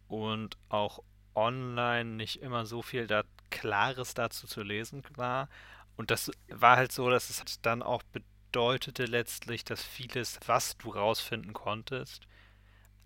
und 0.07 0.57
auch 0.69 1.03
online 1.35 2.11
nicht 2.11 2.43
immer 2.43 2.67
so 2.67 2.83
viel 2.83 3.07
da 3.07 3.23
Klares 3.51 4.15
dazu 4.15 4.47
zu 4.47 4.63
lesen 4.63 5.03
war. 5.17 5.49
Und 5.97 6.11
das 6.11 6.31
war 6.49 6.77
halt 6.77 6.93
so, 6.93 7.11
dass 7.11 7.31
es 7.31 7.61
dann 7.63 7.83
auch 7.83 8.03
bedeutete 8.03 9.07
letztlich, 9.07 9.65
dass 9.65 9.83
vieles, 9.83 10.39
was 10.47 10.77
du 10.77 10.91
rausfinden 10.91 11.53
konntest, 11.53 12.27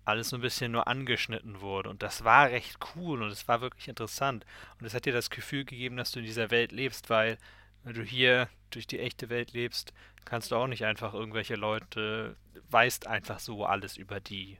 alles 0.05 0.29
so 0.29 0.37
ein 0.37 0.41
bisschen 0.41 0.71
nur 0.71 0.87
angeschnitten 0.87 1.61
wurde. 1.61 1.89
Und 1.89 2.03
das 2.03 2.23
war 2.23 2.49
recht 2.49 2.77
cool 2.95 3.21
und 3.21 3.29
es 3.29 3.47
war 3.47 3.61
wirklich 3.61 3.87
interessant. 3.87 4.45
Und 4.79 4.85
es 4.85 4.93
hat 4.93 5.05
dir 5.05 5.13
das 5.13 5.29
Gefühl 5.29 5.65
gegeben, 5.65 5.97
dass 5.97 6.11
du 6.11 6.19
in 6.19 6.25
dieser 6.25 6.51
Welt 6.51 6.71
lebst, 6.71 7.09
weil 7.09 7.37
wenn 7.83 7.93
du 7.93 8.03
hier 8.03 8.49
durch 8.69 8.87
die 8.87 8.99
echte 8.99 9.29
Welt 9.29 9.53
lebst, 9.53 9.93
kannst 10.25 10.51
du 10.51 10.55
auch 10.55 10.67
nicht 10.67 10.85
einfach 10.85 11.13
irgendwelche 11.13 11.55
Leute, 11.55 12.35
weißt 12.69 13.07
einfach 13.07 13.39
so 13.39 13.65
alles 13.65 13.97
über 13.97 14.19
die. 14.19 14.57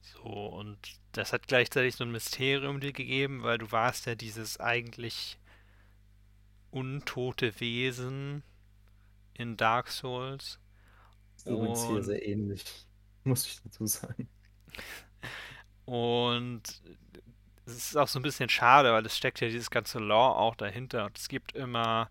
So, 0.00 0.22
und 0.22 0.78
das 1.12 1.32
hat 1.32 1.46
gleichzeitig 1.46 1.94
so 1.94 2.04
ein 2.04 2.10
Mysterium 2.10 2.80
dir 2.80 2.92
gegeben, 2.92 3.42
weil 3.42 3.58
du 3.58 3.70
warst 3.70 4.06
ja 4.06 4.14
dieses 4.14 4.58
eigentlich 4.58 5.38
untote 6.70 7.60
Wesen 7.60 8.42
in 9.34 9.56
Dark 9.56 9.88
Souls. 9.88 10.58
Übrigens 11.44 11.86
hier 11.86 12.02
sehr 12.02 12.26
ähnlich, 12.26 12.64
muss 13.24 13.46
ich 13.46 13.60
dazu 13.62 13.86
sagen. 13.86 14.28
und 15.84 16.62
es 17.66 17.76
ist 17.76 17.96
auch 17.96 18.08
so 18.08 18.18
ein 18.18 18.22
bisschen 18.22 18.48
schade, 18.48 18.92
weil 18.92 19.06
es 19.06 19.16
steckt 19.16 19.40
ja 19.40 19.48
dieses 19.48 19.70
ganze 19.70 19.98
Lore 19.98 20.36
auch 20.36 20.56
dahinter. 20.56 21.06
Und 21.06 21.16
es 21.16 21.28
gibt 21.28 21.52
immer 21.52 22.08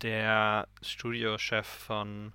der 0.00 0.66
Studiochef 0.82 1.66
von 1.66 2.32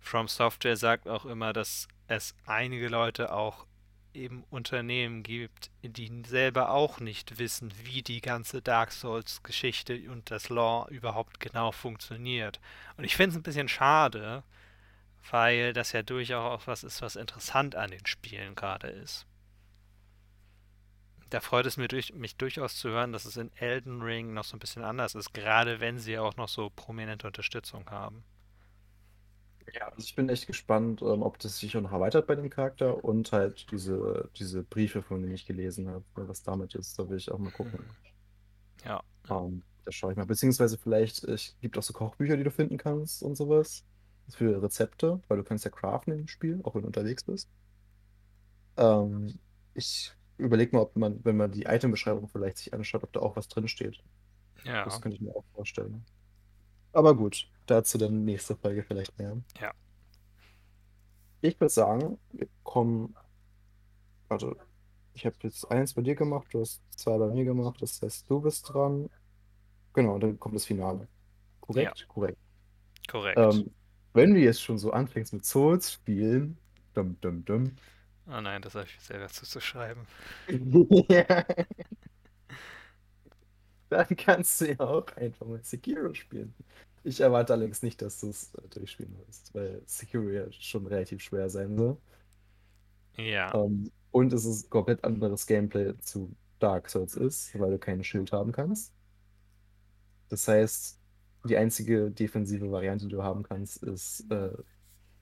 From 0.00 0.28
Software 0.28 0.76
sagt 0.76 1.08
auch 1.08 1.24
immer, 1.24 1.52
dass 1.52 1.88
es 2.06 2.34
einige 2.46 2.88
Leute 2.88 3.32
auch 3.32 3.66
eben 4.14 4.44
Unternehmen 4.50 5.22
gibt, 5.22 5.70
die 5.82 6.22
selber 6.26 6.70
auch 6.70 7.00
nicht 7.00 7.38
wissen, 7.38 7.72
wie 7.82 8.02
die 8.02 8.20
ganze 8.20 8.62
Dark 8.62 8.92
Souls-Geschichte 8.92 10.10
und 10.10 10.30
das 10.30 10.48
Lore 10.48 10.90
überhaupt 10.90 11.40
genau 11.40 11.72
funktioniert. 11.72 12.60
Und 12.96 13.04
ich 13.04 13.16
finde 13.16 13.32
es 13.32 13.36
ein 13.36 13.42
bisschen 13.42 13.68
schade, 13.68 14.42
weil 15.30 15.72
das 15.72 15.92
ja 15.92 16.02
durchaus 16.02 16.62
auch 16.62 16.66
was 16.66 16.84
ist, 16.84 17.02
was 17.02 17.16
interessant 17.16 17.74
an 17.76 17.90
den 17.90 18.06
Spielen 18.06 18.54
gerade 18.54 18.88
ist. 18.88 19.26
Da 21.30 21.38
freut 21.38 21.66
es 21.66 21.76
mich, 21.76 21.86
durch, 21.86 22.14
mich 22.14 22.36
durchaus 22.36 22.74
zu 22.74 22.88
hören, 22.88 23.12
dass 23.12 23.26
es 23.26 23.36
in 23.36 23.52
Elden 23.54 24.02
Ring 24.02 24.34
noch 24.34 24.42
so 24.42 24.56
ein 24.56 24.58
bisschen 24.58 24.82
anders 24.82 25.14
ist, 25.14 25.32
gerade 25.32 25.78
wenn 25.78 26.00
sie 26.00 26.18
auch 26.18 26.34
noch 26.36 26.48
so 26.48 26.68
prominente 26.74 27.28
Unterstützung 27.28 27.88
haben. 27.90 28.24
Ja, 29.74 29.88
also 29.88 29.98
ich 30.04 30.14
bin 30.14 30.28
echt 30.28 30.46
gespannt, 30.46 31.02
ähm, 31.02 31.22
ob 31.22 31.38
das 31.40 31.58
sich 31.58 31.76
auch 31.76 31.80
noch 31.82 31.92
erweitert 31.92 32.26
bei 32.26 32.34
dem 32.36 32.50
Charakter 32.50 33.02
und 33.04 33.32
halt 33.32 33.70
diese, 33.72 34.30
diese 34.36 34.62
Briefe, 34.64 35.02
von 35.02 35.20
denen 35.22 35.34
ich 35.34 35.44
gelesen 35.46 35.88
habe, 35.88 36.04
was 36.14 36.42
damit 36.42 36.74
ist. 36.74 36.98
Da 36.98 37.08
will 37.08 37.16
ich 37.18 37.30
auch 37.32 37.38
mal 37.38 37.50
gucken. 37.52 37.96
Ja, 38.84 39.02
Ähm, 39.28 39.62
da 39.84 39.92
schaue 39.92 40.12
ich 40.12 40.16
mal. 40.18 40.26
Beziehungsweise 40.26 40.78
vielleicht, 40.78 41.22
es 41.24 41.56
gibt 41.60 41.78
auch 41.78 41.82
so 41.82 41.92
Kochbücher, 41.92 42.36
die 42.36 42.44
du 42.44 42.50
finden 42.50 42.78
kannst 42.78 43.22
und 43.22 43.36
sowas. 43.36 43.84
Für 44.28 44.62
Rezepte, 44.62 45.20
weil 45.28 45.38
du 45.38 45.44
kannst 45.44 45.64
ja 45.64 45.70
craften 45.70 46.12
im 46.14 46.28
Spiel, 46.28 46.60
auch 46.64 46.74
wenn 46.74 46.82
du 46.82 46.88
unterwegs 46.88 47.24
bist. 47.24 47.48
Ähm, 48.76 49.38
ich 49.74 50.12
überlege 50.38 50.74
mal, 50.76 50.82
ob 50.82 50.96
man, 50.96 51.24
wenn 51.24 51.36
man 51.36 51.52
die 51.52 51.64
Itembeschreibung 51.64 52.28
vielleicht 52.28 52.58
sich 52.58 52.72
anschaut, 52.74 53.04
ob 53.04 53.12
da 53.12 53.20
auch 53.20 53.36
was 53.36 53.48
drin 53.48 53.68
steht. 53.68 54.02
Das 54.64 54.66
ja, 54.66 55.00
könnte 55.00 55.16
ich 55.16 55.22
mir 55.22 55.34
auch 55.34 55.44
vorstellen. 55.54 56.04
Aber 56.92 57.16
gut, 57.16 57.48
dazu 57.66 57.98
dann 57.98 58.24
nächste 58.24 58.56
Folge 58.56 58.82
vielleicht 58.84 59.18
mehr. 59.18 59.38
ja, 59.60 59.72
Ich 61.40 61.58
würde 61.60 61.72
sagen, 61.72 62.18
wir 62.32 62.48
kommen, 62.62 63.14
warte, 64.28 64.56
ich 65.14 65.26
habe 65.26 65.36
jetzt 65.42 65.70
eins 65.70 65.94
bei 65.94 66.02
dir 66.02 66.14
gemacht, 66.14 66.48
du 66.52 66.60
hast 66.60 66.82
zwei 66.96 67.18
bei 67.18 67.28
mir 67.28 67.44
gemacht, 67.44 67.80
das 67.82 68.00
heißt, 68.02 68.28
du 68.30 68.40
bist 68.40 68.68
dran. 68.72 69.10
Genau, 69.94 70.18
dann 70.18 70.38
kommt 70.38 70.54
das 70.56 70.66
Finale. 70.66 71.08
ja, 71.74 71.94
Korrekt? 71.94 72.08
Korrekt. 72.08 72.38
korrekt. 73.08 73.38
Ähm, 73.38 73.70
wenn 74.16 74.34
du 74.34 74.40
jetzt 74.40 74.62
schon 74.62 74.78
so 74.78 74.92
anfängst 74.92 75.32
mit 75.32 75.44
Souls 75.44 75.92
spielen, 75.92 76.58
dum, 76.94 77.18
dum, 77.20 77.44
dum, 77.44 77.76
Oh 78.28 78.40
nein, 78.40 78.62
das 78.62 78.74
habe 78.74 78.86
ich 78.86 79.00
selber 79.00 79.28
zuzuschreiben. 79.28 80.06
ja, 81.08 81.44
dann 83.88 84.06
kannst 84.16 84.60
du 84.60 84.66
ja 84.72 84.80
auch 84.80 85.06
einfach 85.16 85.46
mal 85.46 85.62
Sekiro 85.62 86.12
spielen. 86.14 86.54
Ich 87.04 87.20
erwarte 87.20 87.52
allerdings 87.52 87.82
nicht, 87.82 88.02
dass 88.02 88.20
du 88.20 88.30
es 88.30 88.52
äh, 88.54 88.68
durchspielen 88.68 89.16
wirst, 89.26 89.54
weil 89.54 89.82
Sekiro 89.86 90.28
ja 90.30 90.50
schon 90.52 90.86
relativ 90.86 91.22
schwer 91.22 91.48
sein 91.50 91.76
soll. 91.76 91.98
Ja, 93.18 93.52
Ähm, 93.52 93.90
und 94.12 94.32
es 94.32 94.44
ist 94.44 94.70
komplett 94.70 95.04
anderes 95.04 95.46
Gameplay 95.46 95.96
zu 96.00 96.36
Dark 96.58 96.88
Souls 96.90 97.14
ist, 97.16 97.58
weil 97.58 97.72
du 97.72 97.78
kein 97.78 98.02
Schild 98.04 98.32
haben 98.32 98.52
kannst. 98.52 98.94
Das 100.28 100.46
heißt, 100.48 101.00
die 101.46 101.56
einzige 101.56 102.10
defensive 102.10 102.70
Variante, 102.70 103.06
die 103.06 103.12
du 103.12 103.22
haben 103.22 103.42
kannst, 103.44 103.82
ist 103.82 104.30
äh, 104.30 104.52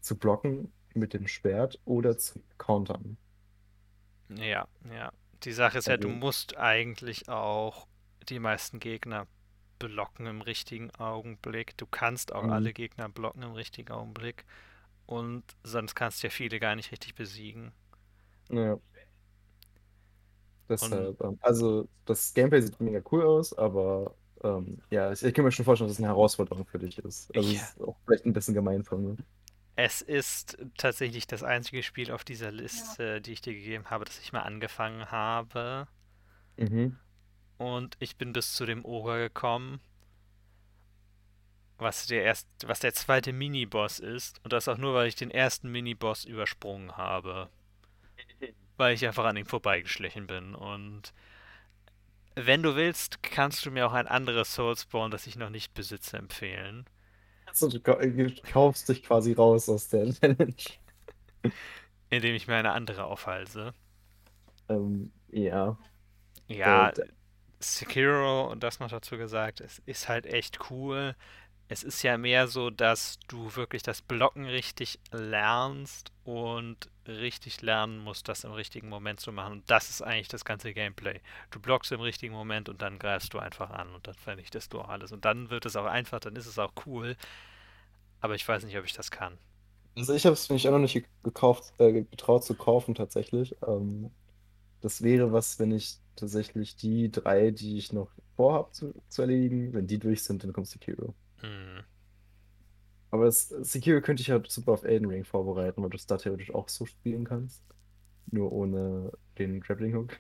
zu 0.01 0.19
blocken 0.19 0.73
mit 0.95 1.15
dem 1.15 1.29
Schwert 1.29 1.81
oder 1.87 2.19
zu 2.19 2.43
countern. 2.59 3.19
ja, 4.29 4.67
ja. 4.91 5.13
Die 5.45 5.53
Sache 5.53 5.79
ist 5.79 5.89
ja, 5.89 5.97
du 5.97 6.09
Also, 6.09 6.11
musst 6.11 6.57
eigentlich 6.57 7.29
auch 7.29 7.87
die 8.29 8.39
meisten 8.39 8.81
Gegner 8.81 9.27
blocken 9.79 10.27
im 10.27 10.41
richtigen 10.41 10.91
Augenblick. 10.93 11.77
Du 11.77 11.87
kannst 11.87 12.33
auch 12.33 12.47
mh, 12.47 12.51
alle 12.51 12.73
Gegner 12.73 13.09
blocken 13.09 13.43
im 13.43 13.53
richtigen 13.53 13.93
Augenblick. 13.93 14.45
Und 15.07 15.45
sonst 15.65 15.95
kannst 15.95 16.23
du 16.23 16.29
ja 16.29 16.33
viele 16.33 16.61
gar 16.61 16.77
nicht 16.77 16.93
richtig 16.93 17.15
besiegen. 17.15 17.73
ja, 18.49 18.79
Und 20.81 20.99
deshalb. 20.99 21.21
Ähm, 21.23 21.39
also, 21.41 21.89
das 22.05 22.33
Gameplay 22.35 22.61
sieht 22.63 22.81
mega 22.81 23.01
cool 23.13 23.23
aus, 23.25 23.53
aber 23.57 24.17
ähm, 24.45 24.79
ja, 24.91 25.11
ich, 25.11 25.23
ich 25.23 25.35
kann 25.35 25.45
mir 25.45 25.53
schon 25.53 25.65
vorstellen, 25.65 25.89
dass 25.89 25.99
es 25.99 26.05
eine 26.05 26.13
Herausforderung 26.13 26.67
für 26.67 26.79
dich 26.79 26.99
ist. 26.99 27.35
Also, 27.35 27.51
ja, 27.51 27.61
es 27.61 27.71
ist 27.71 27.81
auch 27.81 27.97
vielleicht 28.05 28.27
ein 28.27 28.33
bisschen 28.33 28.55
gemein 28.55 28.85
von 28.85 29.05
mir. 29.05 29.17
es 29.77 30.03
ist 30.03 30.59
tatsächlich 30.77 31.27
das 31.27 31.43
einzige 31.43 31.83
Spiel 31.83 32.13
auf 32.13 32.25
dieser 32.25 32.53
Liste, 32.53 33.21
die 33.21 33.33
ich 33.33 33.41
dir 33.41 33.55
gegeben 33.55 33.87
habe, 33.91 34.05
das 34.05 34.21
ich 34.21 34.33
mal 34.33 34.43
angefangen 34.43 35.11
habe. 35.11 35.89
Mhm. 36.57 36.97
Und 37.59 37.97
ich 38.01 38.17
bin 38.17 38.33
bis 38.33 38.55
zu 38.55 38.67
dem 38.67 38.85
Ogre 38.85 39.19
gekommen, 39.19 39.81
was 41.79 42.07
der 42.07 42.23
erst, 42.23 42.49
was 42.67 42.81
der 42.81 42.95
zweite 42.95 43.33
Miniboss 43.33 43.99
ist. 43.99 44.41
Und 44.45 44.53
das 44.53 44.69
auch 44.69 44.79
nur, 44.79 44.95
weil 44.95 45.09
ich 45.09 45.17
den 45.17 45.31
ersten 45.31 45.71
Miniboss 45.71 46.25
übersprungen 46.25 46.97
habe. 46.97 47.49
Weil 48.77 48.95
ich 48.95 49.07
einfach 49.07 49.25
an 49.25 49.37
ihm 49.37 49.47
vorbeigeschlichen 49.47 50.27
bin. 50.27 50.57
Und 50.57 51.15
wenn 52.37 52.63
du 52.63 52.77
willst, 52.77 53.23
kannst 53.23 53.65
du 53.67 53.71
mir 53.71 53.87
auch 53.87 53.93
ein 53.93 54.09
anderes 54.09 54.55
Soulspawn, 54.55 55.11
das 55.11 55.27
ich 55.27 55.37
noch 55.37 55.51
nicht 55.51 55.75
besitze, 55.75 56.17
empfehlen. 56.19 56.87
Also, 57.47 57.69
du 57.69 57.81
kau- 57.81 57.99
du 58.01 58.31
kaufst 58.43 58.89
dich 58.89 59.03
quasi 59.03 59.33
raus 59.33 59.69
aus 59.69 59.89
der 59.89 60.13
Challenge. 60.13 60.55
Indem 62.09 62.35
ich 62.35 62.47
mir 62.49 62.55
eine 62.57 62.73
andere 62.73 63.05
aufhalse. 63.05 63.75
Ähm, 64.69 65.13
ja. 65.31 65.79
Äh, 66.63 66.87
Ja, 66.87 66.93
d- 66.93 67.03
Sekiro, 67.61 68.51
und 68.51 68.63
das 68.63 68.79
noch 68.81 68.91
dazu 68.91 69.17
gesagt, 69.17 69.61
es 69.61 69.81
ist 69.87 70.09
halt 70.09 70.27
echt 70.27 70.71
cool. 70.71 71.17
Es 71.69 71.83
ist 71.83 72.03
ja 72.03 72.19
mehr 72.19 72.47
so, 72.47 72.71
dass 72.71 73.19
du 73.29 73.57
wirklich 73.57 73.83
das 73.83 74.03
Blocken 74.03 74.45
richtig 74.45 74.99
lernst 75.13 76.13
und 76.25 76.91
richtig 77.07 77.63
lernen 77.63 77.99
musst, 77.99 78.29
das 78.29 78.45
im 78.45 78.53
richtigen 78.53 78.89
Moment 78.89 79.21
zu 79.21 79.33
machen. 79.33 79.55
Und 79.55 79.71
das 79.71 79.91
ist 79.91 80.03
eigentlich 80.03 80.29
das 80.29 80.45
ganze 80.45 80.75
Gameplay. 80.75 81.21
Du 81.51 81.61
blockst 81.61 81.93
im 81.93 82.01
richtigen 82.01 82.35
Moment 82.35 82.69
und 82.69 82.83
dann 82.83 82.99
greifst 82.99 83.33
du 83.35 83.39
einfach 83.39 83.71
an 83.71 83.95
und 83.95 84.07
dann 84.07 84.15
vernichtest 84.15 84.73
du 84.73 84.81
alles. 84.81 85.13
Und 85.13 85.25
dann 85.25 85.51
wird 85.51 85.67
es 85.67 85.77
auch 85.77 85.87
einfach, 85.87 86.21
dann 86.21 86.37
ist 86.37 86.47
es 86.47 86.59
auch 86.59 86.73
cool. 86.87 87.17
Aber 88.21 88.35
ich 88.35 88.47
weiß 88.47 88.65
nicht, 88.65 88.77
ob 88.79 88.85
ich 88.85 88.93
das 88.93 89.11
kann. 89.11 89.39
Also 89.97 90.13
ich 90.13 90.27
habe 90.27 90.35
es 90.35 90.51
mich 90.51 90.67
auch 90.69 90.73
noch 90.73 90.79
nicht 90.81 91.07
gekauft, 91.23 91.73
äh, 91.79 91.93
getraut 91.93 92.45
zu 92.45 92.55
kaufen 92.55 92.95
tatsächlich. 92.95 93.57
Ähm, 93.67 94.11
das 94.81 95.03
wäre 95.03 95.33
was, 95.33 95.59
wenn 95.59 95.73
ich 95.73 95.99
tatsächlich 96.17 96.77
die 96.77 97.11
drei, 97.11 97.51
die 97.51 97.79
ich 97.79 97.93
noch 97.93 98.11
vorhabe 98.37 98.71
zu, 98.73 98.95
zu 99.09 99.23
erledigen, 99.23 99.73
wenn 99.73 99.87
die 99.87 99.99
durch 99.99 100.23
sind, 100.25 100.43
dann 100.45 100.53
kommt 100.53 100.69
Sekiro. 100.69 101.15
Hm. 101.45 101.85
Aber 103.11 103.27
das 103.27 103.49
Sekiro 103.49 104.01
könnte 104.01 104.23
ich 104.23 104.31
halt 104.31 104.51
super 104.51 104.73
auf 104.73 104.85
Elden 104.85 105.09
Ring 105.09 105.25
vorbereiten, 105.25 105.83
weil 105.83 105.91
du 105.91 105.97
es 105.97 106.07
da 106.07 106.17
theoretisch 106.17 106.53
auch 106.53 106.69
so 106.69 106.85
spielen 106.85 107.25
kannst. 107.25 107.63
Nur 108.31 108.51
ohne 108.53 109.13
den 109.39 109.61
Grappling 109.61 109.95
Hook. 109.95 110.19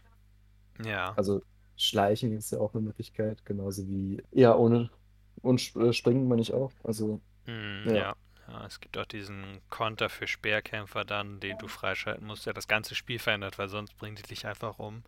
Ja. 0.84 1.12
Also 1.14 1.42
Schleichen 1.76 2.32
ist 2.32 2.52
ja 2.52 2.60
auch 2.60 2.74
eine 2.74 2.82
Möglichkeit, 2.82 3.44
genauso 3.44 3.88
wie. 3.88 4.22
Ja, 4.30 4.54
ohne. 4.54 4.90
Und 5.42 5.74
äh, 5.76 5.92
Springen 5.92 6.28
meine 6.28 6.42
ich 6.42 6.54
auch. 6.54 6.72
Also, 6.84 7.20
Hm, 7.46 7.82
ja. 7.86 7.94
ja. 7.94 8.16
Ja, 8.46 8.66
es 8.66 8.80
gibt 8.80 8.98
auch 8.98 9.06
diesen 9.06 9.60
Konter 9.70 10.10
für 10.10 10.26
Speerkämpfer 10.26 11.04
dann, 11.04 11.40
den 11.40 11.56
du 11.56 11.66
freischalten 11.66 12.26
musst, 12.26 12.44
der 12.44 12.52
das 12.52 12.68
ganze 12.68 12.94
Spiel 12.94 13.18
verändert, 13.18 13.58
weil 13.58 13.68
sonst 13.68 13.96
bringt 13.96 14.18
die 14.18 14.22
dich 14.22 14.46
einfach 14.46 14.78
um. 14.78 15.02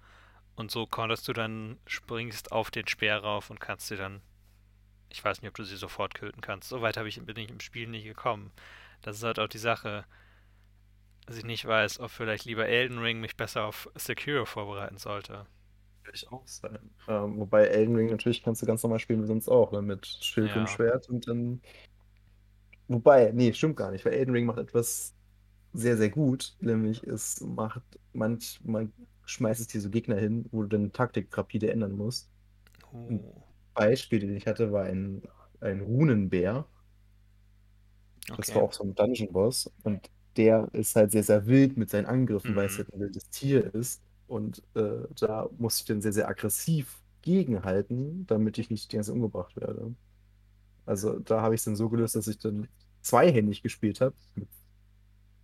Und 0.54 0.70
so 0.70 0.86
konterst 0.86 1.28
du 1.28 1.34
dann, 1.34 1.78
springst 1.86 2.50
auf 2.50 2.70
den 2.70 2.88
Speer 2.88 3.18
rauf 3.18 3.50
und 3.50 3.60
kannst 3.60 3.90
dir 3.90 3.98
dann 3.98 4.22
Ich 5.16 5.24
weiß 5.24 5.40
nicht, 5.40 5.48
ob 5.48 5.54
du 5.54 5.64
sie 5.64 5.76
sofort 5.76 6.12
töten 6.12 6.42
kannst. 6.42 6.68
So 6.68 6.82
weit 6.82 6.98
habe 6.98 7.08
ich, 7.08 7.18
bin 7.22 7.38
ich 7.38 7.48
im 7.48 7.60
Spiel 7.60 7.88
nicht 7.88 8.04
gekommen. 8.04 8.52
Das 9.00 9.16
ist 9.16 9.22
halt 9.22 9.38
auch 9.38 9.48
die 9.48 9.56
Sache, 9.56 10.04
dass 11.24 11.38
ich 11.38 11.44
nicht 11.44 11.64
weiß, 11.64 12.00
ob 12.00 12.10
vielleicht 12.10 12.44
lieber 12.44 12.66
Elden 12.66 12.98
Ring 12.98 13.18
mich 13.18 13.34
besser 13.34 13.64
auf 13.64 13.88
Sekiro 13.94 14.44
vorbereiten 14.44 14.98
sollte. 14.98 15.46
Ich 16.12 16.30
auch 16.30 16.46
sein. 16.46 16.90
Ähm, 17.08 17.38
wobei 17.40 17.64
Elden 17.64 17.96
Ring 17.96 18.10
natürlich 18.10 18.42
kannst 18.42 18.60
du 18.60 18.66
ganz 18.66 18.82
normal 18.82 18.98
spielen 18.98 19.22
wie 19.22 19.26
sonst 19.26 19.48
auch, 19.48 19.72
ne? 19.72 19.80
Mit 19.80 20.06
Schild 20.06 20.54
und 20.54 20.60
Ja. 20.62 20.66
Schwert 20.66 21.08
und 21.08 21.26
dann. 21.26 21.62
Wobei, 22.88 23.32
nee, 23.32 23.54
stimmt 23.54 23.78
gar 23.78 23.90
nicht, 23.90 24.04
weil 24.04 24.12
Elden 24.12 24.32
Ring 24.32 24.44
macht 24.44 24.58
etwas 24.58 25.14
sehr, 25.72 25.96
sehr 25.96 26.10
gut, 26.10 26.54
nämlich 26.60 27.02
es 27.04 27.40
macht 27.40 27.82
manchmal 28.12 28.90
schmeißt 29.24 29.62
es 29.62 29.66
dir 29.68 29.80
so 29.80 29.88
Gegner 29.88 30.16
hin, 30.16 30.44
wo 30.52 30.60
du 30.62 30.68
deine 30.68 30.92
Taktik 30.92 31.36
rapide 31.36 31.70
ändern 31.70 31.96
musst. 31.96 32.28
Uh, 32.92 33.18
Beispiel, 33.76 34.20
den 34.20 34.36
ich 34.36 34.48
hatte, 34.48 34.72
war 34.72 34.84
ein, 34.84 35.22
ein 35.60 35.82
Runenbär. 35.82 36.68
Das 38.36 38.54
war 38.54 38.62
okay. 38.62 38.62
auch 38.62 38.72
so 38.72 38.84
ein 38.84 38.94
Dungeon-Boss. 38.94 39.70
Und 39.82 40.10
der 40.36 40.68
ist 40.72 40.96
halt 40.96 41.12
sehr, 41.12 41.22
sehr 41.22 41.46
wild 41.46 41.76
mit 41.76 41.90
seinen 41.90 42.06
Angriffen, 42.06 42.54
weil 42.54 42.66
es 42.66 42.76
Hm. 42.76 42.78
halt 42.78 42.92
ein 42.92 43.00
wildes 43.00 43.30
Tier 43.30 43.72
ist. 43.74 44.02
Und 44.26 44.62
äh, 44.74 45.06
da 45.18 45.48
musste 45.58 45.82
ich 45.82 45.86
dann 45.86 46.02
sehr, 46.02 46.12
sehr 46.12 46.28
aggressiv 46.28 47.02
gegenhalten, 47.22 48.26
damit 48.26 48.58
ich 48.58 48.70
nicht 48.70 48.92
die 48.92 48.96
ganze 48.96 49.12
umgebracht 49.12 49.56
werde. 49.56 49.94
Also 50.86 51.18
da 51.20 51.42
habe 51.42 51.54
ich 51.56 51.60
es 51.60 51.66
dann 51.66 51.76
so 51.76 51.90
gelöst, 51.90 52.16
dass 52.16 52.28
ich 52.28 52.38
dann 52.38 52.68
zweihändig 53.02 53.62
gespielt 53.62 54.00
habe, 54.00 54.16
mit 54.36 54.48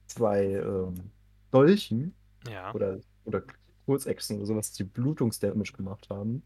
zwei 0.06 0.44
ähm, 0.54 1.12
Dolchen 1.50 2.16
Ja. 2.46 2.74
oder, 2.74 3.00
oder 3.24 3.44
Kurzechsen 3.86 4.36
oder 4.38 4.46
sowas, 4.46 4.72
die 4.72 4.84
Blutungsdamage 4.84 5.72
gemacht 5.74 6.08
haben. 6.10 6.44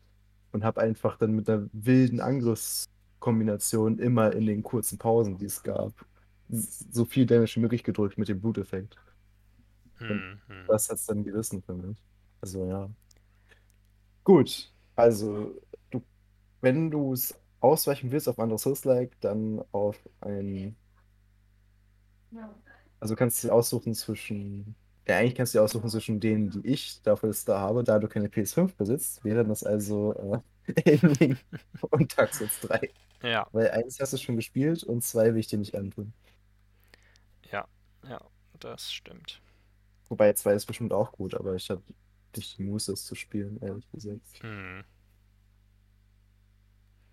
Und 0.57 0.65
habe 0.65 0.81
einfach 0.81 1.19
dann 1.19 1.33
mit 1.33 1.51
einer 1.51 1.69
wilden 1.75 2.19
Angriffskombination 2.19 3.99
immer 3.99 4.33
in 4.33 4.47
den 4.47 4.63
kurzen 4.63 4.97
Pausen, 4.97 5.37
die 5.37 5.45
es 5.45 5.63
gab, 5.63 5.93
so 6.49 7.05
viel 7.05 7.27
Damage 7.27 7.57
wie 7.57 7.61
möglich 7.61 7.85
gedrückt 7.85 8.17
mit 8.17 8.31
dem 8.31 8.41
Bluteffekt. 8.41 8.97
Hm, 9.99 10.41
hm. 10.47 10.65
das 10.67 10.89
hat 10.89 10.97
es 10.97 11.05
dann 11.05 11.25
gerissen 11.25 11.63
für 11.63 11.75
mich. 11.75 12.03
Also 12.41 12.65
ja. 12.65 12.89
Gut. 14.25 14.73
Also, 14.95 15.61
du, 15.91 16.03
wenn 16.63 16.91
du 16.91 17.13
es 17.13 17.39
ausweichen 17.61 18.11
willst 18.11 18.27
auf 18.27 18.39
anderes 18.39 18.63
Souls-like, 18.63 19.21
dann 19.21 19.63
auf 19.73 19.99
ein. 20.23 20.75
Also 22.99 23.13
du 23.13 23.19
kannst 23.19 23.45
dir 23.45 23.53
aussuchen 23.53 23.93
zwischen. 23.93 24.75
Ja, 25.07 25.19
eigentlich 25.19 25.35
kannst 25.37 25.55
du 25.55 25.59
dir 25.59 25.63
aussuchen 25.63 25.89
zwischen 25.89 26.19
denen, 26.21 26.51
die 26.51 26.67
ich 26.67 27.01
dafür 27.03 27.35
da 27.47 27.61
habe, 27.61 27.85
da 27.85 27.99
du 27.99 28.09
keine 28.09 28.29
PS5 28.29 28.77
besitzt, 28.77 29.25
wären 29.25 29.49
das 29.49 29.63
also 29.63 30.43
äh, 30.67 30.73
Elden 30.85 31.39
und 31.91 32.19
Dark 32.19 32.35
Souls 32.35 32.59
3. 32.61 32.91
Ja, 33.23 33.47
Weil 33.53 33.71
eins 33.71 34.01
hast 34.01 34.13
du 34.13 34.19
schon 34.19 34.37
gespielt 34.37 34.83
und 34.85 35.03
zwei 35.03 35.33
will 35.33 35.41
ich 35.41 35.47
dir 35.47 35.59
nicht 35.59 35.77
antun. 35.77 36.13
ja, 37.51 37.67
ja, 38.09 38.21
das 38.59 38.93
stimmt. 38.93 39.41
Wobei 40.09 40.33
zwei 40.35 40.55
ist 40.55 40.67
bestimmt 40.67 40.93
auch 40.93 41.13
gut, 41.13 41.35
aber 41.35 41.55
ich 41.55 41.71
habe 41.71 41.83
nicht 42.37 42.59
die 42.59 42.65
Muße, 42.65 42.93
es 42.93 43.05
zu 43.05 43.15
spielen, 43.15 43.59
ehrlich 43.63 43.89
gesagt. 43.91 44.43
Hm. 44.43 44.85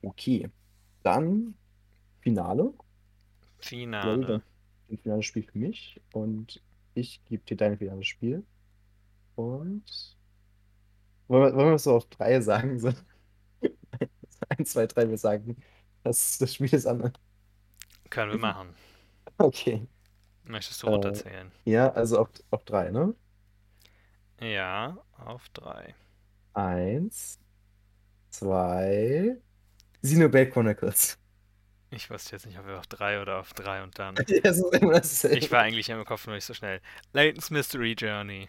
Okay. 0.02 0.50
Dann 1.04 1.56
Finale. 2.22 2.74
Finale. 3.60 4.42
ein 4.90 4.98
finales 4.98 5.26
Spiel 5.26 5.44
für 5.44 5.58
mich 5.58 6.02
und 6.14 6.62
ich 6.96 7.24
gebe 7.26 7.44
dir 7.46 7.58
dein 7.58 7.78
finales 7.78 8.08
Spiel. 8.08 8.46
Und 9.36 9.86
wollen 11.28 11.44
wir, 11.54 11.56
wollen 11.58 11.68
wir 11.70 11.76
es 11.76 11.84
so 11.84 11.96
auf 11.96 12.06
drei 12.10 12.40
sagen? 12.42 12.80
So, 12.80 12.94
eins, 14.50 14.72
zwei, 14.72 14.88
drei, 14.88 15.10
wir 15.10 15.18
sagen, 15.18 15.58
das, 16.04 16.38
das 16.38 16.54
Spiel 16.56 16.74
ist 16.74 16.86
an. 16.86 17.14
Können 18.10 18.32
wir 18.32 18.38
machen. 18.38 18.76
Okay. 19.40 19.88
Möchtest 20.46 20.82
du 20.84 20.88
Äh, 20.88 20.90
runterzählen? 20.90 21.52
ja, 21.66 21.92
also 21.94 22.20
auf, 22.20 22.30
auf 22.52 22.64
drei, 22.66 22.92
ne? 22.92 23.16
Ja, 24.40 25.04
auf 25.18 25.50
drei. 25.50 25.96
Eins, 26.54 27.40
zwei, 28.32 29.42
Xenoblade 30.04 30.50
Chronicles. 30.52 31.20
Ich 31.96 32.10
wusste 32.10 32.32
jetzt 32.36 32.46
nicht, 32.46 32.58
ob 32.58 32.66
wir 32.66 32.80
auf 32.80 32.88
drei 32.88 33.22
oder 33.22 33.40
auf 33.40 33.54
drei 33.54 33.84
und 33.84 33.98
dann. 34.00 34.16
Ich 34.28 35.52
war 35.52 35.60
eigentlich 35.62 35.90
im 35.90 36.04
Kopf 36.06 36.26
nur 36.26 36.36
nicht 36.36 36.46
so 36.46 36.54
schnell. 36.54 36.82
Layton's 37.14 37.52
Mystery 37.52 37.94
Journey. 37.98 38.48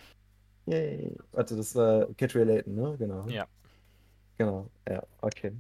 Yay. 0.67 1.15
Warte, 1.33 1.57
das 1.57 1.75
war 1.75 2.07
Catria 2.15 2.45
Layton, 2.45 2.75
ne? 2.75 2.97
Genau. 2.99 3.29
Ja. 3.29 3.47
Genau. 4.39 4.71
Ja, 4.89 5.03
okay. 5.21 5.53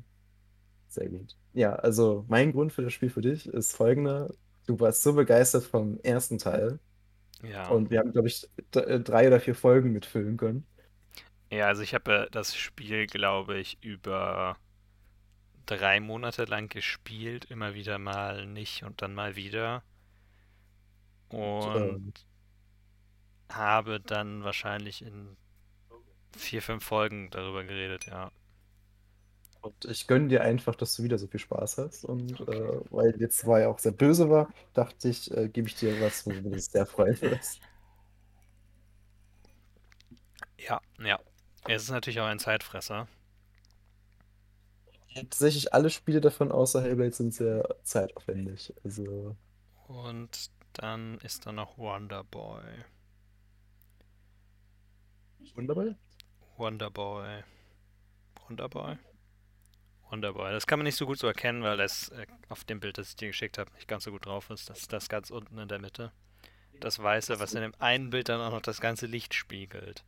Sehr 0.88 1.08
gut. 1.08 1.36
Ja, 1.52 1.74
also 1.74 2.24
mein 2.28 2.52
Grund 2.52 2.72
für 2.72 2.82
das 2.82 2.92
Spiel 2.92 3.10
für 3.10 3.20
dich 3.20 3.46
ist 3.46 3.76
folgender. 3.76 4.32
Du 4.66 4.80
warst 4.80 5.02
so 5.02 5.12
begeistert 5.12 5.64
vom 5.64 5.98
ersten 6.02 6.38
Teil 6.38 6.78
Ja. 7.42 7.68
und 7.68 7.90
wir 7.90 7.98
haben, 7.98 8.12
glaube 8.12 8.28
ich, 8.28 8.48
äh, 8.74 9.00
drei 9.00 9.26
oder 9.26 9.40
vier 9.40 9.54
Folgen 9.54 9.92
mitfüllen 9.92 10.36
können. 10.36 10.66
Ja, 11.50 11.66
also 11.68 11.82
ich 11.82 11.94
habe 11.94 12.26
äh, 12.26 12.30
das 12.30 12.56
Spiel, 12.56 13.06
glaube 13.06 13.58
ich, 13.58 13.78
über 13.82 14.56
drei 15.66 16.00
Monate 16.00 16.44
lang 16.44 16.68
gespielt, 16.68 17.46
immer 17.46 17.74
wieder 17.74 17.98
mal 17.98 18.46
nicht 18.46 18.82
und 18.84 19.02
dann 19.02 19.14
mal 19.14 19.36
wieder. 19.36 19.84
Und, 21.28 21.74
ähm, 21.74 22.14
habe 23.50 24.00
dann 24.00 24.44
wahrscheinlich 24.44 25.00
in 25.02 25.36
vier, 26.36 26.62
fünf 26.62 26.84
Folgen 26.84 27.30
darüber 27.30 27.64
geredet, 27.64 28.06
ja. 28.06 28.30
und 29.60 29.84
ich 29.86 30.06
gönne 30.06 30.28
dir 30.28 30.42
einfach, 30.42 30.74
dass 30.74 30.94
du 30.96 31.02
wieder 31.04 31.18
so 31.18 31.26
viel 31.26 31.40
Spaß 31.40 31.78
hast. 31.78 32.04
Und 32.04 32.40
Okay. 32.40 32.44
äh, 32.48 32.80
weil 32.90 33.14
jetzt 33.20 33.38
zwei 33.38 33.60
ja 33.62 33.68
auch 33.68 33.78
sehr 33.78 33.92
böse 33.92 34.28
war, 34.30 34.52
dachte 34.74 35.08
ich, 35.08 35.30
äh, 35.34 35.48
gebe 35.48 35.68
ich 35.68 35.74
dir 35.76 36.00
was, 36.00 36.26
wo 36.26 36.30
du 36.32 36.58
sehr 36.58 36.86
freuen 36.86 37.20
wirst. 37.22 37.62
Ja, 40.58 40.80
ja. 41.00 41.18
Es 41.66 41.82
ist 41.84 41.90
natürlich 41.90 42.20
auch 42.20 42.26
ein 42.26 42.38
Zeitfresser. 42.38 43.08
Tatsächlich 45.14 45.72
alle 45.72 45.90
Spiele 45.90 46.20
davon 46.20 46.50
außer 46.52 46.82
Hellblade 46.82 47.12
sind 47.12 47.34
sehr 47.34 47.76
zeitaufwendig. 47.84 48.74
Also 48.84 49.36
Und 49.86 50.50
dann 50.74 51.18
ist 51.18 51.46
da 51.46 51.52
noch 51.52 51.78
Wonder 51.78 52.24
Boy. 52.24 52.62
wunderbar. 55.54 55.94
Wonder 56.56 56.90
Boy. 56.90 57.44
Wonder 58.48 58.68
Boy? 58.68 58.98
Wonder 60.10 60.32
Boy. 60.32 60.52
Das 60.52 60.66
kann 60.66 60.78
man 60.78 60.84
nicht 60.84 60.96
so 60.96 61.06
gut 61.06 61.18
so 61.18 61.26
erkennen, 61.26 61.62
weil 61.62 61.76
das 61.76 62.08
äh, 62.10 62.26
auf 62.48 62.64
dem 62.64 62.80
Bild, 62.80 62.98
das 62.98 63.10
ich 63.10 63.16
dir 63.16 63.28
geschickt 63.28 63.58
habe, 63.58 63.72
nicht 63.74 63.88
ganz 63.88 64.04
so 64.04 64.10
gut 64.10 64.26
drauf 64.26 64.50
ist. 64.50 64.68
Das 64.70 64.80
ist 64.80 64.92
das 64.92 65.08
ganz 65.08 65.30
unten 65.30 65.58
in 65.58 65.68
der 65.68 65.78
Mitte. 65.78 66.12
Das 66.80 66.98
Weiße, 67.02 67.40
was 67.40 67.54
in 67.54 67.62
dem 67.62 67.74
einen 67.78 68.10
Bild 68.10 68.28
dann 68.28 68.40
auch 68.40 68.52
noch 68.52 68.62
das 68.62 68.80
ganze 68.80 69.06
Licht 69.06 69.34
spiegelt. 69.34 70.04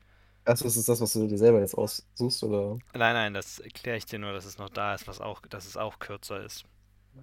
Achso, 0.47 0.66
ist 0.66 0.76
es 0.76 0.84
das, 0.86 1.01
was 1.01 1.12
du 1.12 1.26
dir 1.26 1.38
selber 1.38 1.59
jetzt 1.61 1.76
aussuchst, 1.76 2.42
oder? 2.44 2.78
Nein, 2.94 3.14
nein, 3.14 3.34
das 3.34 3.59
erkläre 3.59 3.97
ich 3.97 4.07
dir 4.07 4.18
nur, 4.18 4.32
dass 4.32 4.44
es 4.44 4.59
noch 4.59 4.70
da 4.70 4.94
ist, 4.94 5.09
was 5.09 5.20
auch, 5.20 5.40
dass 5.42 5.66
es 5.66 5.76
auch 5.76 5.99
kürzer 5.99 6.42
ist. 6.44 6.64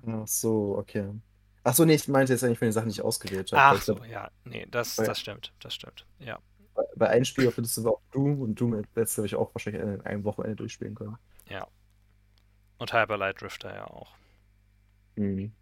Ach 0.06 0.28
so, 0.28 0.76
okay. 0.78 1.10
Ach 1.64 1.74
so, 1.74 1.86
nee, 1.86 1.94
ich 1.94 2.08
meinte 2.10 2.34
jetzt 2.34 2.44
eigentlich 2.44 2.60
von 2.60 2.68
den 2.68 2.74
Sachen, 2.74 2.90
die 2.90 2.94
ich 2.94 3.02
ausgewählt 3.02 3.52
habe. 3.54 3.78
Ach 3.78 3.82
so, 3.82 4.04
ja. 4.04 4.30
Nee, 4.44 4.68
das, 4.70 4.98
bei, 4.98 5.06
das 5.06 5.20
stimmt. 5.20 5.54
Das 5.62 5.74
stimmt. 5.74 6.06
Ja. 6.20 6.40
bei 6.74 6.84
bei 6.96 7.10
einem 7.10 7.24
Spiel 7.24 7.48
auf 7.48 7.56
der 7.56 7.62
Liste 7.62 7.84
war 7.86 7.94
auch 7.94 8.02
Doom 8.12 8.42
und 8.42 8.60
Doom 8.60 8.76
hättest 8.76 9.18
du, 9.18 9.22
glaube 9.22 9.28
ich, 9.28 9.36
auch 9.36 9.56
wahrscheinlich 9.56 9.82
in 9.82 10.02
einem 10.02 10.24
Wochenende 10.26 10.58
durchspielen 10.58 10.96
können. 10.96 11.18
Ja. 11.48 11.66
Und 12.78 12.92
Hyperlight 12.92 13.42
Drifter 13.42 13.74
ja 13.74 13.88
auch. 13.88 14.14
Mhm. 15.16 15.54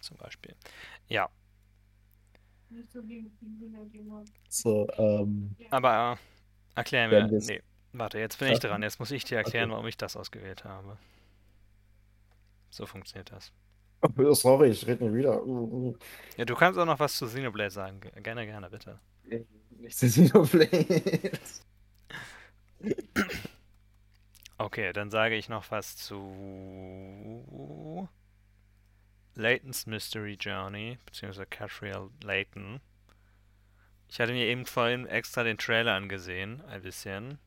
zum 0.00 0.18
Beispiel. 0.18 0.54
Ja, 1.08 1.30
So, 4.48 4.88
ähm, 4.98 5.54
aber 5.70 6.18
äh, 6.18 6.35
erklär 6.76 7.08
mir. 7.08 7.26
Nee, 7.26 7.62
warte, 7.92 8.18
jetzt 8.20 8.38
bin 8.38 8.52
ich 8.52 8.60
dran. 8.60 8.82
Jetzt 8.82 9.00
muss 9.00 9.10
ich 9.10 9.24
dir 9.24 9.38
erklären, 9.38 9.70
Okay. 9.70 9.74
warum 9.74 9.86
ich 9.88 9.96
das 9.96 10.16
ausgewählt 10.16 10.64
habe. 10.64 10.96
So 12.70 12.86
funktioniert 12.86 13.32
das. 13.32 13.50
Oh, 14.02 14.08
sorry, 14.34 14.68
ich 14.70 14.86
rede 14.86 15.04
nie 15.04 15.18
wieder. 15.18 15.42
Uh, 15.44 15.88
uh. 15.88 15.96
Ja, 16.36 16.44
du 16.44 16.54
kannst 16.54 16.78
auch 16.78 16.86
noch 16.86 17.00
was 17.00 17.16
zu 17.16 17.26
Xenoblade 17.26 17.70
sagen. 17.70 18.00
Ge- 18.00 18.12
Gerne, 18.22 18.46
gerne, 18.46 18.70
bitte. 18.70 19.00
Nicht 19.70 19.98
zu 19.98 20.06
Xenoblade. 20.06 21.32
Okay, 24.58 24.92
dann 24.94 25.10
sage 25.10 25.34
ich 25.36 25.48
noch 25.50 25.70
was 25.70 25.96
zu 25.96 28.08
Layton's 29.34 29.86
Mystery 29.86 30.36
Journey, 30.40 30.98
beziehungsweise 31.04 31.46
Catriel 31.46 32.08
Layton. 32.22 32.80
Ich 34.08 34.20
hatte 34.20 34.32
mir 34.32 34.46
eben 34.46 34.66
vorhin 34.66 35.06
extra 35.06 35.44
den 35.44 35.58
Trailer 35.58 35.94
angesehen, 35.94 36.60
ein 36.66 36.82
bisschen. 36.82 37.38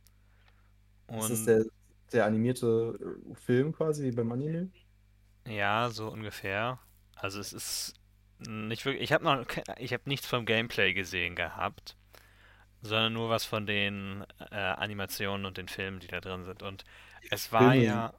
Das 1.07 1.29
ist 1.29 1.45
Und 1.45 1.47
der, 1.47 1.65
der 2.13 2.25
animierte 2.25 2.97
äh, 3.31 3.35
Film 3.35 3.73
quasi, 3.73 4.03
wie 4.03 4.11
beim 4.11 4.31
Anime. 4.31 4.71
ja, 5.47 5.89
so 5.89 6.09
ungefähr. 6.09 6.79
Also 7.15 7.39
es 7.39 7.53
ist 7.53 7.93
nicht 8.39 8.85
wirklich. 8.85 9.03
Ich 9.03 9.11
habe 9.13 9.23
noch, 9.23 9.45
ich 9.77 9.93
habe 9.93 10.03
nichts 10.05 10.27
vom 10.27 10.45
Gameplay 10.45 10.93
gesehen 10.93 11.35
gehabt, 11.35 11.97
sondern 12.81 13.13
nur 13.13 13.29
was 13.29 13.45
von 13.45 13.65
den 13.67 14.25
äh, 14.51 14.55
Animationen 14.57 15.45
und 15.47 15.57
den 15.57 15.69
Filmen, 15.69 15.99
die 16.01 16.07
da 16.07 16.21
drin 16.21 16.45
sind. 16.45 16.63
Und 16.63 16.85
es 17.29 17.51
war 17.53 17.75
Filme 17.75 17.75
ja, 17.75 18.13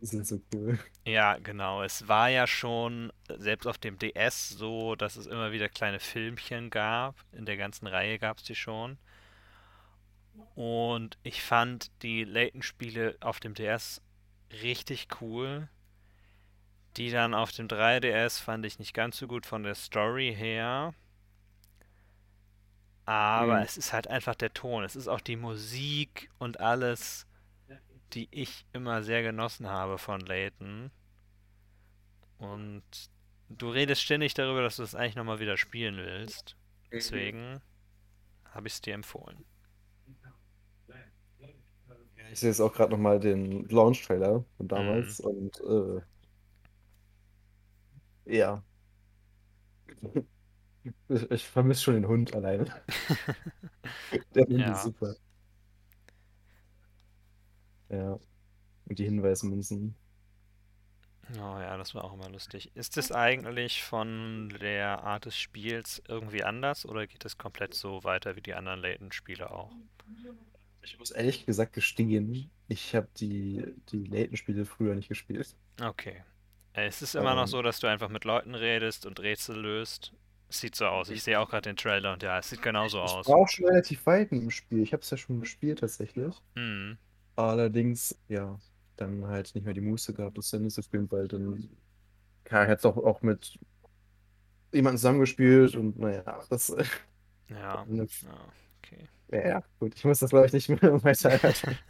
sind 0.00 0.26
so 0.26 0.40
cool. 0.54 0.78
ja, 1.06 1.36
genau, 1.38 1.82
es 1.82 2.08
war 2.08 2.28
ja 2.28 2.46
schon 2.46 3.12
selbst 3.28 3.66
auf 3.66 3.78
dem 3.78 3.98
DS 3.98 4.48
so, 4.50 4.94
dass 4.96 5.16
es 5.16 5.26
immer 5.26 5.52
wieder 5.52 5.68
kleine 5.68 6.00
Filmchen 6.00 6.70
gab. 6.70 7.16
In 7.32 7.46
der 7.46 7.56
ganzen 7.56 7.86
Reihe 7.86 8.18
gab 8.18 8.38
es 8.38 8.44
die 8.44 8.54
schon. 8.54 8.98
Und 10.54 11.18
ich 11.24 11.42
fand 11.42 11.90
die 12.02 12.22
Layton-Spiele 12.24 13.16
auf 13.20 13.40
dem 13.40 13.54
DS 13.54 14.00
richtig 14.62 15.08
cool. 15.20 15.68
Die 16.96 17.10
dann 17.10 17.34
auf 17.34 17.50
dem 17.50 17.66
3DS 17.66 18.38
fand 18.38 18.64
ich 18.64 18.78
nicht 18.78 18.94
ganz 18.94 19.18
so 19.18 19.26
gut 19.26 19.44
von 19.44 19.64
der 19.64 19.74
Story 19.74 20.32
her. 20.36 20.94
Aber 23.06 23.60
Mhm. 23.60 23.62
es 23.62 23.76
ist 23.76 23.92
halt 23.92 24.08
einfach 24.08 24.34
der 24.34 24.52
Ton. 24.54 24.84
Es 24.84 24.96
ist 24.96 25.08
auch 25.08 25.20
die 25.20 25.36
Musik 25.36 26.30
und 26.38 26.60
alles, 26.60 27.26
die 28.14 28.28
ich 28.30 28.66
immer 28.72 29.02
sehr 29.02 29.22
genossen 29.22 29.68
habe 29.68 29.98
von 29.98 30.20
Layton. 30.20 30.90
Und 32.38 32.82
du 33.48 33.68
redest 33.70 34.02
ständig 34.02 34.34
darüber, 34.34 34.62
dass 34.62 34.76
du 34.76 34.82
es 34.82 34.94
eigentlich 34.94 35.16
nochmal 35.16 35.40
wieder 35.40 35.56
spielen 35.56 35.96
willst. 35.96 36.56
Deswegen 36.92 37.60
habe 38.46 38.68
ich 38.68 38.74
es 38.74 38.80
dir 38.82 38.94
empfohlen. 38.94 39.44
Ich 42.32 42.40
sehe 42.40 42.50
jetzt 42.50 42.60
auch 42.60 42.72
gerade 42.72 42.92
nochmal 42.92 43.18
den 43.20 43.68
Launch-Trailer 43.68 44.44
von 44.56 44.68
Mhm. 44.68 44.68
damals 44.68 45.20
und 45.20 45.60
äh, 45.60 46.00
ja, 48.24 48.62
ich, 51.08 51.30
ich 51.30 51.46
vermisse 51.48 51.82
schon 51.82 51.94
den 51.94 52.08
Hund 52.08 52.34
alleine. 52.34 52.66
Der 54.34 54.46
Hund 54.46 54.68
ist 54.68 54.82
Ja, 54.82 54.82
super. 54.82 55.14
Ja, 57.90 58.18
und 58.86 58.98
die 58.98 59.04
Hinweismünzen. 59.04 59.94
oh 61.36 61.58
ja, 61.60 61.76
das 61.76 61.94
war 61.94 62.04
auch 62.04 62.14
immer 62.14 62.28
lustig. 62.28 62.72
Ist 62.74 62.96
es 62.96 63.12
eigentlich 63.12 63.82
von 63.82 64.48
der 64.60 65.02
Art 65.04 65.26
des 65.26 65.36
Spiels 65.38 66.02
irgendwie 66.08 66.42
anders 66.44 66.84
oder 66.86 67.06
geht 67.06 67.24
es 67.24 67.38
komplett 67.38 67.74
so 67.74 68.02
weiter 68.04 68.36
wie 68.36 68.42
die 68.42 68.54
anderen 68.54 68.80
Layton-Spiele 68.80 69.50
auch? 69.50 69.72
Ich 70.82 70.98
muss 70.98 71.10
ehrlich 71.10 71.46
gesagt 71.46 71.74
gestehen, 71.74 72.50
ich 72.68 72.94
habe 72.94 73.08
die, 73.18 73.64
die 73.90 74.04
Layton-Spiele 74.04 74.64
früher 74.64 74.94
nicht 74.94 75.08
gespielt. 75.08 75.54
Okay. 75.82 76.24
Äh, 76.72 76.86
Es 76.86 77.02
ist 77.02 77.14
immer 77.14 77.34
noch 77.34 77.42
Ähm, 77.42 77.48
so, 77.48 77.62
dass 77.62 77.80
du 77.80 77.86
einfach 77.86 78.08
mit 78.08 78.24
Leuten 78.24 78.54
redest 78.54 79.06
und 79.06 79.20
Rätsel 79.20 79.56
löst. 79.60 80.12
Es 80.48 80.60
sieht 80.60 80.74
so 80.74 80.86
aus. 80.86 81.10
Ich 81.10 81.22
sehe 81.22 81.38
auch 81.38 81.48
gerade 81.48 81.68
den 81.70 81.76
Trailer 81.76 82.12
und 82.12 82.22
ja, 82.22 82.38
es 82.38 82.48
sieht 82.50 82.62
genauso 82.62 82.98
ich 83.04 83.04
aus. 83.04 83.28
war 83.28 83.36
auch 83.36 83.48
schon 83.48 83.66
relativ 83.66 84.04
weit 84.06 84.32
im 84.32 84.50
Spiel. 84.50 84.82
Ich 84.82 84.92
habe 84.92 85.02
es 85.02 85.10
ja 85.10 85.16
schon 85.16 85.40
gespielt 85.40 85.80
tatsächlich. 85.80 86.34
Mhm. 86.54 86.98
Allerdings, 87.36 88.18
ja, 88.28 88.60
dann 88.96 89.26
halt 89.26 89.54
nicht 89.54 89.64
mehr 89.64 89.74
die 89.74 89.80
Muße 89.80 90.14
gehabt, 90.14 90.38
das 90.38 90.52
Ende 90.52 90.68
zu 90.70 90.82
spielen, 90.82 91.10
weil 91.10 91.28
dann 91.28 91.70
ja, 92.50 92.62
ich 92.64 92.68
hätte 92.68 92.88
auch, 92.88 92.96
auch 92.98 93.22
mit 93.22 93.58
jemandem 94.72 94.98
zusammengespielt 94.98 95.74
und 95.76 95.98
naja, 95.98 96.40
das 96.48 96.70
äh, 96.70 96.84
Ja, 97.48 97.86
ne, 97.86 98.08
ja, 98.22 98.52
okay. 98.78 99.08
ja, 99.32 99.62
gut, 99.78 99.94
ich 99.96 100.04
muss 100.04 100.18
das 100.20 100.30
glaube 100.30 100.46
ich 100.46 100.52
nicht 100.52 100.68
mehr 100.68 100.80
weiter. 101.04 101.40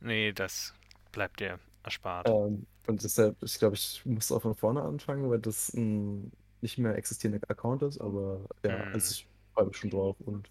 Nee, 0.00 0.32
das 0.32 0.74
bleibt 1.12 1.40
dir 1.40 1.58
erspart. 1.82 2.34
Ähm, 2.34 2.66
und 2.86 3.02
deshalb, 3.02 3.42
ich 3.42 3.58
glaube, 3.58 3.74
ich 3.76 4.04
muss 4.06 4.32
auch 4.32 4.42
von 4.42 4.54
vorne 4.54 4.82
anfangen, 4.82 5.30
weil 5.30 5.38
das 5.40 5.72
ein 5.74 6.32
nicht 6.60 6.78
mehr 6.78 6.96
existierender 6.96 7.48
Account 7.50 7.82
ist, 7.82 8.00
aber 8.00 8.46
ja, 8.64 8.88
also 8.92 9.12
Mhm. 9.12 9.12
ich 9.12 9.28
freue 9.54 9.66
mich 9.66 9.76
schon 9.76 9.90
drauf 9.90 10.16
und 10.20 10.50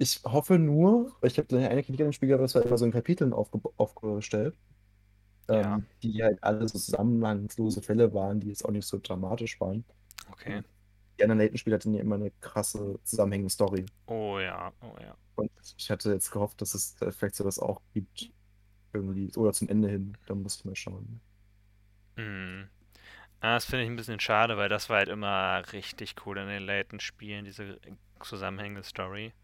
ich 0.00 0.22
hoffe 0.24 0.58
nur, 0.58 1.16
weil 1.20 1.30
ich 1.30 1.38
habe 1.38 1.56
eine 1.56 1.70
eine 1.70 1.84
Kritik 1.84 2.00
an 2.02 2.08
dem 2.08 2.12
Spiel 2.14 2.28
gehabt, 2.28 2.44
das 2.44 2.56
war 2.56 2.64
immer 2.64 2.78
so 2.78 2.84
in 2.86 2.92
Kapiteln 2.92 3.32
aufge 3.32 3.60
aufgestellt, 3.76 4.56
Ja, 5.52 5.76
ähm, 5.76 5.86
die 6.02 6.22
halt 6.24 6.42
alle 6.44 6.68
so 6.68 6.78
zusammenhangslose 6.78 7.82
Fälle 7.82 8.14
waren, 8.14 8.40
die 8.40 8.48
jetzt 8.48 8.64
auch 8.64 8.72
nicht 8.72 8.86
so 8.86 9.00
dramatisch 9.02 9.60
waren. 9.60 9.86
okay. 10.32 10.62
Die 11.18 11.22
anderen 11.22 11.38
Layton-Spiele 11.38 11.76
hatten 11.76 11.94
ja 11.94 12.00
immer 12.00 12.16
eine 12.16 12.32
krasse 12.40 12.98
zusammenhängende 13.04 13.50
Story. 13.52 13.86
Oh 14.08 14.38
ja, 14.40 14.72
oh 14.82 14.96
ja. 15.00 15.16
Und 15.34 15.50
ich 15.76 15.90
hatte 15.90 16.12
jetzt 16.12 16.30
gehofft, 16.30 16.60
dass 16.60 16.74
es 16.74 16.96
vielleicht 17.10 17.34
sowas 17.36 17.58
auch 17.58 17.82
gibt, 17.94 18.32
irgendwie, 18.92 19.34
oder 19.36 19.52
zum 19.54 19.68
Ende 19.68 19.88
hin. 19.90 20.16
Da 20.26 20.34
muss 20.36 20.56
ich 20.58 20.64
mal 20.66 20.76
schauen. 20.76 21.20
Mhm. 22.16 22.68
Ah, 23.40 23.54
das 23.54 23.66
finde 23.66 23.84
ich 23.84 23.90
ein 23.90 23.96
bisschen 23.96 24.20
schade, 24.20 24.56
weil 24.58 24.68
das 24.70 24.88
war 24.90 24.98
halt 24.98 25.08
immer 25.10 25.62
richtig 25.72 26.16
cool 26.26 26.38
in 26.38 26.48
den 26.48 26.64
Layton-Spielen, 26.64 27.44
diese 27.46 27.80
zusammenhängende 28.22 28.82
Story. 28.84 29.34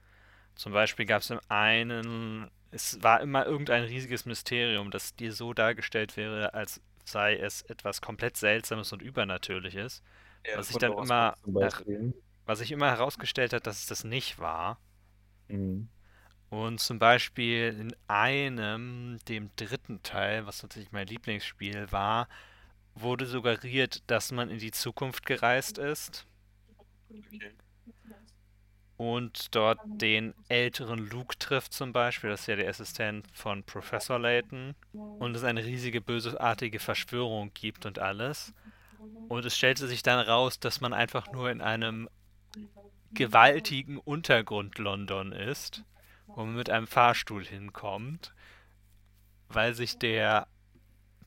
Zum 0.56 0.72
Beispiel 0.72 1.06
gab 1.06 1.22
es 1.22 1.30
im 1.30 1.40
einen, 1.48 2.50
es 2.72 3.02
war 3.02 3.20
immer 3.20 3.46
irgendein 3.46 3.84
riesiges 3.84 4.26
Mysterium, 4.26 4.90
das 4.90 5.14
dir 5.16 5.32
so 5.32 5.52
dargestellt 5.54 6.16
wäre, 6.16 6.54
als 6.54 6.80
sei 7.04 7.36
es 7.36 7.62
etwas 7.62 8.00
komplett 8.00 8.36
Seltsames 8.36 8.92
und 8.92 9.02
Übernatürliches, 9.02 10.02
Ja, 10.46 10.56
was 10.58 10.68
sich 10.68 10.78
dann 10.78 10.94
immer, 10.94 11.36
Beispiel. 11.44 12.14
was 12.46 12.58
sich 12.60 12.72
immer 12.72 12.88
herausgestellt 12.90 13.52
hat, 13.52 13.66
dass 13.66 13.78
es 13.80 13.86
das 13.86 14.04
nicht 14.04 14.38
war. 14.38 14.80
Mhm. 15.48 15.88
Und 16.48 16.80
zum 16.80 16.98
Beispiel 16.98 17.76
in 17.78 17.94
einem, 18.08 19.18
dem 19.28 19.50
dritten 19.56 20.02
Teil, 20.02 20.46
was 20.46 20.58
tatsächlich 20.58 20.92
mein 20.92 21.06
Lieblingsspiel 21.08 21.90
war, 21.92 22.28
wurde 22.94 23.26
suggeriert, 23.26 24.02
dass 24.08 24.32
man 24.32 24.50
in 24.50 24.58
die 24.58 24.72
Zukunft 24.72 25.26
gereist 25.26 25.78
ist 25.78 26.26
und 28.96 29.54
dort 29.54 29.78
den 29.84 30.34
älteren 30.48 31.10
Luke 31.10 31.38
trifft 31.38 31.74
zum 31.74 31.92
Beispiel. 31.92 32.30
Das 32.30 32.40
ist 32.40 32.46
ja 32.46 32.56
der 32.56 32.68
Assistent 32.68 33.26
von 33.32 33.62
Professor 33.62 34.18
Layton. 34.18 34.74
Und 34.92 35.36
es 35.36 35.44
eine 35.44 35.64
riesige 35.64 36.00
bösartige 36.00 36.78
Verschwörung 36.78 37.52
gibt 37.52 37.84
und 37.84 37.98
alles. 37.98 38.54
Und 39.28 39.44
es 39.44 39.56
stellte 39.56 39.86
sich 39.86 40.02
dann 40.02 40.18
raus, 40.18 40.58
dass 40.58 40.80
man 40.80 40.94
einfach 40.94 41.30
nur 41.32 41.50
in 41.50 41.60
einem 41.60 42.08
gewaltigen 43.12 43.98
Untergrund 43.98 44.78
London 44.78 45.32
ist, 45.32 45.84
wo 46.26 46.44
man 46.44 46.54
mit 46.54 46.70
einem 46.70 46.86
Fahrstuhl 46.86 47.44
hinkommt, 47.44 48.34
weil 49.48 49.74
sich 49.74 49.98
der 49.98 50.46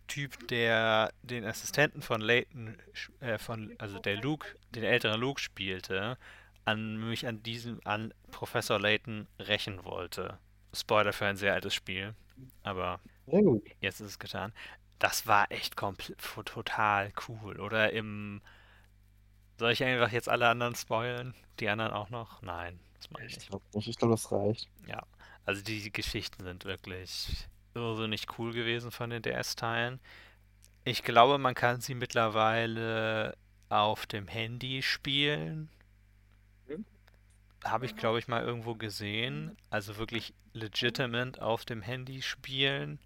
Typ, 0.08 0.48
der 0.48 1.14
den 1.22 1.46
Assistenten 1.46 2.02
von 2.02 2.20
Layton, 2.20 2.78
äh, 3.20 3.38
von, 3.38 3.76
also 3.78 4.00
der 4.00 4.18
Luke, 4.18 4.56
den 4.72 4.84
älteren 4.84 5.22
Luke 5.22 5.40
spielte, 5.40 6.18
an 6.66 6.98
mich 6.98 7.28
an 7.28 7.42
diesem, 7.44 7.80
an 7.86 8.14
Professor 8.32 8.80
Layton 8.80 9.28
rächen 9.40 9.84
wollte. 9.84 10.38
Spoiler 10.74 11.14
für 11.14 11.26
ein 11.26 11.38
sehr 11.38 11.54
altes 11.54 11.74
Spiel, 11.74 12.14
aber 12.64 13.00
gut. 13.26 13.64
jetzt 13.82 14.00
ist 14.02 14.08
es 14.08 14.20
getan. 14.20 14.54
Das 15.00 15.28
war 15.28 15.52
echt 15.52 15.76
komplett 15.76 16.18
total 16.46 17.12
cool. 17.28 17.60
Oder 17.60 17.92
im 17.94 18.42
soll 19.58 19.72
ich 19.72 19.84
einfach 19.84 20.12
jetzt 20.12 20.30
alle 20.30 20.48
anderen 20.48 20.76
spoilen? 20.76 21.34
Die 21.60 21.70
anderen 21.70 21.92
auch 21.92 22.10
noch? 22.10 22.42
Nein, 22.42 22.80
das 22.96 23.10
meine 23.12 23.28
ich 23.28 23.34
Ich 23.34 23.38
nicht. 23.38 23.50
glaube 23.50 23.66
nicht. 23.74 23.88
Ich 23.88 23.98
glaube, 23.98 24.14
das 24.14 24.32
reicht. 24.32 24.70
Ja, 24.88 25.04
also 25.46 25.62
die 25.62 25.92
Geschichten 25.92 26.44
sind 26.44 26.66
wirklich 26.66 27.50
so 27.74 28.08
nicht 28.08 28.38
cool 28.38 28.54
gewesen 28.54 28.92
von 28.92 29.10
den 29.10 29.22
DS-Teilen. 29.22 30.00
Ich 30.84 31.04
glaube, 31.04 31.38
man 31.38 31.56
kann 31.56 31.82
sie 31.82 31.96
mittlerweile 31.96 33.38
auf 33.70 34.06
dem 34.08 34.28
Handy 34.28 34.82
spielen. 34.82 35.70
Habe 37.64 37.86
ich, 37.86 37.96
glaube 37.96 38.20
ich, 38.20 38.28
mal 38.28 38.44
irgendwo 38.44 38.76
gesehen. 38.76 39.58
Also 39.70 39.98
wirklich 39.98 40.34
legitimate 40.54 41.42
auf 41.42 41.66
dem 41.66 41.82
Handy 41.82 42.22
spielen. 42.22 43.00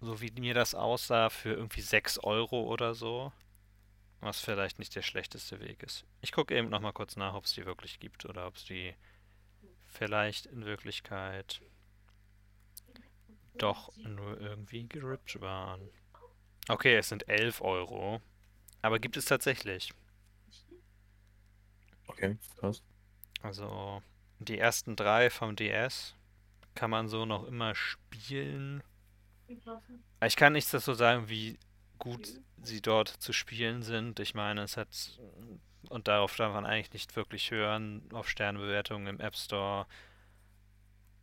So 0.00 0.20
wie 0.20 0.30
mir 0.32 0.54
das 0.54 0.74
aussah, 0.74 1.30
für 1.30 1.52
irgendwie 1.52 1.80
6 1.80 2.18
Euro 2.18 2.64
oder 2.64 2.94
so. 2.94 3.32
Was 4.20 4.40
vielleicht 4.40 4.78
nicht 4.78 4.94
der 4.94 5.02
schlechteste 5.02 5.60
Weg 5.60 5.82
ist. 5.82 6.04
Ich 6.20 6.32
gucke 6.32 6.54
eben 6.54 6.68
noch 6.68 6.80
mal 6.80 6.92
kurz 6.92 7.16
nach, 7.16 7.34
ob 7.34 7.44
es 7.44 7.52
die 7.52 7.66
wirklich 7.66 8.00
gibt 8.00 8.24
oder 8.24 8.46
ob 8.46 8.56
es 8.56 8.64
die 8.64 8.94
vielleicht 9.86 10.46
in 10.46 10.64
Wirklichkeit 10.64 11.60
doch 13.58 13.96
nur 13.96 14.40
irgendwie 14.40 14.86
gerippt 14.86 15.40
waren. 15.40 15.88
Okay, 16.68 16.96
es 16.96 17.08
sind 17.08 17.28
11 17.28 17.60
Euro. 17.60 18.20
Aber 18.82 18.98
gibt 18.98 19.16
es 19.16 19.24
tatsächlich. 19.24 19.92
Okay, 22.08 22.36
krass. 22.58 22.82
Also 23.42 24.02
die 24.38 24.58
ersten 24.58 24.96
drei 24.96 25.30
vom 25.30 25.56
DS 25.56 26.14
kann 26.74 26.90
man 26.90 27.08
so 27.08 27.24
noch 27.24 27.46
immer 27.46 27.74
spielen. 27.74 28.82
Ich 30.22 30.36
kann 30.36 30.52
nichts 30.52 30.70
dazu 30.70 30.94
sagen, 30.94 31.28
wie 31.28 31.58
gut 31.98 32.40
sie 32.62 32.82
dort 32.82 33.08
zu 33.08 33.32
spielen 33.32 33.82
sind. 33.82 34.20
Ich 34.20 34.34
meine, 34.34 34.62
es 34.62 34.76
hat, 34.76 35.20
und 35.88 36.08
darauf 36.08 36.36
darf 36.36 36.52
man 36.52 36.66
eigentlich 36.66 36.92
nicht 36.92 37.16
wirklich 37.16 37.50
hören, 37.50 38.02
auf 38.12 38.28
Sternebewertungen 38.28 39.06
im 39.06 39.20
App 39.20 39.36
Store. 39.36 39.86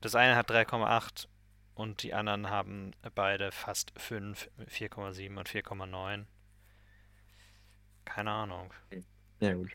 Das 0.01 0.16
eine 0.16 0.36
hat 0.36 0.49
3,8 0.49 1.28
und 1.76 2.03
die 2.03 2.14
anderen 2.14 2.49
haben 2.49 2.91
beide 3.16 3.51
fast 3.51 3.93
5, 3.97 4.49
4,7 4.68 5.38
und 5.38 5.49
4,9. 5.49 6.26
Keine 8.05 8.32
Ahnung. 8.32 8.74
Ja, 9.39 9.53
gut. 9.53 9.72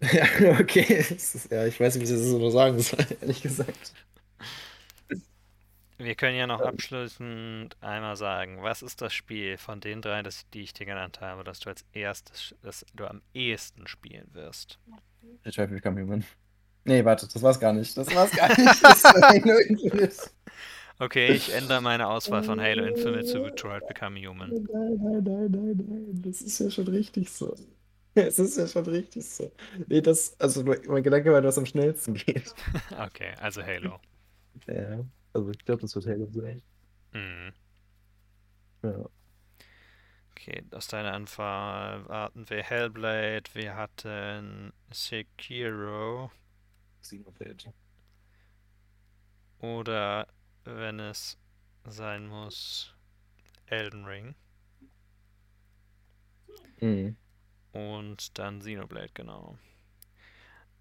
Ja, 0.00 0.24
okay. 0.60 1.04
Ist, 1.10 1.50
ja, 1.50 1.66
ich 1.66 1.78
weiß 1.78 1.96
nicht, 1.96 2.08
wie 2.08 2.12
ich 2.12 2.18
das 2.18 2.28
so 2.28 2.50
sagen 2.50 2.78
soll, 2.78 3.04
ehrlich 3.20 3.42
gesagt. 3.42 3.92
Wir 6.00 6.14
können 6.14 6.36
ja 6.36 6.46
noch 6.46 6.60
abschließend 6.60 7.76
einmal 7.80 8.16
sagen, 8.16 8.62
was 8.62 8.82
ist 8.82 9.02
das 9.02 9.12
Spiel 9.12 9.58
von 9.58 9.80
den 9.80 10.00
drei, 10.00 10.22
das, 10.22 10.48
die 10.54 10.60
ich 10.60 10.72
dir 10.72 10.86
genannt 10.86 11.20
habe, 11.20 11.42
das 11.42 11.58
du 11.58 11.70
als 11.70 11.84
erstes, 11.92 12.54
das 12.62 12.86
du 12.94 13.04
am 13.06 13.20
ehesten 13.34 13.88
spielen 13.88 14.28
wirst? 14.32 14.78
Detroit 15.44 15.70
Become 15.70 16.00
Human. 16.00 16.24
Nee, 16.84 17.04
warte, 17.04 17.26
das 17.26 17.42
war's 17.42 17.58
gar 17.58 17.72
nicht. 17.72 17.96
Das 17.96 18.14
war's 18.14 18.30
gar 18.30 18.48
nicht. 18.48 18.60
Das 18.82 19.02
war 19.02 19.28
Halo 19.28 19.58
Infinite. 19.58 20.30
Okay, 21.00 21.32
ich 21.32 21.52
ändere 21.52 21.80
meine 21.80 22.06
Auswahl 22.08 22.44
von 22.44 22.60
Halo 22.60 22.84
Infinite 22.84 23.24
zu 23.24 23.40
Detroit 23.40 23.86
Become 23.88 24.20
Human. 24.20 24.50
Nein, 24.50 24.98
nein, 25.02 25.22
nein, 25.24 25.50
nein, 25.50 25.84
nein. 25.88 26.22
Das 26.24 26.40
ist 26.40 26.60
ja 26.60 26.70
schon 26.70 26.86
richtig 26.88 27.30
so. 27.30 27.56
Es 28.26 28.38
ist 28.38 28.56
ja 28.56 28.66
schon 28.66 28.84
richtig 28.86 29.28
so. 29.28 29.50
Nee, 29.86 30.00
das, 30.00 30.38
also 30.40 30.62
mein 30.64 31.02
Gedanke 31.02 31.32
war, 31.32 31.40
dass 31.42 31.58
am 31.58 31.66
schnellsten 31.66 32.14
geht. 32.14 32.54
Okay, 32.98 33.34
also 33.40 33.62
Halo. 33.62 34.00
Ja, 34.66 35.04
also 35.32 35.50
ich 35.50 35.58
glaube, 35.64 35.82
das 35.82 35.94
wird 35.94 36.06
Halo 36.06 36.26
sein. 36.30 36.62
Mhm. 37.12 37.52
Ja. 38.82 39.08
Okay, 40.32 40.62
aus 40.70 40.86
deiner 40.88 41.12
Anfahrt 41.14 42.08
hatten 42.08 42.48
wir 42.48 42.62
Hellblade, 42.62 43.50
wir 43.54 43.74
hatten 43.76 44.72
Sekiro 44.92 46.30
Xenoblade. 47.02 47.72
oder, 49.60 50.26
wenn 50.64 51.00
es 51.00 51.36
sein 51.84 52.26
muss, 52.26 52.94
Elden 53.66 54.04
Ring 54.04 54.34
Mhm. 56.80 57.16
Und 57.78 58.38
dann 58.38 58.58
Xenoblade, 58.58 59.10
genau. 59.14 59.56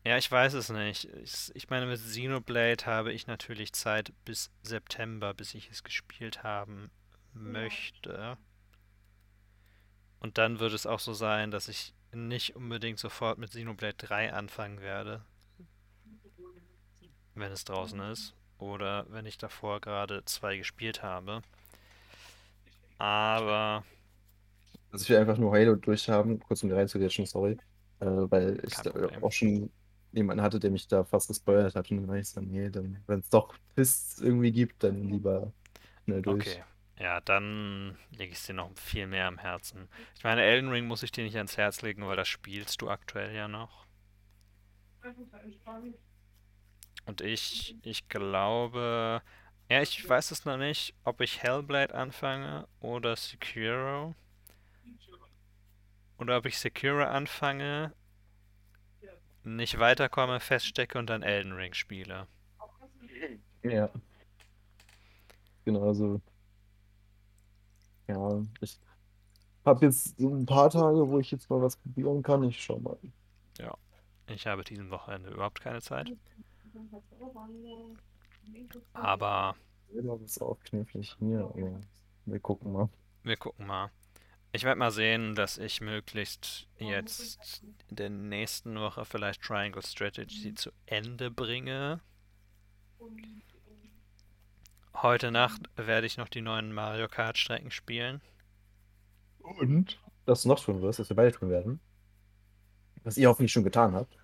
Ja, 0.04 0.18
ich 0.18 0.32
weiß 0.32 0.54
es 0.54 0.70
nicht. 0.70 1.06
Ich, 1.22 1.52
ich 1.54 1.70
meine, 1.70 1.86
mit 1.86 2.00
Xenoblade 2.00 2.86
habe 2.86 3.12
ich 3.12 3.28
natürlich 3.28 3.74
Zeit 3.74 4.14
bis 4.26 4.52
September, 4.64 5.34
bis 5.34 5.54
ich 5.54 5.70
es 5.70 5.84
gespielt 5.84 6.44
haben 6.44 6.90
möchte. 7.34 8.38
Und 10.20 10.38
dann 10.38 10.60
wird 10.60 10.74
es 10.74 10.86
auch 10.86 11.00
so 11.00 11.14
sein, 11.14 11.52
dass 11.52 11.68
ich 11.68 11.94
nicht 12.14 12.56
unbedingt 12.56 13.00
sofort 13.00 13.38
mit 13.38 13.52
Xenoblade 13.52 13.96
3 13.96 14.34
anfangen 14.34 14.82
werde, 14.82 15.24
wenn 17.36 17.52
es 17.52 17.66
draußen 17.66 18.00
ist. 18.00 18.34
Oder 18.58 19.06
wenn 19.10 19.28
ich 19.28 19.38
davor 19.38 19.82
gerade 19.82 20.26
zwei 20.26 20.58
gespielt 20.58 21.04
habe. 21.04 21.44
Aber 22.98 23.84
Also 24.92 25.04
ich 25.04 25.10
will 25.10 25.18
einfach 25.18 25.38
nur 25.38 25.54
Halo 25.54 25.76
durchhaben, 25.76 26.40
kurz 26.40 26.64
um 26.64 26.70
die 26.70 26.76
reinzugrätschen, 26.76 27.26
sorry. 27.26 27.58
Äh, 28.00 28.06
weil 28.06 28.60
ich 28.66 28.82
auch 29.22 29.32
schon 29.32 29.72
jemanden 30.12 30.42
hatte, 30.44 30.60
der 30.60 30.72
mich 30.72 30.88
da 30.88 31.04
fast 31.04 31.28
gespoilert 31.28 31.76
hat. 31.76 31.92
Und 31.92 31.98
dann 31.98 32.08
war 32.08 32.18
ich 32.18 32.30
so, 32.30 32.42
nee, 32.42 32.70
dann, 32.70 33.04
wenn 33.08 33.20
es 33.20 33.30
doch 33.30 33.56
Twist 33.76 34.22
irgendwie 34.22 34.52
gibt, 34.52 34.84
dann 34.84 35.10
lieber 35.10 35.52
schnell 36.06 36.22
durch. 36.22 36.48
okay. 36.48 36.64
Ja, 37.00 37.22
dann 37.22 37.98
lege 38.12 38.32
ich 38.32 38.40
es 38.40 38.46
dir 38.48 38.54
noch 38.54 38.72
viel 38.76 39.06
mehr 39.08 39.28
am 39.28 39.38
Herzen. 39.38 39.88
Ich 40.18 40.24
meine, 40.24 40.42
Elden 40.44 40.70
Ring 40.70 40.88
muss 40.88 41.04
ich 41.04 41.12
dir 41.12 41.24
nicht 41.24 41.36
ans 41.38 41.58
Herz 41.58 41.82
legen, 41.84 42.08
weil 42.08 42.16
das 42.18 42.28
spielst 42.28 42.82
du 42.82 42.90
aktuell 42.90 43.36
ja 43.36 43.48
noch. 43.48 43.86
Und 47.06 47.22
ich, 47.22 47.76
ich 47.84 48.08
glaube, 48.10 49.22
ja, 49.70 49.82
ich 49.82 50.08
weiß 50.08 50.32
es 50.32 50.46
noch 50.46 50.58
nicht, 50.58 50.94
ob 51.04 51.22
ich 51.22 51.42
Hellblade 51.42 51.94
anfange 51.96 52.68
oder 52.80 53.16
Sekiro. 53.16 54.16
Oder 56.18 56.38
ob 56.38 56.46
ich 56.46 56.58
Sekiro 56.58 57.04
anfange, 57.04 57.94
nicht 59.44 59.80
weiterkomme, 59.80 60.40
feststecke 60.40 60.98
und 60.98 61.10
dann 61.10 61.24
Elden 61.24 61.54
Ring 61.54 61.74
spiele. 61.74 62.28
Ja. 63.64 63.90
Genau, 65.66 65.88
also. 65.88 66.22
Ja, 68.08 68.42
ich 68.62 68.80
habe 69.66 69.86
jetzt 69.86 70.18
so 70.18 70.34
ein 70.34 70.46
paar 70.46 70.70
Tage, 70.70 71.10
wo 71.10 71.20
ich 71.20 71.32
jetzt 71.32 71.50
mal 71.50 71.62
was 71.62 71.76
probieren 71.78 72.24
kann. 72.24 72.44
Ich 72.44 72.64
schau 72.64 72.80
mal. 72.80 72.98
Ich 74.30 74.46
habe 74.46 74.64
diesen 74.64 74.90
Wochenende 74.90 75.30
überhaupt 75.30 75.62
keine 75.62 75.82
Zeit. 75.82 76.12
Aber 78.94 79.56
Das 79.94 80.22
ist 80.22 80.42
auch 80.42 80.60
knifflig 80.60 81.16
hier, 81.20 81.40
aber 81.40 81.80
wir 82.26 82.40
gucken 82.40 82.74
mal. 82.74 82.90
wir 83.24 83.38
gucken 83.38 83.68
mal. 83.68 83.90
Ich 84.54 84.64
werde 84.64 84.80
mal 84.80 84.92
sehen, 84.92 85.36
dass 85.36 85.58
ich 85.58 85.82
möglichst 85.82 86.68
jetzt 86.80 87.64
in 87.90 87.96
der 87.96 88.10
nächsten 88.10 88.80
Woche 88.80 89.06
vielleicht 89.06 89.42
Triangle 89.42 89.84
Strategy 89.84 90.54
zu 90.54 90.72
Ende 90.86 91.30
bringe. 91.30 92.02
Heute 94.94 95.32
Nacht 95.32 95.62
werde 95.76 96.08
ich 96.08 96.18
noch 96.18 96.30
die 96.30 96.42
neuen 96.42 96.74
Mario 96.74 97.08
Kart 97.08 97.38
Strecken 97.38 97.72
spielen. 97.72 98.22
Und? 99.40 100.00
Dass 100.26 100.44
du 100.44 100.50
noch 100.50 100.64
tun 100.64 100.82
wirst, 100.82 101.00
dass 101.00 101.10
wir 101.10 101.16
beide 101.16 101.32
tun 101.32 101.50
werden. 101.50 101.80
Was 103.04 103.18
ihr 103.18 103.30
hoffentlich 103.30 103.52
schon 103.52 103.64
getan 103.64 103.94
habt. 103.94 104.18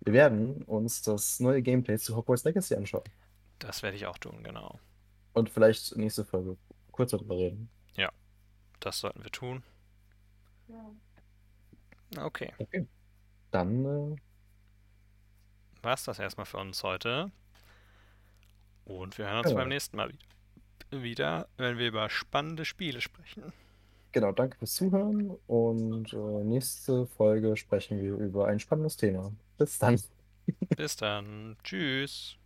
Wir 0.00 0.12
werden 0.12 0.62
uns 0.62 1.02
das 1.02 1.38
neue 1.38 1.62
Gameplay 1.62 1.98
zu 1.98 2.16
Hogwarts 2.16 2.44
Legacy 2.44 2.74
anschauen. 2.74 3.04
Das 3.58 3.82
werde 3.82 3.96
ich 3.96 4.06
auch 4.06 4.18
tun, 4.18 4.42
genau. 4.42 4.80
Und 5.32 5.50
vielleicht 5.50 5.96
nächste 5.96 6.24
Folge 6.24 6.56
kurz 6.90 7.10
darüber 7.12 7.36
reden. 7.36 7.70
Das 8.82 8.98
sollten 8.98 9.22
wir 9.22 9.30
tun. 9.30 9.62
Okay, 12.18 12.52
Okay. 12.58 12.86
Dann, 13.52 13.84
äh, 13.84 14.16
war's 15.82 16.04
das 16.04 16.18
erstmal 16.18 16.46
für 16.46 16.56
uns 16.58 16.82
heute. 16.82 17.30
Und 18.84 19.16
wir 19.18 19.26
hören 19.26 19.38
uns 19.38 19.46
Genau. 19.48 19.60
beim 19.60 19.68
nächsten 19.68 19.96
Mal 19.96 20.08
wieder- 20.10 21.02
wieder, 21.02 21.48
wenn 21.58 21.78
wir 21.78 21.88
über 21.88 22.08
spannende 22.10 22.64
Spiele 22.64 23.00
sprechen. 23.00 23.52
genau, 24.12 24.32
danke 24.32 24.58
fürs 24.58 24.74
Zuhören. 24.74 25.30
Und 25.46 26.12
äh, 26.12 26.44
nächste 26.44 27.06
Folge 27.06 27.56
sprechen 27.56 28.00
wir 28.02 28.14
über 28.16 28.46
ein 28.48 28.58
spannendes 28.60 28.96
Thema. 28.96 29.32
Bis 29.58 29.78
dann. 29.78 30.00
Bis 30.76 30.96
dann. 30.96 31.56
Tschüss. 31.62 32.36